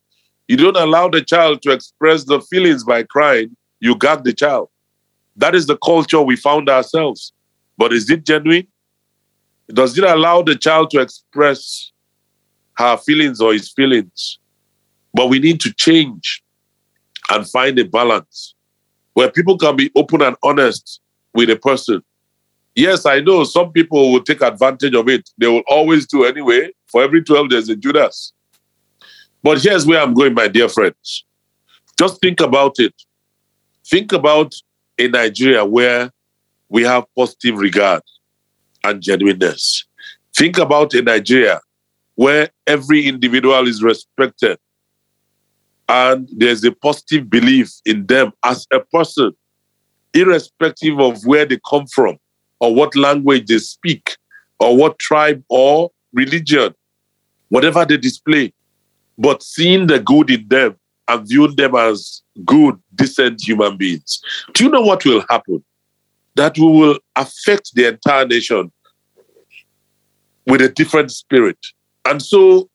you 0.47 0.57
don't 0.57 0.75
allow 0.75 1.07
the 1.07 1.21
child 1.21 1.61
to 1.61 1.71
express 1.71 2.25
the 2.25 2.41
feelings 2.41 2.83
by 2.83 3.03
crying. 3.03 3.55
You 3.79 3.95
gag 3.97 4.23
the 4.23 4.33
child. 4.33 4.69
That 5.35 5.55
is 5.55 5.67
the 5.67 5.77
culture 5.77 6.21
we 6.21 6.35
found 6.35 6.69
ourselves. 6.69 7.33
But 7.77 7.93
is 7.93 8.09
it 8.09 8.25
genuine? 8.25 8.67
Does 9.69 9.97
it 9.97 10.03
allow 10.03 10.41
the 10.41 10.55
child 10.55 10.89
to 10.91 10.99
express 10.99 11.92
her 12.77 12.97
feelings 12.97 13.39
or 13.41 13.53
his 13.53 13.71
feelings? 13.71 14.39
But 15.13 15.29
we 15.29 15.39
need 15.39 15.59
to 15.61 15.73
change. 15.73 16.41
and 17.29 17.49
find 17.49 17.79
a 17.79 17.85
balance 17.85 18.53
where 19.13 19.31
people 19.31 19.57
can 19.57 19.75
be 19.75 19.89
open 19.95 20.21
and 20.21 20.35
honest 20.43 20.99
with 21.33 21.49
a 21.49 21.55
person. 21.55 22.01
Yes, 22.75 23.05
I 23.05 23.19
know 23.21 23.43
some 23.43 23.71
people 23.71 24.11
will 24.11 24.23
take 24.23 24.41
advantage 24.41 24.93
of 24.95 25.07
it. 25.07 25.29
They 25.37 25.47
will 25.47 25.63
always 25.67 26.05
do 26.07 26.25
anyway. 26.25 26.71
For 26.87 27.03
every 27.03 27.23
12, 27.23 27.49
there's 27.49 27.69
a 27.69 27.75
Judas. 27.75 28.33
But 29.41 29.61
here's 29.61 29.85
where 29.85 30.01
I'm 30.01 30.13
going, 30.13 30.33
my 30.33 30.47
dear 30.47 30.67
friends. 30.69 31.25
Just 31.97 32.19
think 32.21 32.41
about 32.41 32.79
it. 32.79 32.93
Think 33.85 34.11
about 34.11 34.53
a 34.97 35.07
Nigeria 35.07 35.63
where 35.63 36.11
we 36.69 36.83
have 36.83 37.05
positive 37.15 37.57
regard 37.57 38.01
and 38.83 39.01
genuineness. 39.01 39.85
Think 40.35 40.57
about 40.57 40.93
a 40.93 41.01
Nigeria 41.01 41.61
where 42.15 42.49
every 42.67 43.07
individual 43.07 43.67
is 43.67 43.81
respected 43.81 44.57
and 45.89 46.29
there's 46.35 46.63
a 46.63 46.71
positive 46.71 47.29
belief 47.29 47.71
in 47.85 48.05
them 48.05 48.31
as 48.43 48.67
a 48.71 48.79
person, 48.79 49.31
irrespective 50.13 50.99
of 50.99 51.25
where 51.25 51.45
they 51.45 51.59
come 51.69 51.85
from 51.87 52.17
or 52.59 52.73
what 52.73 52.95
language 52.95 53.47
they 53.47 53.57
speak 53.57 54.17
or 54.59 54.75
what 54.77 54.99
tribe 54.99 55.43
or 55.49 55.91
religion, 56.13 56.73
whatever 57.49 57.85
they 57.85 57.97
display, 57.97 58.53
but 59.17 59.43
seeing 59.43 59.87
the 59.87 59.99
good 59.99 60.29
in 60.29 60.47
them 60.47 60.75
and 61.07 61.27
viewing 61.27 61.55
them 61.55 61.75
as 61.75 62.21
good, 62.45 62.79
decent 62.95 63.45
human 63.45 63.75
beings. 63.77 64.21
Do 64.53 64.63
you 64.63 64.69
know 64.69 64.81
what 64.81 65.03
will 65.03 65.25
happen? 65.29 65.63
That 66.35 66.57
we 66.57 66.65
will 66.65 66.99
affect 67.15 67.75
the 67.75 67.89
entire 67.89 68.25
nation 68.25 68.71
with 70.47 70.61
a 70.61 70.69
different 70.69 71.11
spirit. 71.11 71.57
And 72.05 72.21
so, 72.21 72.69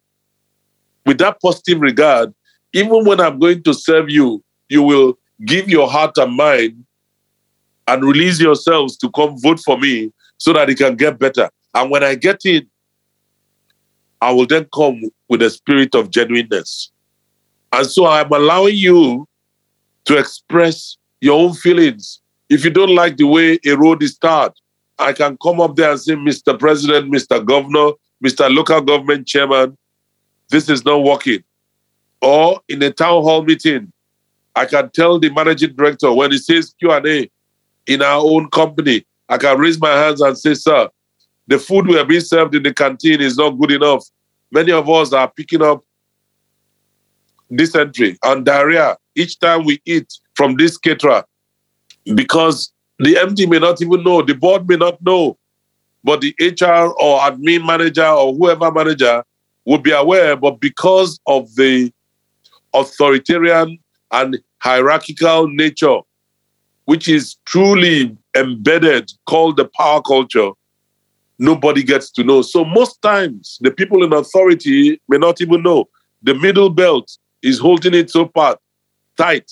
with 1.05 1.19
that 1.19 1.41
positive 1.41 1.81
regard, 1.81 2.35
even 2.73 3.05
when 3.05 3.21
I'm 3.21 3.39
going 3.39 3.63
to 3.63 3.75
serve 3.75 4.11
you, 4.11 4.43
you 4.69 4.83
will 4.83 5.19
give 5.45 5.69
your 5.69 5.89
heart 5.89 6.17
and 6.19 6.35
mind 6.35 6.85
and 7.87 8.05
release 8.05 8.41
yourselves 8.41 8.97
to 8.99 9.11
come 9.11 9.41
vote 9.41 9.61
for 9.61 9.79
me 9.79 10.13
so 10.37 10.53
that 10.53 10.69
it 10.69 10.77
can 10.79 10.97
get 10.97 11.19
better. 11.19 11.49
And 11.75 11.91
when 11.91 12.05
I 12.05 12.15
get 12.15 12.45
in, 12.45 12.69
I 14.21 14.33
will 14.33 14.47
then 14.47 14.67
come 14.75 15.01
with 15.29 15.43
a 15.43 15.51
spirit 15.51 15.95
of 15.95 16.11
genuineness. 16.11 16.91
And 17.73 17.87
so 17.87 18.07
I'm 18.07 18.33
allowing 18.33 18.77
you 18.77 19.27
to 20.07 20.19
express 20.19 20.97
your 21.21 21.39
own 21.39 21.55
feelings. 21.55 22.21
If 22.49 22.65
you 22.65 22.71
don't 22.71 22.95
like 22.95 23.17
the 23.17 23.27
way 23.27 23.59
a 23.67 23.75
road 23.75 24.03
is 24.03 24.17
tarred, 24.19 24.53
I 24.99 25.13
can 25.13 25.37
come 25.43 25.61
up 25.61 25.77
there 25.77 25.91
and 25.91 26.01
say, 26.01 26.15
Mr. 26.15 26.59
President, 26.59 27.13
Mr. 27.13 27.45
Governor, 27.45 27.93
Mr. 28.25 28.53
Local 28.55 28.81
Government 28.81 29.27
Chairman, 29.27 29.77
this 30.51 30.69
is 30.69 30.85
not 30.85 31.03
working. 31.03 31.43
Or 32.21 32.61
in 32.69 32.83
a 32.83 32.91
town 32.91 33.23
hall 33.23 33.43
meeting, 33.43 33.93
I 34.55 34.67
can 34.67 34.91
tell 34.91 35.19
the 35.19 35.31
managing 35.31 35.77
director 35.77 36.13
when 36.13 36.33
he 36.33 36.39
says 36.39 36.75
Q&A 36.81 37.31
in 37.87 38.03
our 38.03 38.21
own 38.21 38.51
company, 38.51 39.05
I 39.29 39.39
can 39.39 39.59
raise 39.59 39.81
my 39.81 39.93
hands 39.93 40.21
and 40.21 40.37
say, 40.37 40.55
sir, 40.55 40.89
the 41.47 41.59
food 41.59 41.87
we 41.87 41.99
are 41.99 42.05
being 42.05 42.21
served 42.21 42.55
in 42.55 42.63
the 42.63 42.75
canteen 42.75 43.21
is 43.21 43.37
not 43.37 43.51
good 43.51 43.71
enough. 43.71 44.05
Many 44.51 44.73
of 44.73 44.89
us 44.89 45.13
are 45.13 45.31
picking 45.31 45.63
up 45.63 45.85
dysentery 47.55 48.19
and 48.25 48.45
diarrhea 48.45 48.97
each 49.15 49.39
time 49.39 49.65
we 49.65 49.81
eat 49.87 50.13
from 50.35 50.57
this 50.57 50.77
caterer 50.77 51.25
because 52.15 52.73
the 52.99 53.15
MD 53.15 53.49
may 53.49 53.59
not 53.59 53.81
even 53.81 54.03
know, 54.03 54.23
the 54.23 54.35
board 54.35 54.69
may 54.69 54.77
not 54.77 55.01
know, 55.03 55.39
but 56.05 56.21
the 56.21 56.35
HR 56.41 56.93
or 57.01 57.21
admin 57.21 57.67
manager 57.67 58.07
or 58.07 58.35
whoever 58.35 58.71
manager 58.71 59.25
would 59.65 59.83
be 59.83 59.91
aware. 59.91 60.37
But 60.37 60.61
because 60.61 61.21
of 61.27 61.55
the 61.57 61.93
authoritarian 62.75 63.79
and 64.11 64.39
hierarchical 64.59 65.49
nature, 65.49 65.99
which 66.85 67.09
is 67.09 67.37
truly 67.45 68.17
embedded, 68.37 69.13
called 69.27 69.57
the 69.57 69.67
power 69.67 70.01
culture, 70.01 70.51
nobody 71.39 71.83
gets 71.83 72.11
to 72.13 72.25
know. 72.25 72.43
So 72.43 72.65
most 72.65 73.03
times, 73.03 73.59
the 73.61 73.71
people 73.71 74.03
in 74.03 74.13
authority 74.13 75.01
may 75.09 75.19
not 75.19 75.41
even 75.41 75.63
know. 75.63 75.89
The 76.23 76.35
middle 76.35 76.71
belt 76.71 77.17
is 77.43 77.59
holding 77.59 77.95
it 77.95 78.11
so 78.11 78.27
part, 78.27 78.59
tight 79.17 79.51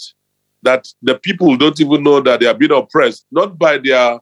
that 0.62 0.88
the 1.02 1.16
people 1.16 1.56
don't 1.56 1.80
even 1.80 2.02
know 2.02 2.20
that 2.20 2.40
they 2.40 2.46
are 2.46 2.54
being 2.54 2.72
oppressed, 2.72 3.26
not 3.30 3.58
by 3.58 3.78
their 3.78 4.18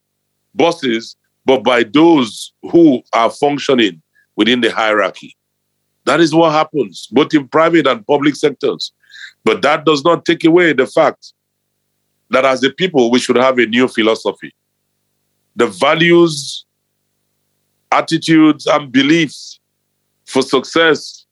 bosses, 0.54 1.16
but 1.44 1.62
by 1.62 1.82
those 1.82 2.52
who 2.62 3.02
are 3.12 3.30
functioning 3.30 4.00
within 4.36 4.60
the 4.60 4.70
hierarchy. 4.70 5.36
That 6.04 6.20
is 6.20 6.34
what 6.34 6.52
happens, 6.52 7.08
both 7.10 7.32
in 7.34 7.48
private 7.48 7.86
and 7.86 8.06
public 8.06 8.36
sectors. 8.36 8.92
But 9.44 9.62
that 9.62 9.84
does 9.84 10.04
not 10.04 10.24
take 10.24 10.44
away 10.44 10.72
the 10.72 10.86
fact 10.86 11.32
that 12.30 12.44
as 12.44 12.62
a 12.62 12.70
people, 12.70 13.10
we 13.10 13.18
should 13.18 13.36
have 13.36 13.58
a 13.58 13.66
new 13.66 13.88
philosophy. 13.88 14.54
The 15.56 15.66
values, 15.66 16.64
attitudes, 17.92 18.66
and 18.66 18.90
beliefs 18.90 19.60
for 20.26 20.42
success 20.42 21.26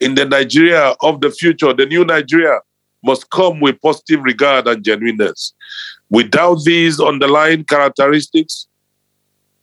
in 0.00 0.14
the 0.14 0.24
Nigeria 0.24 0.94
of 1.00 1.20
the 1.20 1.30
future, 1.30 1.72
the 1.72 1.86
new 1.86 2.04
Nigeria, 2.04 2.60
must 3.02 3.28
come 3.30 3.60
with 3.60 3.80
positive 3.82 4.22
regard 4.22 4.66
and 4.66 4.82
genuineness. 4.84 5.52
Without 6.10 6.62
these 6.64 7.00
underlying 7.00 7.64
characteristics, 7.64 8.66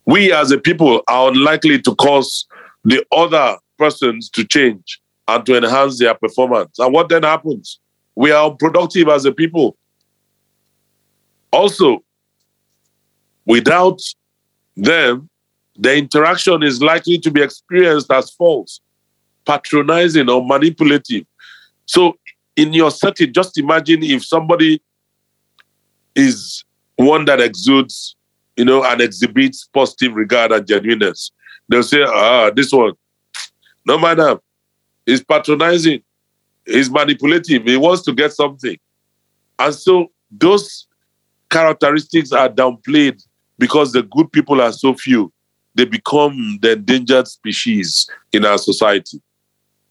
we 0.06 0.34
as 0.34 0.52
a 0.52 0.58
people 0.58 1.02
are 1.08 1.30
unlikely 1.30 1.82
to 1.82 1.95
cause 1.95 2.45
the 2.84 3.06
other 3.12 3.58
persons 3.78 4.30
to 4.32 4.43
change 4.43 4.99
and 5.28 5.45
to 5.45 5.58
enhance 5.58 5.99
their 5.99 6.14
performance. 6.16 6.80
And 6.80 6.93
what 6.93 7.10
then 7.10 7.24
happens? 7.24 7.80
We 8.16 8.32
are 8.32 8.49
unproductive 8.49 9.08
as 9.08 9.26
a 9.26 9.32
people. 9.32 9.78
Also, 11.52 12.04
without 13.45 13.99
them, 14.76 15.30
the 15.78 15.95
interaction 15.95 16.64
is 16.64 16.82
likely 16.82 17.18
to 17.20 17.32
be 17.32 17.41
experienced 17.41 18.12
as 18.12 18.32
false, 18.32 18.82
patronizing, 19.45 20.30
or 20.30 20.45
manipulative. 20.45 21.26
So, 21.86 22.18
in 22.56 22.74
your 22.74 22.91
setting, 22.91 23.34
just 23.34 23.58
imagine 23.58 24.04
if 24.04 24.26
somebody 24.26 24.82
is 26.16 26.64
one 26.97 27.26
that 27.26 27.39
exudes, 27.39 28.16
you 28.62 28.66
know, 28.66 28.84
and 28.84 29.01
exhibits 29.01 29.68
positive 29.74 30.14
regard 30.14 30.51
and 30.51 30.68
genuineness. 30.68 31.32
They'll 31.68 31.82
say, 31.82 32.03
ah, 32.03 32.51
this 32.51 32.72
one, 32.72 32.93
no 33.88 33.97
matter, 33.97 34.38
is 35.07 35.24
patronizing, 35.24 36.03
is 36.68 36.88
manipulative, 36.88 37.64
he 37.64 37.76
wants 37.76 38.03
to 38.03 38.14
get 38.14 38.34
something. 38.34 38.78
And 39.57 39.74
so 39.74 40.12
those 40.30 40.86
characteristics 41.49 42.32
are 42.32 42.49
downplayed 42.49 43.26
because 43.57 43.93
the 43.93 44.03
good 44.03 44.32
people 44.32 44.62
are 44.62 44.72
so 44.72 44.93
few. 44.93 45.34
They 45.74 45.86
become 45.86 46.59
the 46.62 46.74
endangered 46.74 47.30
species 47.30 48.07
in 48.32 48.45
our 48.45 48.59
society. 48.59 49.24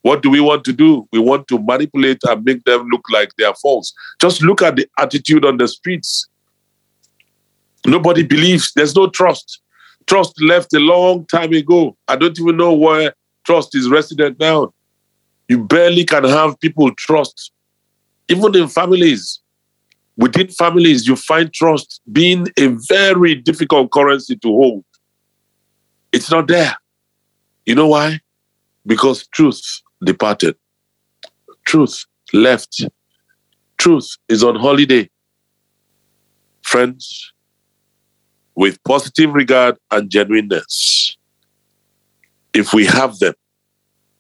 What 0.03 0.23
do 0.23 0.31
we 0.31 0.39
want 0.39 0.63
to 0.67 0.73
do? 0.73 1.09
We 1.11 1.19
want 1.19 1.49
to 1.49 1.59
manipulate 1.59 2.19
and 2.23 2.45
make 2.45 2.63
them 2.63 2.87
look 2.93 3.03
like 3.11 3.33
they 3.37 3.45
are 3.47 3.57
false. 3.57 3.93
Just 4.21 4.43
look 4.43 4.63
at 4.63 4.77
the 4.77 4.87
attitude 4.97 5.45
on 5.45 5.57
the 5.57 5.67
streets. 5.67 6.29
Nobody 7.87 8.23
believes. 8.23 8.73
There's 8.75 8.95
no 8.95 9.09
trust. 9.09 9.61
Trust 10.07 10.41
left 10.43 10.73
a 10.75 10.81
long 10.81 11.27
time 11.27 11.53
ago. 11.53 11.97
I 12.09 12.17
don't 12.17 12.39
even 12.39 12.57
know 12.57 12.75
where 12.75 13.15
trust 13.45 13.75
is 13.75 13.89
resident 13.89 14.39
now. 14.39 14.73
You 15.49 15.65
barely 15.65 16.05
can 16.05 16.25
have 16.25 16.59
people 16.61 16.95
trust. 16.95 17.53
Even 18.29 18.57
in 18.57 18.69
families, 18.69 19.41
within 20.17 20.49
families, 20.49 21.07
you 21.07 21.17
find 21.17 21.53
trust 21.53 22.01
being 22.13 22.47
a 22.59 22.69
very 22.89 23.35
difficult 23.35 23.91
currency 23.91 24.37
to 24.37 24.49
hold. 24.49 24.85
It's 26.13 26.31
not 26.31 26.49
there. 26.49 26.77
You 27.67 27.75
know 27.75 27.89
why? 27.89 28.21
Because 28.87 29.27
truth 29.29 29.63
departed. 30.05 30.57
Truth 31.65 32.05
left. 32.33 32.85
Truth 33.79 34.17
is 34.29 34.43
on 34.45 34.57
holiday. 34.57 35.09
Friends, 36.63 37.33
with 38.61 38.79
positive 38.85 39.33
regard 39.33 39.79
and 39.91 40.11
genuineness, 40.11 41.17
if 42.53 42.75
we 42.75 42.85
have 42.85 43.19
them, 43.19 43.33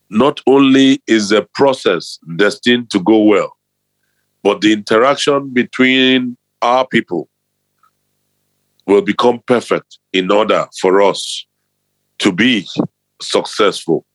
not 0.09 0.41
only 0.47 0.99
is 1.07 1.29
the 1.29 1.47
process 1.53 2.19
destined 2.37 2.89
to 2.89 3.01
go 3.01 3.19
well, 3.19 3.55
but 4.43 4.63
the 4.63 4.73
interaction 4.73 5.51
between 5.51 6.39
our 6.63 6.87
people 6.87 7.29
will 8.87 9.03
become 9.03 9.43
perfect 9.47 9.99
in 10.15 10.33
order 10.33 10.65
for 10.81 11.03
us 11.03 11.47
to 12.21 12.33
be 12.33 12.67
successful 13.21 14.07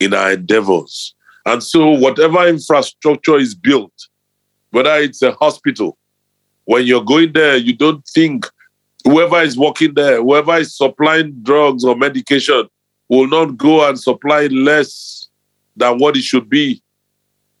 in 0.00 0.14
our 0.14 0.32
endeavors. 0.32 1.14
And 1.46 1.62
so, 1.62 1.90
whatever 1.90 2.48
infrastructure 2.48 3.38
is 3.38 3.54
built, 3.54 3.94
whether 4.72 4.96
it's 4.96 5.22
a 5.22 5.30
hospital, 5.30 5.96
when 6.64 6.86
you're 6.86 7.04
going 7.04 7.34
there, 7.34 7.56
you 7.56 7.76
don't 7.76 8.04
think 8.08 8.46
whoever 9.04 9.42
is 9.42 9.56
working 9.56 9.94
there, 9.94 10.22
whoever 10.22 10.56
is 10.56 10.76
supplying 10.76 11.32
drugs 11.42 11.84
or 11.84 11.94
medication, 11.94 12.68
will 13.08 13.28
not 13.28 13.56
go 13.56 13.86
and 13.86 14.00
supply 14.00 14.46
less 14.46 15.28
than 15.76 15.98
what 15.98 16.16
it 16.16 16.22
should 16.22 16.48
be. 16.48 16.82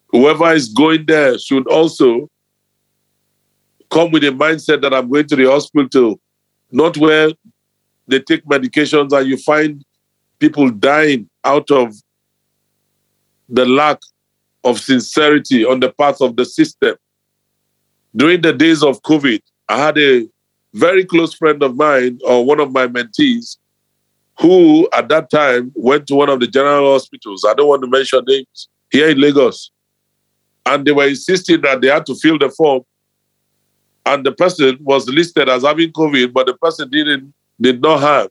Whoever 0.08 0.52
is 0.52 0.68
going 0.68 1.04
there 1.06 1.38
should 1.38 1.66
also 1.68 2.28
come 3.90 4.10
with 4.10 4.24
a 4.24 4.28
mindset 4.28 4.80
that 4.82 4.94
I'm 4.94 5.10
going 5.10 5.26
to 5.28 5.36
the 5.36 5.50
hospital, 5.50 6.18
not 6.70 6.96
where 6.96 7.30
they 8.08 8.20
take 8.20 8.44
medications 8.44 9.12
and 9.12 9.28
you 9.28 9.36
find 9.36 9.84
people 10.38 10.70
dying 10.70 11.28
out 11.44 11.70
of 11.70 11.94
the 13.48 13.66
lack 13.66 14.00
of 14.62 14.80
sincerity 14.80 15.64
on 15.64 15.80
the 15.80 15.92
part 15.92 16.20
of 16.20 16.36
the 16.36 16.44
system. 16.44 16.96
During 18.16 18.40
the 18.40 18.52
days 18.52 18.82
of 18.82 19.02
COVID, 19.02 19.42
I 19.68 19.78
had 19.78 19.98
a 19.98 20.28
very 20.74 21.04
close 21.04 21.32
friend 21.32 21.62
of 21.62 21.76
mine, 21.76 22.18
or 22.24 22.44
one 22.44 22.60
of 22.60 22.72
my 22.72 22.86
mentees, 22.86 23.56
who 24.40 24.88
at 24.92 25.08
that 25.08 25.30
time 25.30 25.72
went 25.74 26.06
to 26.08 26.14
one 26.14 26.28
of 26.28 26.40
the 26.40 26.46
general 26.46 26.92
hospitals. 26.92 27.44
I 27.48 27.54
don't 27.54 27.68
want 27.68 27.82
to 27.82 27.88
mention 27.88 28.22
names 28.26 28.68
here 28.90 29.08
in 29.08 29.20
Lagos. 29.20 29.70
And 30.66 30.84
they 30.84 30.92
were 30.92 31.06
insisting 31.06 31.60
that 31.62 31.80
they 31.80 31.88
had 31.88 32.06
to 32.06 32.14
fill 32.16 32.38
the 32.38 32.50
form. 32.50 32.82
And 34.06 34.26
the 34.26 34.32
person 34.32 34.78
was 34.80 35.08
listed 35.08 35.48
as 35.48 35.62
having 35.62 35.92
COVID, 35.92 36.32
but 36.32 36.46
the 36.46 36.54
person 36.54 36.90
didn't 36.90 37.32
did 37.60 37.80
not 37.80 38.00
have 38.00 38.28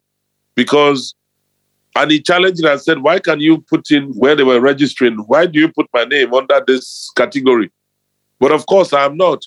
because 0.55 1.15
and 1.95 2.09
he 2.09 2.19
challenged 2.21 2.63
and 2.63 2.81
said, 2.81 2.99
Why 2.99 3.19
can 3.19 3.39
you 3.39 3.61
put 3.61 3.91
in 3.91 4.11
where 4.13 4.35
they 4.35 4.43
were 4.43 4.59
registering? 4.59 5.15
Why 5.27 5.45
do 5.45 5.59
you 5.59 5.69
put 5.69 5.87
my 5.93 6.05
name 6.05 6.33
under 6.33 6.61
this 6.65 7.11
category? 7.15 7.71
But 8.39 8.51
of 8.51 8.65
course, 8.65 8.93
I 8.93 9.05
am 9.05 9.15
not. 9.15 9.45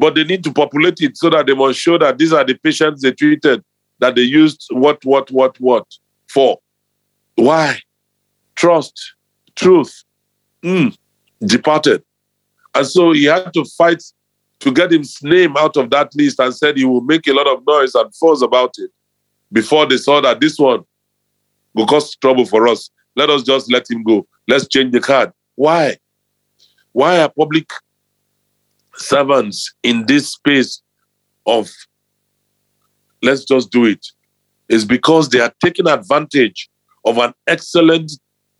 But 0.00 0.14
they 0.14 0.24
need 0.24 0.42
to 0.44 0.52
populate 0.52 1.02
it 1.02 1.18
so 1.18 1.28
that 1.28 1.46
they 1.46 1.52
must 1.54 1.78
show 1.78 1.98
that 1.98 2.16
these 2.16 2.32
are 2.32 2.42
the 2.42 2.54
patients 2.54 3.02
they 3.02 3.12
treated, 3.12 3.62
that 3.98 4.14
they 4.14 4.22
used 4.22 4.66
what, 4.70 5.04
what, 5.04 5.30
what, 5.30 5.60
what 5.60 5.86
for. 6.26 6.58
Why? 7.34 7.78
Trust, 8.54 9.14
truth, 9.54 10.04
mm, 10.62 10.96
departed. 11.44 12.02
And 12.74 12.86
so 12.86 13.12
he 13.12 13.24
had 13.24 13.52
to 13.52 13.66
fight 13.76 14.02
to 14.60 14.72
get 14.72 14.90
his 14.90 15.18
name 15.22 15.54
out 15.58 15.76
of 15.76 15.90
that 15.90 16.14
list 16.14 16.40
and 16.40 16.54
said 16.54 16.78
he 16.78 16.86
will 16.86 17.02
make 17.02 17.26
a 17.26 17.34
lot 17.34 17.46
of 17.46 17.62
noise 17.66 17.94
and 17.94 18.14
fuss 18.14 18.40
about 18.40 18.76
it 18.78 18.90
before 19.52 19.84
they 19.84 19.98
saw 19.98 20.22
that 20.22 20.40
this 20.40 20.58
one 20.58 20.82
will 21.74 21.86
cause 21.86 22.16
trouble 22.16 22.46
for 22.46 22.68
us. 22.68 22.88
Let 23.16 23.28
us 23.28 23.42
just 23.42 23.70
let 23.70 23.90
him 23.90 24.02
go. 24.02 24.26
Let's 24.48 24.66
change 24.66 24.92
the 24.92 25.00
card. 25.00 25.30
Why? 25.56 25.98
Why 26.92 27.20
are 27.20 27.28
public 27.28 27.70
servants 28.96 29.72
in 29.82 30.06
this 30.06 30.28
space 30.28 30.82
of 31.46 31.70
let's 33.22 33.44
just 33.44 33.70
do 33.70 33.84
it? 33.84 34.06
Is 34.68 34.84
because 34.84 35.28
they 35.28 35.40
are 35.40 35.52
taking 35.64 35.88
advantage 35.88 36.68
of 37.04 37.18
an 37.18 37.32
excellent 37.46 38.12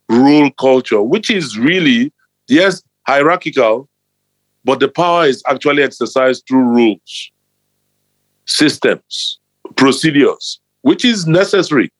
rule 0.08 0.50
culture, 0.58 1.02
which 1.02 1.30
is 1.30 1.56
really, 1.56 2.12
yes, 2.48 2.82
hierarchical, 3.06 3.88
but 4.64 4.80
the 4.80 4.88
power 4.88 5.26
is 5.26 5.42
actually 5.48 5.82
exercised 5.82 6.44
through 6.48 6.64
rules, 6.64 7.30
systems, 8.46 9.38
procedures, 9.76 10.60
which 10.82 11.04
is 11.04 11.26
necessary, 11.26 11.92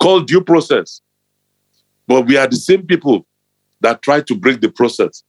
called 0.00 0.26
due 0.26 0.42
process. 0.42 1.00
But 2.06 2.26
we 2.26 2.36
are 2.36 2.46
the 2.46 2.56
same 2.56 2.86
people 2.86 3.26
that 3.80 4.02
try 4.02 4.20
to 4.20 4.34
break 4.34 4.60
the 4.60 4.70
process. 4.70 5.22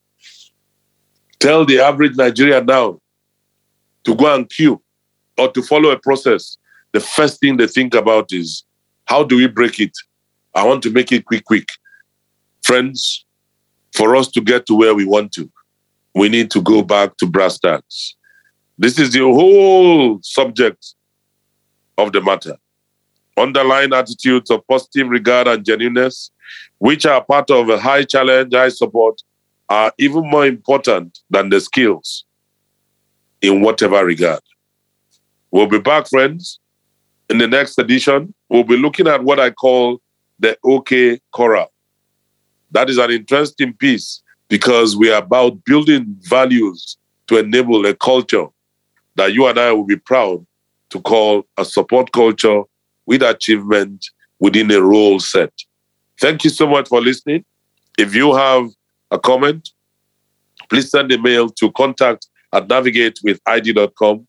Tell 1.40 1.66
the 1.66 1.80
average 1.80 2.16
Nigerian 2.16 2.66
now 2.66 3.00
to 4.04 4.16
go 4.16 4.34
and 4.34 4.50
queue 4.50 4.82
or 5.38 5.52
to 5.52 5.62
follow 5.62 5.90
a 5.90 6.00
process. 6.00 6.58
The 6.94 7.00
first 7.00 7.40
thing 7.40 7.58
they 7.58 7.68
think 7.68 7.94
about 7.94 8.32
is 8.32 8.64
how 9.06 9.24
do 9.24 9.38
we 9.38 9.48
break 9.48 9.80
it? 9.80 9.92
I 10.56 10.66
want 10.66 10.82
to 10.84 10.92
make 10.92 11.12
it 11.12 11.26
quick, 11.26 11.46
quick. 11.46 11.70
Friends, 12.64 13.26
for 13.94 14.16
us 14.16 14.28
to 14.30 14.42
get 14.42 14.66
to 14.68 14.76
where 14.76 14.96
we 14.96 15.06
want 15.06 15.32
to, 15.34 15.50
we 16.16 16.30
need 16.30 16.50
to 16.52 16.62
go 16.62 16.82
back 16.82 17.16
to 17.18 17.28
brass 17.28 17.60
tacks. 17.60 18.16
This 18.78 19.00
is 19.00 19.12
the 19.12 19.20
whole 19.20 20.20
subject 20.22 20.96
of 21.98 22.12
the 22.12 22.22
matter. 22.22 22.56
Underlying 23.38 23.94
attitudes 23.94 24.50
of 24.50 24.68
positive 24.68 25.10
regard 25.10 25.48
and 25.48 25.64
genuineness, 25.64 26.32
which 26.80 27.06
are 27.06 27.24
part 27.24 27.52
of 27.52 27.70
a 27.70 27.80
high 27.80 28.04
challenge, 28.04 28.54
high 28.54 28.70
support, 28.70 29.22
are 29.70 29.94
even 29.98 30.30
more 30.30 30.46
important 30.46 31.20
than 31.30 31.50
the 31.50 31.60
skills 31.60 32.26
in 33.42 33.62
whatever 33.62 34.04
regard. 34.06 34.42
We'll 35.52 35.68
be 35.68 35.80
back, 35.80 36.08
friends. 36.08 36.60
In 37.30 37.38
the 37.38 37.48
next 37.48 37.78
edition, 37.78 38.34
we'll 38.50 38.64
be 38.64 38.78
looking 38.78 39.08
at 39.08 39.24
what 39.24 39.40
I 39.40 39.52
call 39.52 40.02
the 40.40 40.58
OK 40.64 41.20
Corral. 41.34 41.72
That 42.72 42.90
is 42.90 42.98
an 42.98 43.12
interesting 43.12 43.74
piece 43.74 44.22
because 44.50 44.96
we 44.96 45.12
are 45.12 45.22
about 45.22 45.64
building 45.66 46.16
values 46.22 46.98
to 47.28 47.38
enable 47.38 47.86
a 47.86 47.94
culture 47.94 48.48
that 49.16 49.34
you 49.34 49.48
and 49.48 49.60
I 49.60 49.72
will 49.74 49.86
be 49.86 49.98
proud 49.98 50.46
to 50.90 51.02
call 51.02 51.46
a 51.58 51.66
support 51.66 52.12
culture 52.12 52.62
with 53.06 53.22
achievement 53.24 54.06
within 54.40 54.72
a 54.72 54.82
role 54.82 55.20
set. 55.20 55.52
Thank 56.20 56.44
you 56.44 56.50
so 56.50 56.68
much 56.68 56.88
for 56.88 57.02
listening. 57.02 57.44
If 57.98 58.16
you 58.16 58.36
have 58.36 58.70
a 59.12 59.20
comment, 59.20 59.70
please 60.70 60.90
send 60.90 61.12
a 61.12 61.18
mail 61.18 61.50
to 61.50 61.72
contact 61.72 62.28
at 62.54 62.68
navigatewithid.com. 62.68 64.28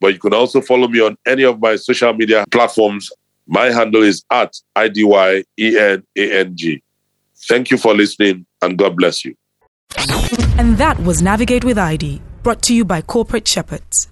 But 0.00 0.14
you 0.14 0.18
can 0.18 0.34
also 0.34 0.60
follow 0.60 0.88
me 0.88 1.00
on 1.00 1.16
any 1.26 1.44
of 1.44 1.60
my 1.60 1.76
social 1.76 2.12
media 2.12 2.44
platforms. 2.50 3.10
My 3.46 3.66
handle 3.66 4.02
is 4.02 4.24
at 4.30 4.54
IDYENANG. 4.76 6.02
Thank 7.48 7.70
you 7.70 7.78
for 7.78 7.94
listening 7.94 8.46
and 8.60 8.76
God 8.78 8.96
bless 8.96 9.24
you. 9.24 9.34
And 10.58 10.78
that 10.78 10.98
was 11.00 11.22
Navigate 11.22 11.64
with 11.64 11.78
ID, 11.78 12.20
brought 12.42 12.62
to 12.62 12.74
you 12.74 12.84
by 12.84 13.02
Corporate 13.02 13.46
Shepherds. 13.46 14.08